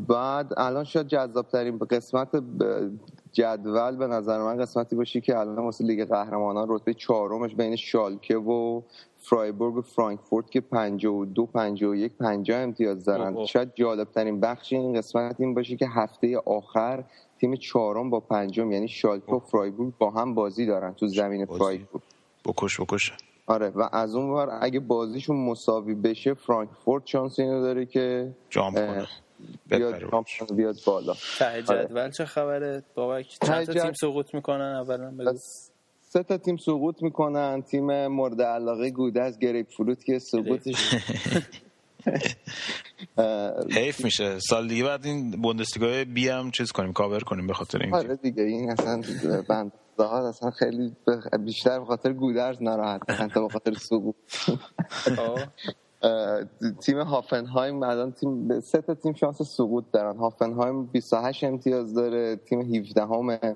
بعد 0.07 0.53
الان 0.57 0.83
شاید 0.83 1.07
جذاب 1.07 1.47
ترین 1.47 1.77
قسمت 1.77 2.29
جدول 3.37 3.95
به 3.95 4.07
نظر 4.07 4.43
من 4.43 4.57
قسمتی 4.57 4.95
باشی 4.95 5.21
که 5.21 5.37
الان 5.39 5.55
واسه 5.55 5.83
لیگ 5.83 6.07
قهرمانان 6.07 6.65
رتبه 6.69 6.93
چهارمش 6.93 7.55
بین 7.55 7.75
شالکه 7.75 8.37
و 8.37 8.81
فرایبورگ 9.17 9.77
و 9.77 9.81
فرانکفورت 9.81 10.51
که 10.51 10.61
52 10.61 11.45
51 11.45 12.13
50 12.13 12.61
امتیاز 12.61 13.05
دارن. 13.05 13.45
شاید 13.45 13.71
جالب 13.75 14.11
ترین 14.11 14.39
بخش 14.39 14.73
این 14.73 14.93
قسمت 14.93 15.35
این 15.39 15.53
باشه 15.53 15.75
که 15.75 15.87
هفته 15.87 16.37
آخر 16.37 17.03
تیم 17.39 17.55
چهارم 17.55 18.09
با 18.09 18.19
پنجم 18.19 18.71
یعنی 18.71 18.87
شالکه 18.87 19.31
و 19.31 19.39
فرایبورگ 19.39 19.93
با 19.97 20.09
هم 20.09 20.33
بازی 20.33 20.65
دارن 20.65 20.93
تو 20.93 21.07
زمین 21.07 21.45
فرایبورگ. 21.45 22.03
بکش 22.45 22.81
بکش. 22.81 23.13
آره 23.47 23.69
و 23.69 23.89
از 23.91 24.15
اون 24.15 24.29
ور 24.29 24.57
اگه 24.61 24.79
بازیشون 24.79 25.45
مساوی 25.45 25.95
بشه 25.95 26.33
فرانکفورت 26.33 27.05
شانس 27.05 27.39
اینو 27.39 27.61
داره 27.61 27.85
که 27.85 28.35
جام 28.49 28.73
کنه. 28.73 29.07
بیاد, 29.69 30.03
بیاد 30.55 30.75
بالا. 30.85 31.13
ته 31.39 31.45
آره. 31.45 31.61
جدول 31.61 32.11
چه 32.11 32.25
خبره؟ 32.25 32.83
بابک 32.95 33.25
چند 33.45 33.65
تا 33.65 33.73
تیم 33.73 33.93
سقوط 33.93 34.33
می‌کنن؟ 34.33 34.75
اولا 34.75 35.11
بگو. 35.11 35.37
سه 36.01 36.23
تا 36.23 36.37
تیم 36.37 36.57
سقوط 36.57 37.03
می‌کنن. 37.03 37.61
تیم 37.61 38.07
مورد 38.07 38.41
علاقه 38.41 38.89
گودرز 38.91 39.39
گریپ 39.39 39.67
فروت 39.77 40.03
که 40.03 40.19
سقوطش 40.19 40.95
حیف 43.71 44.03
میشه. 44.03 44.39
سال 44.39 44.67
دیگه 44.67 44.83
بعد 44.83 45.05
این 45.05 45.31
بوندسلیگا 45.31 46.03
بی 46.13 46.29
هم 46.29 46.51
چیز 46.51 46.71
کنیم 46.71 46.93
کاور 46.93 47.19
کنیم 47.19 47.47
به 47.47 47.53
خاطر 47.53 47.81
این 47.83 47.95
آره 47.95 48.15
دیگه 48.15 48.43
این 48.43 48.71
اصلا 48.71 49.01
بند 49.49 49.71
اصلا 49.99 50.51
خیلی 50.51 50.95
بیشتر 51.45 51.79
به 51.79 51.85
خاطر 51.85 52.13
گودرز 52.13 52.61
ناراحت 52.61 53.01
تا 53.33 53.41
به 53.41 53.49
خاطر 53.53 53.73
سقوط. 53.73 54.15
تیم 56.81 56.99
هافنهایم 56.99 57.83
الان 57.83 58.11
تیم 58.11 58.59
سه 58.59 58.81
تا 58.81 58.93
تیم 58.93 59.13
شانس 59.13 59.41
سقوط 59.41 59.83
دارن. 59.91 60.17
هافنهایم 60.17 60.85
28 60.85 61.43
امتیاز 61.43 61.93
داره. 61.93 62.35
تیم 62.35 62.61
17 62.61 63.01
هم 63.01 63.55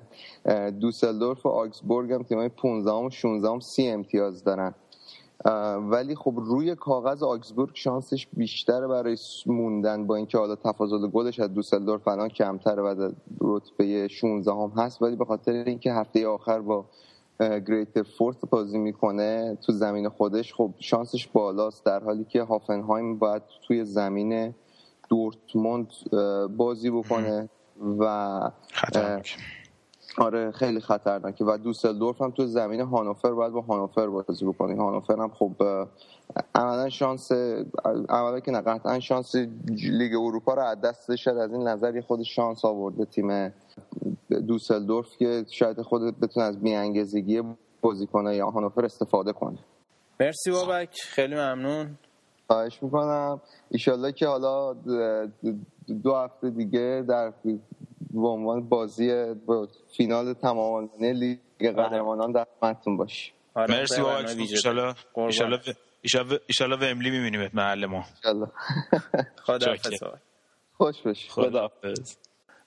دوسلدورف 0.70 1.46
و 1.46 1.48
آکسبورگ 1.48 2.12
هم 2.12 2.22
تیمای 2.22 2.48
15 2.48 2.90
و 2.90 3.10
16 3.10 3.48
هم 3.48 3.60
30 3.60 3.88
امتیاز 3.88 4.44
دارن. 4.44 4.74
ولی 5.90 6.14
خب 6.14 6.34
روی 6.36 6.74
کاغذ 6.74 7.22
آکسبورگ 7.22 7.70
شانسش 7.74 8.26
بیشتره 8.32 8.86
برای 8.86 9.16
موندن 9.46 10.06
با 10.06 10.16
اینکه 10.16 10.38
حالا 10.38 10.56
تفاضل 10.56 11.06
گلش 11.08 11.40
از 11.40 11.54
دوسلدورف 11.54 12.08
الان 12.08 12.28
کمتره 12.28 12.82
و 12.82 13.12
رتبه 13.40 14.08
16 14.08 14.52
هم 14.52 14.72
هست. 14.76 15.02
ولی 15.02 15.16
به 15.16 15.24
خاطر 15.24 15.52
اینکه 15.52 15.92
هفته 15.92 16.26
آخر 16.26 16.60
با 16.60 16.84
گریت 17.42 18.02
فورت 18.02 18.36
بازی 18.50 18.78
می‌کنه 18.78 19.58
تو 19.66 19.72
زمین 19.72 20.08
خودش. 20.08 20.54
خب 20.54 20.74
شانسش 20.78 21.26
بالاست 21.26 21.84
در 21.84 22.04
حالی 22.04 22.24
که 22.24 22.42
هافنهایم 22.42 23.18
باید 23.18 23.42
توی 23.66 23.84
زمین 23.84 24.54
دورتموند 25.08 25.92
بازی 26.56 26.90
بکنه 26.90 27.48
و 27.98 28.40
خطرناک. 28.72 29.36
آره 30.18 30.50
خیلی 30.50 30.80
خطرناکه. 30.80 31.44
و 31.44 31.58
دوسلدورف 31.58 32.22
هم 32.22 32.30
تو 32.30 32.46
زمین 32.46 32.80
هانوفر 32.80 33.30
باید 33.30 33.52
با 33.52 33.60
هانوفر 33.60 34.06
بازی 34.06 34.44
بکنه. 34.44 34.76
هانوفر 34.76 35.14
هم 35.14 35.28
خب 35.28 35.52
عملا 36.54 36.88
شانس 36.88 37.32
اولا 38.08 38.40
که 38.40 38.50
نه 38.50 38.60
قطعا 38.60 39.00
شانس 39.00 39.34
لیگ 39.90 40.14
اروپا 40.14 40.54
رو 40.54 40.62
از 40.62 40.80
دست 40.80 41.16
شد 41.16 41.30
از 41.30 41.52
این 41.52 41.68
نظر 41.68 42.00
خود 42.00 42.22
شانس 42.22 42.64
آورده 42.64 43.04
تیم 43.04 43.52
دوسلدورف 44.40 45.16
که 45.18 45.44
شاید 45.52 45.82
خود 45.82 46.20
بتونه 46.20 46.46
از 46.46 46.62
میانگیزگی 46.62 47.42
بازیکنه 47.80 48.36
یا 48.36 48.50
هانوفر 48.50 48.84
استفاده 48.84 49.32
کنه. 49.32 49.58
مرسی 50.20 50.50
بابک. 50.50 50.94
خیلی 51.08 51.34
ممنون. 51.34 51.98
خواهش 52.46 52.82
می‌کنم. 52.82 53.40
ایشالله 53.70 54.12
که 54.12 54.26
حالا 54.26 54.74
دو 56.02 56.14
هفته 56.14 56.50
دیگه 56.50 57.04
در 57.08 57.32
به 58.10 58.28
عنوان 58.28 58.68
بازی 58.68 59.34
فینال 59.96 60.34
تمام 60.34 60.90
لیگ 61.00 61.38
قهرمانان 61.60 62.32
در 62.32 62.46
خدمتتون 62.60 62.96
باشی 62.96 63.32
آره 63.54 63.74
مرسی 63.74 64.02
بابک. 64.02 64.38
ایشالله 64.38 64.94
ایشالله 65.16 65.60
ایشالله 66.46 66.76
و 66.76 66.84
املی 66.84 67.10
می‌بینیم 67.10 67.50
محل 67.54 67.86
ما. 67.86 68.04
خدا 69.42 69.74
خوش 70.76 71.02
باشی. 71.02 71.28
خدا 71.30 71.70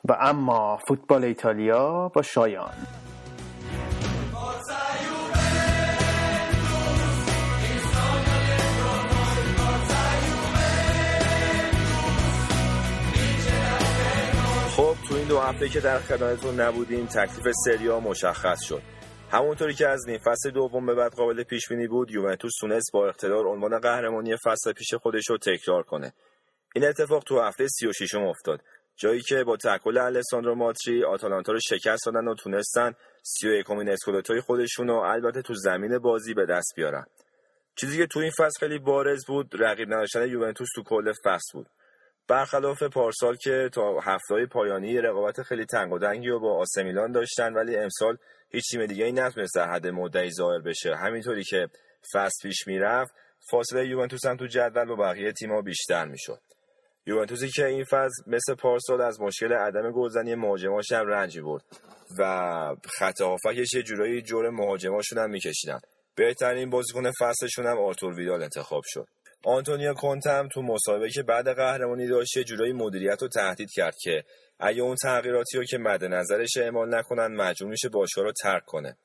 و 0.10 0.18
اما 0.20 0.80
فوتبال 0.88 1.24
ایتالیا 1.24 2.12
با 2.16 2.22
شایان. 2.22 2.74
خب 14.76 14.96
تو 15.08 15.16
این 15.16 15.28
دو 15.28 15.40
هفته 15.40 15.70
که 15.70 15.80
در 15.80 16.00
خدمتتون 16.00 16.60
نبودیم 16.60 17.06
تکلیف 17.06 17.56
سریا 17.66 18.00
مشخص 18.00 18.62
شد. 18.64 18.82
همونطوری 19.32 19.74
که 19.74 19.88
از 19.88 20.08
نیم 20.08 20.18
فصل 20.18 20.52
دوم 20.52 20.86
به 20.86 20.96
بعد 20.96 21.14
قابل 21.14 21.44
پیش 21.44 21.70
بینی 21.70 21.88
بود 21.88 22.12
یوونتوس 22.12 22.52
تونست 22.60 22.92
با 22.94 23.08
اقتدار 23.08 23.48
عنوان 23.48 23.80
قهرمانی 23.80 24.38
فصل 24.38 24.74
پیش 24.74 24.94
خودش 24.94 25.30
رو 25.30 25.38
تکرار 25.38 25.84
کنه. 25.84 26.14
این 26.76 26.86
اتفاق 26.86 27.24
تو 27.24 27.42
هفته 27.42 27.68
36 27.68 28.16
افتاد. 28.16 28.62
جایی 28.96 29.22
که 29.22 29.44
با 29.44 29.58
تکل 29.58 29.98
الساندرو 29.98 30.56
ماتری 30.56 31.04
آتالانتا 31.04 31.52
رو 31.52 31.60
شکست 31.60 32.06
دادن 32.06 32.28
و 32.28 32.36
تونستن 32.36 32.94
31 33.24 33.70
امین 33.70 33.90
اسکودتوی 33.90 34.42
خودشون 34.42 34.88
رو 34.88 34.96
البته 34.96 35.42
تو 35.42 35.54
زمین 35.54 35.98
بازی 35.98 36.34
به 36.34 36.46
دست 36.46 36.74
بیارن. 36.76 37.06
چیزی 37.76 37.98
که 37.98 38.08
تو 38.08 38.20
این 38.20 38.32
فصل 38.32 38.60
خیلی 38.60 38.80
بارز 38.80 39.26
بود 39.26 39.50
رقیب 39.54 39.94
نداشتن 39.94 40.28
یوونتوس 40.28 40.68
تو 40.76 40.84
کل 40.84 41.14
فصل 41.24 41.52
بود. 41.54 41.68
برخلاف 42.28 42.84
پارسال 42.84 43.36
که 43.36 43.70
تا 43.74 44.00
هفته 44.00 44.46
پایانی 44.46 44.98
رقابت 44.98 45.42
خیلی 45.42 45.66
تنگ 45.66 45.94
و 45.94 46.00
دنگی 46.00 46.30
و 46.30 46.40
با 46.40 46.58
آسمیلان 46.58 47.12
داشتن 47.12 47.54
ولی 47.54 47.78
امسال 47.78 48.18
هیچ 48.50 48.64
تیم 48.72 48.86
دیگه 48.86 49.06
ای 49.06 49.12
نتونست 49.12 49.56
در 49.56 49.72
حد 49.72 49.88
مدعی 49.88 50.32
ظاهر 50.32 50.60
بشه. 50.60 50.96
همینطوری 50.96 51.44
که 51.44 51.68
فصل 52.14 52.48
پیش 52.50 52.68
می‌رفت 52.68 53.14
فاصله 53.52 53.88
یوونتوس 53.88 54.26
هم 54.26 54.38
تو 54.38 54.48
جدول 54.48 54.86
با 54.86 54.96
بقیه 54.96 55.32
تیم‌ها 55.32 55.62
بیشتر 55.62 56.06
می‌شد. 56.06 56.40
یوونتوسی 57.08 57.50
که 57.50 57.66
این 57.66 57.84
فصل 57.84 58.24
مثل 58.28 58.56
پارسال 58.56 59.02
از 59.02 59.22
مشکل 59.22 59.54
عدم 59.54 59.92
گلزنی 59.92 60.36
مهاجماش 60.36 60.92
هم 60.92 61.08
رنجی 61.08 61.42
برد 61.42 61.64
و 62.20 62.76
خط 62.86 63.22
هافکش 63.22 63.74
یه 63.74 63.84
جورایی 63.84 64.22
جور 64.22 64.50
مهاجماشون 64.50 65.20
هم 65.20 65.30
میکشیدن. 65.30 65.80
بهترین 66.16 66.70
بازیکن 66.70 67.12
فصلشون 67.20 67.66
هم 67.66 67.78
آرتور 67.78 68.14
ویدال 68.14 68.44
انتخاب 68.44 68.84
شد. 68.86 69.08
آنتونیو 69.44 69.94
کونتم 69.94 70.48
تو 70.48 70.62
مسابقه 70.62 71.10
که 71.10 71.24
بعد 71.24 71.56
قهرمانی 71.56 72.08
داشت 72.08 72.38
یه 72.38 72.44
جورایی 72.44 72.74
مدیریت 72.74 73.22
رو 73.22 73.28
تهدید 73.28 73.70
کرد 73.72 73.96
که 74.02 74.24
اگه 74.60 74.82
اون 74.82 74.96
تغییراتی 74.96 75.58
رو 75.58 75.64
که 75.64 75.78
مد 75.78 76.04
نظرش 76.06 76.58
اعمال 76.58 76.96
نکنن 76.96 77.28
مجبور 77.28 77.72
میشه 77.72 77.90
باشگاه 77.90 78.24
رو 78.24 78.32
ترک 78.32 78.66
کنه. 78.66 78.98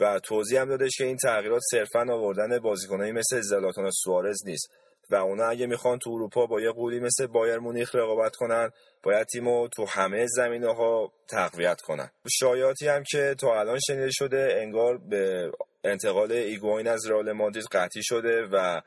و 0.00 0.18
توضیح 0.18 0.60
هم 0.60 0.68
دادش 0.68 0.96
که 0.98 1.04
این 1.04 1.16
تغییرات 1.16 1.62
صرفا 1.70 2.12
آوردن 2.12 2.58
بازیکنایی 2.58 3.12
مثل 3.12 3.40
زلاتان 3.40 3.84
و 3.84 3.90
سوارز 3.90 4.46
نیست. 4.46 4.70
و 5.10 5.14
اونا 5.14 5.44
اگه 5.44 5.66
می‌خوان 5.66 5.98
تو 5.98 6.10
اروپا 6.10 6.46
با 6.46 6.60
یه 6.60 6.70
غولی 6.70 7.00
مثل 7.00 7.26
بایرن 7.26 7.58
مونیخ 7.58 7.94
رقابت 7.94 8.36
کنن 8.36 8.70
باید 9.02 9.26
تیمو 9.26 9.68
تو 9.68 9.86
همه 9.88 10.26
زمینه 10.26 10.74
ها 10.74 11.12
تقویت 11.28 11.80
کنن. 11.80 12.10
شایعاتی 12.38 12.88
هم 12.88 13.02
که 13.10 13.34
تا 13.40 13.60
الان 13.60 13.78
شنیده 13.86 14.10
شده 14.10 14.48
انگار 14.62 14.98
به 14.98 15.50
انتقال 15.84 16.32
ایگوین 16.32 16.88
از 16.88 17.10
رئال 17.10 17.32
مادرید 17.32 17.64
قطعی 17.72 18.02
شده 18.04 18.42
و 18.52 18.80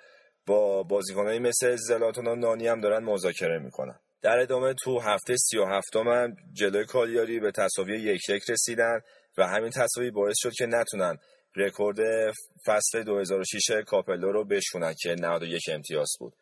با 0.48 0.84
بازیکنایی 0.84 1.40
مثل 1.40 1.76
زلاتان 1.76 2.28
و 2.28 2.36
نانی 2.36 2.68
هم 2.68 2.82
دارن 2.82 3.04
مذاکره 3.04 3.60
می‌کنن. 3.60 4.00
در 4.22 4.40
ادامه 4.40 4.74
تو 4.74 5.00
هفته 5.00 5.36
سی 5.38 5.58
و 5.58 5.66
هفتم 5.66 6.08
هم 6.08 6.36
جلوی 6.54 6.86
کالیاری 6.86 7.40
به 7.40 7.52
تساوی 7.52 8.00
یک 8.00 8.30
یک 8.30 8.50
رسیدن 8.50 9.02
و 9.38 9.48
همین 9.48 9.70
تساوی 9.70 10.12
باعث 10.12 10.36
شد 10.38 10.52
که 10.52 10.66
نتونن 10.66 11.18
رکورد 11.56 11.98
فصل 12.66 13.04
2006 13.04 13.72
کاپلو 13.88 14.32
رو 14.32 14.46
بشکونن 14.46 14.94
که 14.94 15.16
91 15.16 15.70
امتیاز 15.72 16.10
بود. 16.20 16.34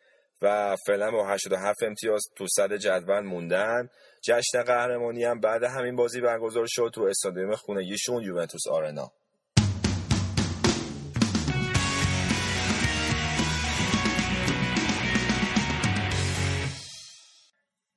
و 0.42 0.76
فعلا 0.86 1.10
با 1.10 1.28
87 1.28 1.82
امتیاز 1.82 2.22
تو 2.36 2.46
صدر 2.46 2.76
جدول 2.76 3.20
موندن. 3.20 3.88
جشن 4.22 4.62
قهرمانی 4.62 5.24
هم 5.24 5.40
بعد 5.40 5.64
همین 5.64 5.96
بازی 5.96 6.20
برگزار 6.20 6.66
شد 6.68 6.90
تو 6.94 7.02
استادیوم 7.02 7.54
خونگیشون 7.54 8.22
یوونتوس 8.22 8.68
آرنا. 8.70 9.12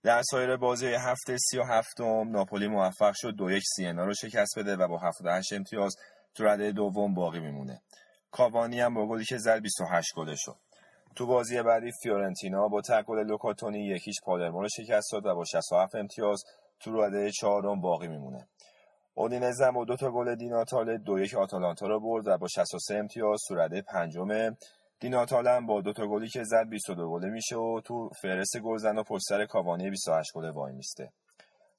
در 0.04 0.22
سایر 0.32 0.58
بازی 0.58 0.88
هفته 0.88 1.38
سی 1.38 1.58
و 1.58 1.64
هفتم 1.64 2.30
ناپولی 2.32 2.68
موفق 2.68 3.14
شد 3.16 3.36
دو 3.36 3.52
یک 3.52 3.64
سیه‌نا 3.76 4.06
رو 4.06 4.14
شکست 4.14 4.60
بده 4.60 4.76
و 4.76 4.88
با 4.88 4.98
78 4.98 5.54
امتیاز 5.54 5.96
تو 6.36 6.44
رده 6.44 6.72
دوم 6.72 7.14
باقی 7.14 7.40
میمونه. 7.40 7.82
کاوانی 8.32 8.80
هم 8.80 8.94
با 8.94 9.08
گلی 9.08 9.26
که 9.26 9.38
زد 9.38 9.62
28 9.62 10.16
گله 10.16 10.36
شد. 10.36 10.56
تو 11.16 11.26
بازی 11.26 11.62
بعدی 11.62 11.92
فیورنتینا 12.04 12.68
با 12.68 12.82
تک 12.82 13.07
گل 13.07 13.24
لوکا 13.24 13.55
تونی 13.55 13.86
یک 13.86 13.99
هیچ 13.99 14.16
پالرمو 14.24 14.62
رو 14.62 14.70
شکست 14.70 15.12
داد 15.12 15.26
و 15.26 15.36
با 15.36 15.46
67 15.46 15.96
امتیاز 15.96 16.44
تو 16.80 17.02
رده 17.02 17.32
چهارم 17.32 17.82
باقی 17.82 18.08
میمونه. 18.08 18.48
اودینزه 19.14 19.72
با 19.72 19.86
دو 19.86 19.96
تا 19.96 20.12
گل 20.12 20.36
دی 20.36 20.56
ناتاله 20.56 20.98
دو 20.98 21.20
یک 21.20 21.36
آتالانتا 21.36 21.88
رو 21.88 22.00
برد 22.00 22.28
و 22.28 22.38
با 22.38 22.48
63 22.48 22.96
امتیاز 22.96 23.40
تو 23.48 23.56
رده 23.56 23.82
پنجم. 23.82 24.56
دی 25.00 25.16
ناتاله 25.16 25.48
هم 25.48 25.66
با 25.66 25.82
دو 25.82 25.94
تا 25.94 26.08
گلی 26.08 26.30
که 26.30 26.44
زد 26.44 26.70
22 26.70 27.10
گله 27.10 27.30
میشه 27.30 27.56
و 27.56 27.82
تو 27.86 28.10
فهرست 28.22 28.60
گلزنا 28.60 29.04
پشت 29.04 29.24
سر 29.30 29.46
کاوانی 29.46 29.90
28 29.90 30.34
گله 30.34 30.52
وای 30.52 30.74
میسته. 30.74 31.12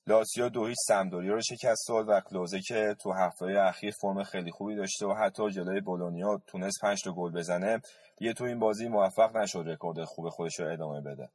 لاتسیو 0.07 0.49
دو 0.49 0.67
هیچ 0.67 0.79
سمدوری 0.87 1.29
رو 1.29 1.41
شکست 1.41 1.89
داد 1.89 2.09
و 2.09 2.21
کلوزه 2.21 2.61
که 2.61 2.97
تو 3.01 3.13
هفته 3.13 3.47
اخیر 3.47 3.95
فرم 4.01 4.23
خیلی 4.23 4.51
خوبی 4.51 4.77
داشته 4.77 5.07
و 5.07 5.15
حتی 5.15 5.51
جلوی 5.51 5.81
بولونیا 5.81 6.43
تونست 6.47 6.81
5 6.83 7.03
تا 7.03 7.13
گل 7.13 7.33
بزنه 7.33 7.81
دیگه 8.17 8.33
تو 8.33 8.45
این 8.45 8.59
بازی 8.59 8.89
موفق 8.89 9.37
نشد 9.37 9.65
رکورد 9.67 10.05
خوب 10.05 10.29
خودش 10.29 10.61
رو 10.61 10.73
ادامه 10.73 11.01
بده. 11.01 11.29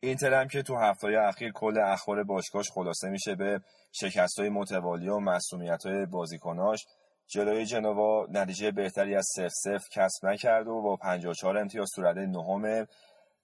اینتر 0.00 0.34
هم 0.34 0.48
که 0.48 0.62
تو 0.62 0.76
هفته 0.76 1.08
اخیر 1.28 1.52
کل 1.52 1.78
اخبار 1.78 2.24
باشگاهش 2.24 2.70
خلاصه 2.70 3.08
میشه 3.08 3.34
به 3.34 3.60
شکست 3.92 4.40
های 4.40 4.48
متوالی 4.48 5.08
و 5.08 5.18
مسئولیت 5.18 5.86
های 5.86 6.06
بازیکناش. 6.06 6.86
جلوی 7.26 7.66
جنوا 7.66 8.26
نتیجه 8.30 8.70
بهتری 8.70 9.16
از 9.16 9.26
0 9.36 9.48
0 9.48 9.78
کسب 9.92 10.26
نکرد 10.26 10.68
و 10.68 10.82
با 10.82 10.96
54 10.96 11.58
امتیاز 11.58 11.88
تو 11.94 12.02
رده 12.02 12.26
نهم 12.26 12.86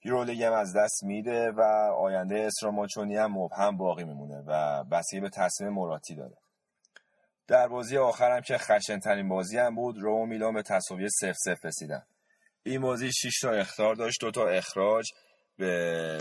یورولیگ 0.04 0.42
هم 0.42 0.52
از 0.52 0.76
دست 0.76 1.04
میده 1.04 1.50
و 1.50 1.60
آینده 1.98 2.38
استراماچونی 2.40 3.16
هم 3.16 3.38
مبهم 3.38 3.76
باقی 3.76 4.04
میمونه 4.04 4.42
و 4.46 4.84
بستگی 4.84 5.20
به 5.20 5.30
تصمیم 5.30 5.72
مراتی 5.72 6.14
داره. 6.14 6.36
در 7.48 7.68
بازی 7.68 7.98
آخر 7.98 8.36
هم 8.36 8.40
که 8.40 8.58
خشنترین 8.58 9.28
بازی 9.28 9.58
هم 9.58 9.74
بود 9.74 9.98
رم 9.98 10.22
و 10.22 10.26
میلان 10.26 10.54
به 10.54 10.62
تساوی 10.62 11.08
صفر 11.08 11.36
صفر 11.36 11.64
رسیدن. 11.64 12.02
این 12.62 12.80
بازی 12.80 13.12
6 13.12 13.40
تا 13.42 13.50
اخطار 13.50 13.94
داشت 13.94 14.20
دو 14.20 14.30
تا 14.30 14.48
اخراج. 14.48 15.06
به 15.58 16.18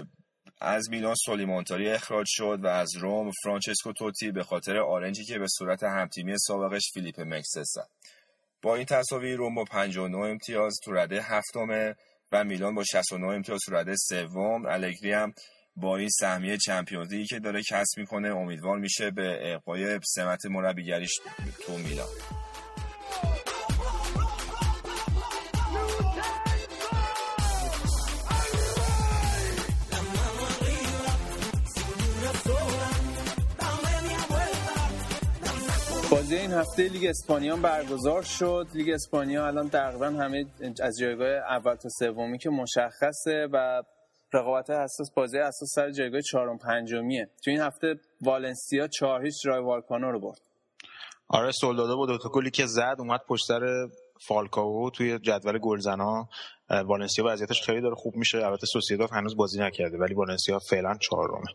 از 0.61 0.89
میلان 0.89 1.15
سولیمونتاری 1.15 1.89
اخراج 1.89 2.25
شد 2.29 2.59
و 2.63 2.67
از 2.67 2.95
رم 2.95 3.31
فرانچسکو 3.43 3.93
توتی 3.93 4.31
به 4.31 4.43
خاطر 4.43 4.77
آرنجی 4.77 5.25
که 5.25 5.39
به 5.39 5.47
صورت 5.47 5.83
همتیمی 5.83 6.35
سابقش 6.37 6.91
فیلیپ 6.93 7.19
مکسس 7.19 7.73
با 8.61 8.75
این 8.75 8.85
تساوی 8.85 9.33
رم 9.33 9.55
با 9.55 9.63
59 9.63 10.17
امتیاز 10.17 10.79
تو 10.83 10.91
رده 10.91 11.21
هفتمه. 11.21 11.95
و 12.31 12.43
میلان 12.43 12.75
با 12.75 12.83
69 12.83 13.27
امتیاز 13.27 13.59
رده 13.71 13.95
سوم. 13.95 14.65
الگری 14.65 15.11
هم 15.11 15.33
با 15.75 15.97
این 15.97 16.09
سهمیه 16.09 16.57
چمپیونز 16.57 17.13
که 17.29 17.39
داره 17.39 17.61
کسب 17.69 17.97
می‌کنه 17.97 18.35
امیدوار 18.35 18.79
میشه 18.79 19.11
به 19.11 19.53
اقبای 19.53 19.99
سمت 20.03 20.45
مربیگریش 20.45 21.19
تو 21.65 21.77
میلان. 21.77 22.07
بازی 36.31 36.41
این 36.41 36.53
هفته 36.53 36.89
لیگ 36.89 37.05
اسپانیا 37.05 37.55
برگزار 37.55 38.21
شد. 38.21 38.67
لیگ 38.73 38.89
اسپانیا 38.89 39.47
الان 39.47 39.69
تقریبا 39.69 40.05
همه 40.05 40.45
از 40.81 40.97
جایگاه 40.99 41.27
اول 41.27 41.75
تا 41.75 41.89
سومی 41.89 42.37
که 42.37 42.49
مشخصه 42.49 43.47
و 43.53 43.83
رقابت 44.33 44.69
حساس 44.69 45.11
بازی 45.15 45.37
اساس 45.37 45.69
سر 45.75 45.91
جایگاه 45.91 46.21
چهارم 46.21 46.57
پنجمیه. 46.57 47.29
تو 47.43 47.51
این 47.51 47.59
هفته 47.59 47.95
والنسیا 48.21 48.87
4 48.87 49.25
هیچ 49.25 49.45
رای 49.45 49.63
والکانو 49.63 50.11
رو 50.11 50.19
برد. 50.19 50.41
آره 51.27 51.51
سولدادو 51.51 51.97
با 51.97 52.05
دوتا 52.05 52.29
گلی 52.29 52.51
که 52.51 52.65
زد 52.65 52.95
اومد 52.99 53.21
پشت 53.27 53.45
سر 53.47 53.87
فالکاو 54.27 54.89
توی 54.89 55.19
جدول 55.19 55.57
گلزنا. 55.57 56.29
والنسیا 56.69 57.25
وضعیتش 57.27 57.61
خیلی 57.61 57.81
داره 57.81 57.95
خوب 57.95 58.15
میشه. 58.15 58.37
البته 58.37 58.65
سوسییداد 58.65 59.09
هنوز 59.11 59.35
بازی 59.35 59.59
نکرده 59.59 59.97
ولی 59.97 60.13
والنسیا 60.13 60.59
فعلا 60.69 60.97
چهارمه. 61.01 61.47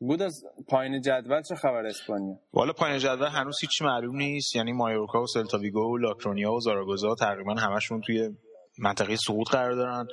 بود 0.00 0.22
از 0.22 0.44
پایین 0.68 1.00
جدول 1.00 1.42
چه 1.42 1.54
خبر 1.54 1.86
اسپانیا؟ 1.86 2.34
والا 2.52 2.72
پایین 2.72 2.98
جدول 2.98 3.28
هنوز 3.28 3.60
هیچ 3.60 3.82
معلوم 3.82 4.16
نیست. 4.16 4.56
یعنی 4.56 4.72
مایورکا 4.72 5.22
و 5.22 5.26
سلتاویگو 5.26 5.80
و 5.80 5.96
لاکرونیا 5.96 6.52
و 6.52 6.60
زاراگوزا 6.60 7.14
تقریبا 7.14 7.54
همشون 7.54 8.00
توی 8.00 8.30
منطقه 8.78 9.16
سقوط 9.16 9.48
قرار 9.50 9.74
دارن. 9.74 10.08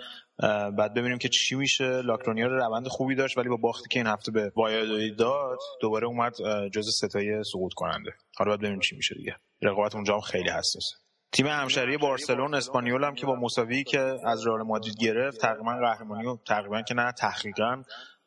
بعد 0.77 0.93
ببینیم 0.93 1.17
که 1.17 1.29
چی 1.29 1.55
میشه. 1.55 2.01
لاکرونیا 2.01 2.47
رو 2.47 2.57
روند 2.57 2.87
خوبی 2.87 3.15
داشت 3.15 3.37
ولی 3.37 3.49
با 3.49 3.57
باختی 3.57 3.87
که 3.91 3.99
این 3.99 4.07
هفته 4.07 4.31
به 4.31 4.51
وایادولید 4.55 5.17
داد 5.17 5.59
دوباره 5.81 6.07
اومد 6.07 6.33
جز 6.73 6.89
ستای 6.89 7.43
سقوط 7.43 7.73
کننده. 7.75 8.11
حالا 8.37 8.51
بعد 8.51 8.59
ببینیم 8.59 8.79
چی 8.79 8.95
میشه 8.95 9.15
دیگه. 9.15 9.35
رقابت 9.61 9.95
اونجا 9.95 10.13
هم 10.13 10.19
خیلی 10.19 10.49
حساسه 10.49 10.95
تیم 11.31 11.47
همشهری 11.47 11.97
بارسلون 11.97 12.53
اسپانیول 12.53 13.03
هم 13.03 13.15
که 13.15 13.25
با 13.25 13.35
مساوی 13.35 13.83
که 13.83 13.99
از 14.25 14.47
رئال 14.47 14.61
مادرید 14.61 14.97
گرفت 15.01 15.41
تقریبا 15.41 15.77
قهرمانی 15.81 16.27
و 16.27 16.37
تقریبا 16.47 16.81
که 16.81 16.93
نه 16.93 17.11
تحقیقا 17.11 17.83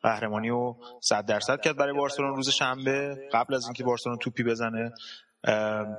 قهرمانی 0.07 0.49
و 0.49 0.75
100 1.01 1.25
درصد 1.25 1.61
کرد 1.61 1.77
برای 1.77 1.93
بارسلون 1.93 2.35
روز 2.35 2.49
شنبه 2.49 3.17
قبل 3.33 3.53
از 3.53 3.65
اینکه 3.65 3.83
بارسلون 3.83 4.17
توپی 4.17 4.43
بزنه 4.43 4.91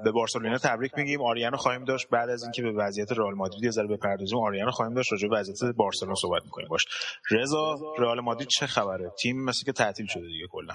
به 0.04 0.12
بارسلونا 0.14 0.58
تبریک 0.58 0.92
میگیم. 0.96 1.22
آریانو 1.22 1.56
خواهیم 1.56 1.84
داشت. 1.84 2.08
بعد 2.08 2.30
از 2.30 2.42
اینکه 2.42 2.62
به 2.62 2.72
وضعیت 2.72 3.12
رئال 3.12 3.34
مادرید 3.34 3.64
یه 3.64 3.70
ذره 3.70 3.86
بپردازیم 3.86 4.38
آریانو 4.38 4.70
خواهیم 4.70 4.94
داشت 4.94 5.12
راجع 5.12 5.28
به 5.28 5.36
وضعیت 5.36 5.74
بارسلون 5.76 6.14
صحبت 6.14 6.44
می‌کنیم. 6.44 6.68
باش. 6.68 6.86
رضا 7.30 7.78
رئال 7.98 8.20
مادرید 8.20 8.48
چه 8.48 8.66
خبره؟ 8.66 9.12
تیم 9.22 9.44
مثل 9.44 9.64
که 9.64 9.72
تعطیل 9.72 10.06
شده 10.06 10.26
دیگه 10.26 10.46
کلا. 10.50 10.74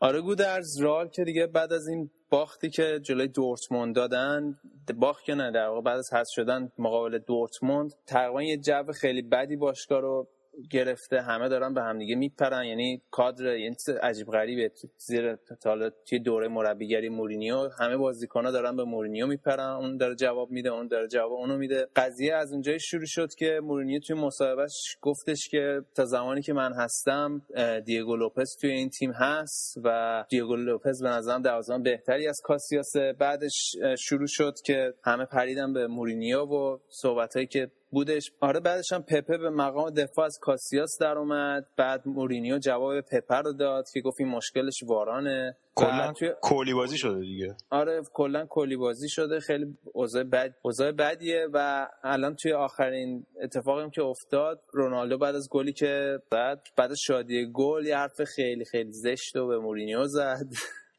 آره 0.00 0.20
گودرز 0.20 0.80
رئال 0.82 1.08
که 1.08 1.24
دیگه 1.24 1.46
بعد 1.46 1.72
از 1.72 1.88
این 1.88 2.10
باختی 2.30 2.70
که 2.70 3.00
جلوی 3.02 3.28
دورتموند 3.28 3.94
دادن 3.94 4.58
باخت 4.96 5.24
که 5.24 5.34
نه 5.34 5.50
در 5.50 5.68
واقع 5.68 5.80
بعد 5.80 5.98
از 5.98 6.12
حذف 6.12 6.30
شدن 6.30 6.68
مقابل 6.78 7.18
دورتموند 7.18 7.90
تقریبا 8.06 8.42
یه 8.42 8.56
جو 8.56 8.92
خیلی 9.00 9.22
بدی 9.22 9.56
باشگاه 9.56 10.00
رو 10.00 10.28
گرفته 10.70 11.20
همه 11.22 11.48
دارن 11.48 11.74
به 11.74 11.82
همدیگه 11.82 12.14
میپرن. 12.14 12.64
یعنی 12.64 13.02
کادر 13.10 13.56
یعنی 13.56 13.76
عجیب 14.02 14.26
غریبه. 14.26 14.72
زیر 14.96 15.36
تا 15.36 15.90
توی 16.08 16.18
دوره 16.18 16.48
مربیگری 16.48 17.08
مورینیو 17.08 17.68
همه 17.78 17.96
بازیکن‌ها 17.96 18.50
دارن 18.50 18.76
به 18.76 18.84
مورینیو 18.84 19.26
میپرن. 19.26 19.70
اون 19.70 19.96
داره 19.96 20.14
جواب 20.14 20.50
میده 20.50 20.68
اون 20.68 20.88
داره 20.88 21.08
جواب 21.08 21.32
اونو 21.32 21.56
میده. 21.56 21.86
قضیه 21.96 22.34
از 22.34 22.52
اونجایی 22.52 22.80
شروع 22.80 23.06
شد 23.06 23.28
که 23.38 23.60
مورینیو 23.62 24.00
توی 24.00 24.16
مصاحبهش 24.16 24.96
گفتش 25.00 25.48
که 25.50 25.80
تا 25.96 26.04
زمانی 26.04 26.42
که 26.42 26.52
من 26.52 26.72
هستم 26.72 27.42
دیگو 27.84 28.16
لوپز 28.16 28.56
توی 28.60 28.70
این 28.70 28.90
تیم 28.90 29.12
هست 29.12 29.74
و 29.84 30.24
دیگو 30.28 30.56
لوپز 30.56 31.02
به 31.02 31.08
نظرم 31.08 31.42
دروازه‌بان 31.42 31.82
بهتری 31.82 32.28
از 32.28 32.40
کاسیاس. 32.44 32.96
بعدش 33.18 33.74
شروع 33.98 34.26
شد 34.28 34.54
که 34.64 34.94
همه 35.04 35.24
پریدن 35.24 35.72
به 35.72 35.86
مورینیو 35.86 36.40
و 36.40 36.78
صحبتایی 36.88 37.46
که 37.46 37.70
بودش. 37.90 38.32
آره 38.40 38.60
بعدش 38.60 38.92
هم 38.92 39.02
پپه 39.02 39.38
به 39.38 39.50
مقام 39.50 39.90
دفاع 39.90 40.24
از 40.24 40.38
کاسیاس 40.40 40.90
در 41.00 41.18
اومد. 41.18 41.66
بعد 41.76 42.02
مورینیو 42.06 42.58
جواب 42.58 43.00
پپه 43.00 43.34
رو 43.34 43.52
داد 43.52 43.84
که 43.94 44.00
گفت 44.00 44.20
این 44.20 44.28
مشکلش 44.28 44.82
وارانه. 44.86 45.56
کلا 45.74 46.12
کلی 46.42 46.74
بازی 46.74 46.98
شده 46.98 47.20
دیگه. 47.20 47.56
آره 47.70 48.02
کلا 48.12 48.46
کلی 48.48 48.76
بازی 48.76 49.08
شده. 49.08 49.40
خیلی 49.40 49.78
اوضاع 49.92 50.24
بد 50.24 50.54
اوضاع 50.62 50.92
بدیه 50.92 51.48
و 51.52 51.88
الان 52.04 52.34
توی 52.34 52.52
آخرین 52.52 53.26
اتفاقی 53.42 53.90
که 53.90 54.02
افتاد 54.02 54.60
رونالدو 54.72 55.18
بعد 55.18 55.34
از 55.34 55.48
گلی 55.50 55.72
که 55.72 56.18
بعد 56.30 56.60
از 56.78 56.96
شادی 57.06 57.50
گل 57.54 57.86
یه 57.86 57.96
حرف 57.96 58.24
خیلی 58.24 58.64
خیلی 58.64 58.92
زشت 58.92 59.36
و 59.36 59.46
به 59.46 59.58
مورینیو 59.58 60.04
زد. 60.04 60.46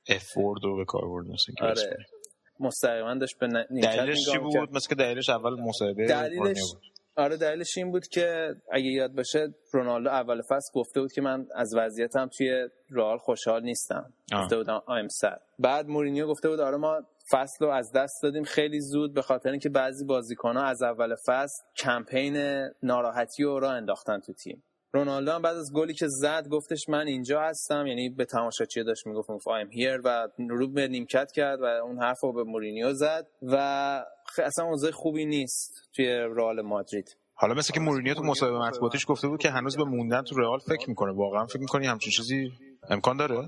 افورد 0.09 0.63
رو 0.63 0.77
به 0.77 0.85
کار 0.85 1.01
برد 1.01 1.25
آره. 1.61 1.97
مستقیما 2.59 3.15
داشت 3.15 3.37
به 3.39 3.47
دلیلش 3.83 4.29
چی 4.31 4.37
بود؟ 4.37 4.75
مثل 4.75 4.89
که 4.89 4.95
دلیلش 4.95 5.29
اول 5.29 5.61
مصاحبه 5.61 6.05
دلیلش 6.05 6.61
آره 7.15 7.37
دلیلش 7.37 7.77
این 7.77 7.91
بود 7.91 8.07
که 8.07 8.55
اگه 8.71 8.85
یاد 8.85 9.11
باشه 9.15 9.53
رونالدو 9.73 10.09
اول 10.09 10.41
فصل 10.41 10.71
گفته 10.73 11.01
بود 11.01 11.11
که 11.11 11.21
من 11.21 11.47
از 11.55 11.75
وضعیتم 11.75 12.27
توی 12.37 12.67
رئال 12.89 13.17
خوشحال 13.17 13.63
نیستم. 13.63 14.13
گفته 14.33 14.57
بودم 14.57 14.81
آیم 14.85 15.07
سر. 15.07 15.37
بعد 15.59 15.87
مورینیو 15.87 16.27
گفته 16.27 16.49
بود 16.49 16.59
آره 16.59 16.77
ما 16.77 17.01
فصل 17.31 17.65
رو 17.65 17.71
از 17.71 17.91
دست 17.91 18.23
دادیم. 18.23 18.43
خیلی 18.43 18.81
زود 18.81 19.13
به 19.13 19.21
خاطر 19.21 19.49
اینکه 19.51 19.69
بعضی 19.69 20.05
بازیکن‌ها 20.05 20.63
از 20.63 20.81
اول 20.81 21.15
فصل 21.25 21.63
کمپین 21.77 22.37
ناراحتی 22.83 23.43
رو 23.43 23.59
را 23.59 23.71
انداختن 23.71 24.19
تو 24.19 24.33
تیم. 24.33 24.63
رونالدو 24.93 25.31
هم 25.31 25.41
بعد 25.41 25.57
از 25.57 25.71
گلی 25.75 25.93
که 25.93 26.05
زد 26.09 26.47
گفتش 26.47 26.89
من 26.89 27.07
اینجا 27.07 27.41
هستم. 27.41 27.87
یعنی 27.87 28.09
به 28.09 28.25
تماشاچی 28.25 28.83
داشت 28.83 29.07
می‌گفت 29.07 29.47
ایم 29.47 29.69
هیر 29.71 30.01
و 30.03 30.27
رو 30.49 30.67
به 30.67 30.87
نیمکت 30.87 31.31
کرد 31.31 31.61
و 31.61 31.65
اون 31.65 31.97
حرف 32.03 32.19
رو 32.21 32.33
به 32.33 32.43
مورینیو 32.43 32.93
زد 32.93 33.27
و 33.41 33.55
اصلا 34.45 34.65
اوضاع 34.65 34.91
خوبی 34.91 35.25
نیست 35.25 35.89
توی 35.95 36.07
رئال 36.07 36.61
مادرید. 36.61 37.17
حالا 37.33 37.53
مثل 37.53 37.73
که 37.73 37.79
مورینیو 37.79 38.13
تو 38.13 38.23
مصاحبه 38.23 38.59
مطبوعاتیش 38.59 39.05
گفته 39.07 39.27
بود 39.27 39.39
که 39.39 39.49
هنوز 39.49 39.77
به 39.77 39.83
موندن 39.83 40.21
تو 40.21 40.35
رئال 40.35 40.59
فکر 40.59 40.89
می‌کنه. 40.89 41.11
واقعا 41.11 41.45
فکر 41.45 41.59
می‌کنی 41.59 41.87
همچین 41.87 42.11
چیزی 42.11 42.51
امکان 42.89 43.17
داره؟ 43.17 43.47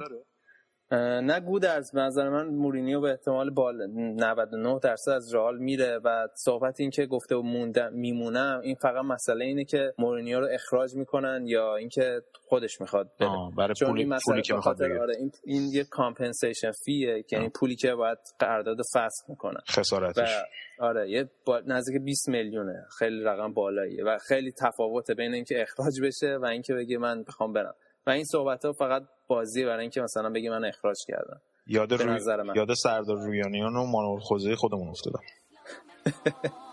نه 0.98 1.40
گودرز 1.40 1.92
به 1.92 2.02
نظر 2.02 2.30
من 2.30 2.48
مورینیو 2.48 3.02
به 3.02 3.10
احتمال 3.10 3.50
بالای 3.50 3.88
99 3.88 4.80
درصد 4.84 5.12
از 5.12 5.36
رئال 5.36 5.58
میره 5.58 6.00
و 6.04 6.28
صحبت 6.36 6.80
این 6.80 6.90
که 6.90 7.06
گفته 7.06 7.36
موندم 7.36 7.94
میمونم 7.94 8.60
این 8.64 8.76
فقط 8.76 9.06
مسئله 9.06 9.46
اینه 9.46 9.66
که 9.66 9.94
مورینیو 9.98 10.40
رو 10.40 10.48
اخراج 10.52 10.96
می‌کنن 10.96 11.44
یا 11.46 11.76
اینکه 11.76 12.22
خودش 12.48 12.82
می‌خواد 12.82 13.12
بره. 13.20 13.30
برای 13.58 13.74
چون 13.74 13.88
پولی, 13.88 14.04
این 14.04 14.18
پولی 14.26 14.42
که 14.42 14.54
می‌خواد 14.54 14.84
آره 14.84 15.16
این, 15.20 15.32
این 15.44 15.70
یه 15.74 15.84
compensation 15.84 16.72
fee 16.72 17.11
ه 17.11 17.24
که 17.24 17.40
این 17.40 17.50
پولی 17.50 17.76
که 17.76 17.96
باید 17.96 18.18
قرارداد 18.40 18.78
فسخ 18.94 19.30
می‌کنن. 19.30 19.62
خسارتش. 19.70 20.38
آره 20.80 21.10
یه 21.10 21.30
با... 21.46 21.62
نزدیک 21.66 22.02
20 22.02 22.30
میلیونه 22.30 22.86
خیلی 23.00 23.24
رقم 23.24 23.54
بالاییه 23.54 24.04
و 24.04 24.18
خیلی 24.18 24.52
تفاوته 24.52 25.14
بین 25.14 25.34
اینکه 25.34 25.62
اخراج 25.62 26.02
بشه 26.02 26.38
و 26.42 26.46
اینکه 26.46 26.74
بگه 26.74 26.98
من 26.98 27.24
بخوام 27.24 27.54
برم. 27.54 27.76
و 28.08 28.10
این 28.10 28.24
صحبت 28.24 28.66
ها 28.66 28.74
فقط 28.74 29.04
بازی 29.28 29.66
برای 29.66 29.82
اینکه 29.82 30.02
مثلا 30.02 30.30
بگی 30.30 30.50
من 30.50 30.66
اخراج 30.66 30.98
کردم. 31.08 31.42
یاد 31.68 31.94
روی... 31.94 32.20
یاد 32.56 32.74
سردار 32.74 33.18
رویانیان 33.18 33.76
و 33.76 33.86
مانور 33.86 34.20
خوزه 34.20 34.56
خودمون 34.56 34.90
افتادم. 34.90 35.22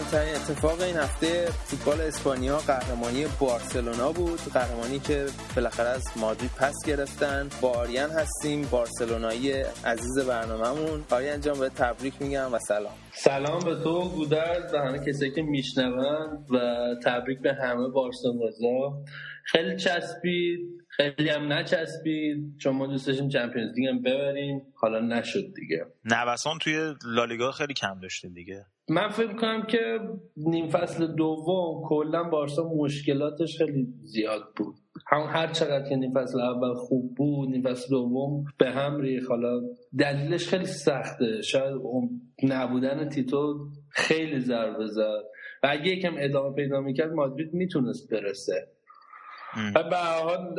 اتفاق 0.00 0.80
این 0.80 0.96
هفته 0.96 1.46
فوتبال 1.46 2.00
اسپانیا 2.00 2.58
قهرمانی 2.58 3.26
بارسلونا 3.40 4.12
بود. 4.12 4.40
قهرمانی 4.54 4.98
که 4.98 5.26
بالاخره 5.56 5.88
از 5.88 6.04
مادرید 6.16 6.50
پس 6.58 6.74
گرفتن. 6.86 7.48
با 7.60 7.70
آریان 7.70 8.10
هستیم 8.10 8.68
بارسلونایی 8.70 9.52
عزیز 9.84 10.18
برنامهمون. 10.18 11.04
آریان 11.10 11.40
جان 11.40 11.58
به 11.60 11.68
تبریک 11.68 12.14
میگم 12.22 12.54
و 12.54 12.58
سلام. 12.58 12.92
سلام 13.12 13.60
به 13.64 13.74
تو 13.74 14.08
گودرز 14.08 14.72
به 14.72 14.80
همه 14.80 14.98
کسایی 15.06 15.34
که 15.34 15.42
میشنوند 15.42 16.46
و 16.50 16.58
تبریک 17.04 17.40
به 17.40 17.54
همه 17.54 17.88
بارسلونا. 17.88 19.04
خیلی 19.44 19.76
چسبید 19.76 20.60
خیلی 20.88 21.28
هم 21.28 21.52
نچسبید. 21.52 22.58
چون 22.58 22.76
ما 22.76 22.86
دوست 22.86 23.06
داشتیم 23.06 23.28
چمپیونز 23.28 23.70
لیگ 23.76 23.88
هم 23.88 24.02
ببریم. 24.02 24.62
حالا 24.74 25.00
نشد 25.00 25.44
دیگه. 25.56 25.86
نوسان 26.04 26.58
توی 26.58 26.94
لالیگا 27.04 27.52
خیلی 27.52 27.74
کم 27.74 28.00
داشتیم 28.02 28.32
دیگه. 28.34 28.64
من 28.90 29.08
فکر 29.08 29.32
کنم 29.32 29.62
که 29.62 29.98
نیم 30.36 30.68
فصل 30.68 31.06
دوم 31.06 31.82
کلا 31.88 32.22
بارسا 32.22 32.62
مشکلاتش 32.76 33.58
خیلی 33.58 33.86
زیاد 34.02 34.42
بود. 34.56 34.74
هم 35.06 35.20
هر 35.20 35.52
چقدر 35.52 35.88
که 35.88 35.96
نیم 35.96 36.12
فصل 36.14 36.40
اول 36.40 36.74
خوب 36.74 37.14
بود 37.14 37.48
نیم 37.48 37.62
فصل 37.62 37.88
دوم 37.90 38.44
به 38.58 38.70
هم 38.70 39.00
ریخ 39.00 39.28
حالا 39.28 39.60
دلیلش 39.98 40.48
خیلی 40.48 40.66
سخته. 40.66 41.42
شاید 41.42 41.74
نبودن 42.42 43.08
تیتو 43.08 43.68
خیلی 43.90 44.40
ضربه 44.40 44.86
زد. 44.86 45.22
و 45.62 45.68
اگه 45.70 45.88
یکم 45.88 46.14
ادامه 46.18 46.54
پیدا 46.54 46.80
می‌کرد 46.80 47.12
مادرید 47.12 47.54
می‌تونست 47.54 48.10
برسه. 48.10 48.68
و 49.74 49.82
به 49.82 49.96
حال 49.96 50.54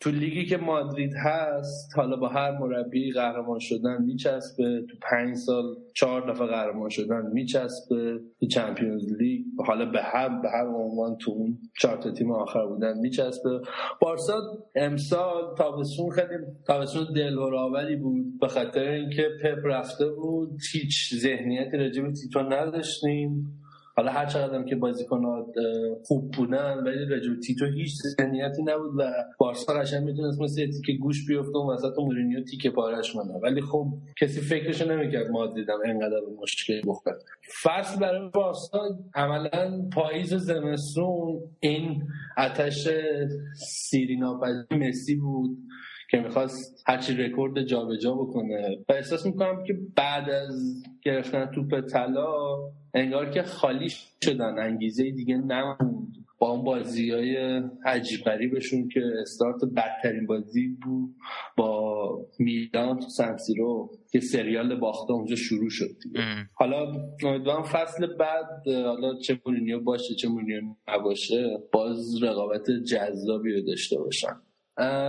تو 0.00 0.10
لیگی 0.10 0.46
که 0.46 0.56
مادرید 0.56 1.12
هست 1.24 1.92
حالا 1.96 2.16
با 2.16 2.28
هر 2.28 2.58
مربی 2.58 3.12
قهرمان 3.12 3.58
شدن 3.58 4.02
میچسبه. 4.02 4.82
تو 4.90 4.96
پنج 5.10 5.36
سال 5.36 5.64
چهار 5.94 6.32
دفعه 6.32 6.46
قهرمان 6.46 6.88
شدن 6.88 7.22
میچسبه. 7.32 8.20
تو 8.40 8.46
چمپیونز 8.46 9.12
لیگ 9.12 9.44
حالا 9.66 9.84
به 9.90 10.02
هر 10.02 10.28
به 10.28 10.50
هر 10.50 10.66
عنوان 10.66 11.16
تو 11.16 11.30
اون 11.30 11.58
چهار 11.80 11.96
تیم 11.96 12.32
آخر 12.32 12.66
بودن 12.66 12.98
میچسبه. 12.98 13.60
بارسا 14.00 14.40
امسال 14.74 15.54
تابستون 15.58 16.10
خیلی 16.10 16.34
تابستون 16.66 17.06
دلهوراوری 17.16 17.96
بود. 17.96 18.38
به 18.40 18.48
خاطر 18.48 18.88
اینکه 18.88 19.28
پپ 19.42 19.58
رفته 19.64 20.10
بود 20.10 20.58
هیچ 20.72 21.14
ذهنیتی 21.14 21.76
راجع 21.76 22.02
به 22.02 22.12
تیتو 22.12 22.42
نداشتیم. 22.42 23.58
حالا 23.98 24.12
هر 24.12 24.26
چقدر 24.26 24.62
که 24.62 24.76
بازیکن 24.76 25.22
خوب 26.04 26.30
بودن 26.30 26.78
ولی 26.78 27.04
رجو 27.04 27.40
تیتو 27.40 27.64
هیچ 27.64 27.94
ذهنیتی 27.94 28.62
نبود 28.62 28.92
و 28.98 29.02
بارسا 29.38 29.72
قشنگ 29.72 30.04
می‌تونست 30.04 30.40
مثل 30.40 30.70
که 30.86 30.92
گوش 30.92 31.26
بیفته 31.26 31.58
و 31.58 31.72
وسط 31.72 31.98
مورینیو 31.98 32.44
تیکه 32.44 32.70
پارش 32.70 33.16
منه 33.16 33.34
ولی 33.42 33.60
خب 33.60 33.86
کسی 34.20 34.40
فکرشو 34.40 34.92
نمی‌کرد 34.92 35.30
مادریدم 35.30 35.78
انقدر 35.84 36.20
مشکل 36.42 36.80
بخوره. 36.86 37.18
فصل 37.62 38.00
برای 38.00 38.30
بارسا 38.34 38.98
عملا 39.14 39.88
پاییز 39.92 40.34
زمستون 40.34 41.40
این 41.60 42.02
آتش 42.36 42.88
سیرینا 43.56 44.40
مسی 44.70 45.16
بود. 45.16 45.58
که 46.10 46.18
می‌خواست 46.18 46.84
هرچی 46.86 47.14
رکورد 47.14 47.62
جابجا 47.62 48.14
بکنه. 48.14 48.78
و 48.88 48.92
احساس 48.92 49.26
می‌کنم 49.26 49.64
که 49.66 49.74
بعد 49.96 50.30
از 50.30 50.84
گرفتن 51.02 51.46
توپ 51.46 51.80
طلا 51.80 52.34
انگار 52.94 53.30
که 53.30 53.42
خالی 53.42 53.88
شدن. 54.24 54.58
انگیزه 54.58 55.10
دیگه 55.10 55.36
نموند 55.36 56.08
با 56.38 56.50
اون 56.50 56.64
بازی 56.64 57.10
های 57.10 57.62
عجیب 57.84 58.20
غریبشون 58.20 58.88
که 58.88 59.00
استارت 59.20 59.64
بدترین 59.76 60.26
بازی 60.26 60.68
بود 60.68 61.14
با 61.56 62.26
میلان 62.38 62.98
تو 62.98 63.08
سنسیرو 63.08 63.90
که 64.12 64.20
سریال 64.20 64.80
باخته 64.80 65.12
اونجا 65.12 65.36
شروع 65.36 65.70
شد 65.70 65.96
حالا 66.54 66.92
امیدوارم 67.24 67.62
فصل 67.62 68.06
بعد 68.06 68.68
حالا 68.68 69.18
چه 69.18 69.40
مورینیو 69.46 69.80
باشه 69.80 70.14
چه 70.14 70.28
مورینیو 70.28 70.62
نباشه 70.88 71.58
باز 71.72 72.22
رقابت 72.22 72.70
جذابی 72.70 73.52
رو 73.52 73.60
داشته 73.60 73.98
باشن. 73.98 74.36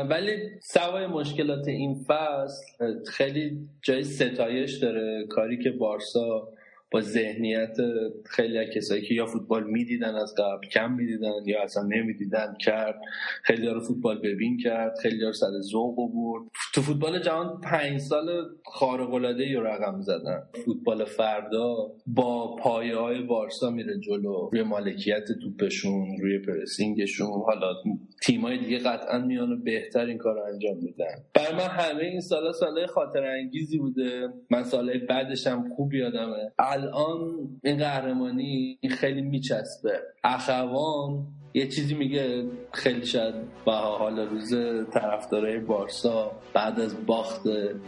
ولی 0.09 0.49
سوای 0.61 1.07
مشکلات 1.07 1.67
این 1.67 1.95
فصل 2.07 3.03
خیلی 3.11 3.69
جای 3.81 4.03
ستایش 4.03 4.77
داره. 4.77 5.27
کاری 5.29 5.63
که 5.63 5.71
بارسا 5.71 6.47
با 6.91 7.01
ذهنیت 7.01 7.77
خیلی 8.25 8.57
از 8.57 8.67
کسایی 8.75 9.01
که 9.01 9.13
یا 9.13 9.25
فوتبال 9.25 9.63
می‌دیدن 9.63 10.15
از 10.15 10.35
قبل 10.37 10.67
کم 10.67 10.93
می‌دیدن 10.93 11.31
یا 11.45 11.63
اصلا 11.63 11.83
نمی‌دیدن 11.83 12.55
کرد. 12.59 13.01
خیلی 13.43 13.67
رو 13.67 13.79
فوتبال 13.79 14.19
ببین 14.19 14.57
کرد. 14.57 14.97
خیلی 15.01 15.25
رو 15.25 15.33
سر 15.33 15.59
ذوق 15.61 15.95
برد 15.95 16.43
تو 16.73 16.81
فوتبال 16.81 17.19
جهان 17.19 17.61
پنج 17.61 17.99
سال 17.99 18.45
خارق 18.65 19.13
العاده 19.13 19.55
رو 19.55 19.63
رقم 19.63 20.01
زدن 20.01 20.43
فوتبال 20.65 21.05
فردا 21.05 21.75
با 22.07 22.55
پایه 22.55 22.95
های 22.95 23.21
بارسا 23.21 23.69
میره 23.69 23.99
جلو. 23.99 24.49
روی 24.53 24.63
مالکیت 24.63 25.25
توپشون 25.41 26.17
روی 26.21 26.39
پرسینگشون. 26.39 27.27
حالا 27.27 27.73
تیمای 28.21 28.57
دیگه 28.57 28.79
قطعا 28.79 29.19
میان 29.19 29.63
بهتر 29.63 30.05
این 30.05 30.17
کار 30.17 30.35
رو 30.35 30.43
انجام 30.53 30.77
میدن. 30.77 31.23
برای 31.33 31.53
من 31.53 31.67
همه 31.67 32.03
این 32.03 32.21
سالا 32.21 32.51
سالهای 32.51 32.87
خاطر 32.87 33.23
انگیزی 33.23 33.77
بوده. 33.77 34.27
من 34.51 34.63
سالهای 34.63 34.97
بعدش 34.97 35.47
هم 35.47 35.69
خوب 35.75 35.93
یادمه. 35.93 36.51
الان 36.79 37.49
این 37.63 37.77
قهرمانی 37.77 38.79
خیلی 38.89 39.21
میچسبه. 39.21 39.99
اخوان 40.23 41.27
یه 41.53 41.67
چیزی 41.67 41.93
میگه 41.93 42.45
خیلی 42.73 43.05
شاید 43.05 43.35
با 43.65 43.75
حال 43.75 44.19
روز 44.19 44.53
طرفدارای 44.93 45.59
بارسا 45.59 46.31
بعد 46.53 46.79
از 46.79 47.05
باخت 47.05 47.43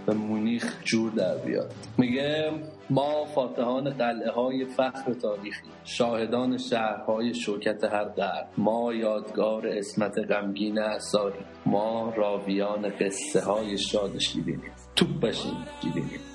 به 0.06 0.14
مونیخ 0.14 0.84
جور 0.84 1.12
در 1.12 1.38
بیاد. 1.38 1.74
میگه 1.98 2.52
ما 2.90 3.26
فاتحان 3.26 3.90
قلعه 3.90 4.32
های 4.32 4.66
فخر 4.66 5.14
تاریخی 5.14 5.68
شاهدان 5.84 6.58
شهرهای 6.58 7.34
شوکت 7.34 7.84
هر 7.84 8.04
در 8.04 8.46
ما 8.58 8.94
یادگار 8.94 9.68
اسمت 9.68 10.18
غمگین 10.18 10.80
اثاری 10.80 11.40
ما 11.66 12.14
راویان 12.18 12.90
قصه 12.90 13.42
های 13.42 13.78
شاد 13.78 14.18
شیرین 14.18 14.62
توپ 14.96 15.20
بشین 15.22 15.58
شیرین 15.82 16.31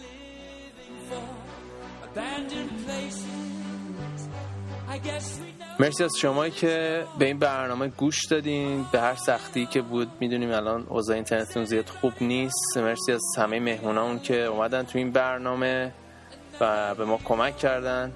مرسی 5.80 6.04
از 6.04 6.12
شما 6.20 6.48
که 6.48 7.04
به 7.18 7.24
این 7.24 7.38
برنامه 7.38 7.88
گوش 7.88 8.26
دادین. 8.30 8.86
به 8.92 9.00
هر 9.00 9.14
سختی 9.14 9.66
که 9.66 9.82
بود 9.82 10.08
می‌دونیم 10.20 10.50
الان 10.50 10.86
اوضاع 10.88 11.16
اینترنتتون 11.16 11.64
زیاد 11.64 11.88
خوب 11.88 12.12
نیست. 12.20 12.76
مرسی 12.76 13.12
از 13.12 13.22
همه 13.38 13.60
مهمونامون 13.60 14.20
که 14.20 14.44
اومدن 14.44 14.82
تو 14.82 14.98
این 14.98 15.10
برنامه 15.10 15.92
و 16.60 16.94
به 16.94 17.04
ما 17.04 17.18
کمک 17.24 17.58
کردن. 17.58 18.12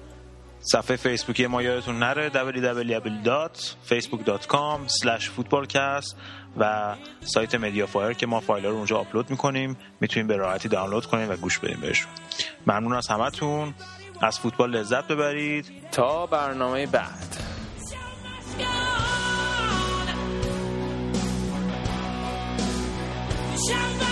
صفحه 0.61 0.95
فیسبوکی 0.95 1.47
ما 1.47 1.61
یادتون 1.61 1.99
نره 1.99 2.29
www.facebook.com 2.29 4.79
footballcast. 5.37 6.15
و 6.57 6.95
سایت 7.19 7.55
MediaFire 7.55 8.13
که 8.13 8.27
ما 8.27 8.39
فایل 8.39 8.65
رو 8.65 8.75
اونجا 8.75 8.97
آپلود 8.97 9.29
می‌کنیم 9.29 9.77
می‌تونیم 10.01 10.27
به 10.27 10.35
راحتی 10.35 10.69
دانلود 10.69 11.05
کنیم 11.05 11.29
و 11.29 11.35
گوش 11.35 11.59
بدیم 11.59 11.79
بهشون 11.81 12.11
ممنون 12.67 12.93
از 12.93 13.07
همتون. 13.07 13.73
از 14.21 14.39
فوتبال 14.39 14.71
لذت 14.71 15.07
ببرید. 15.07 15.65
تا 15.91 16.25
برنامه 16.25 16.85
بعد. 16.85 17.37
Shall 23.67 24.10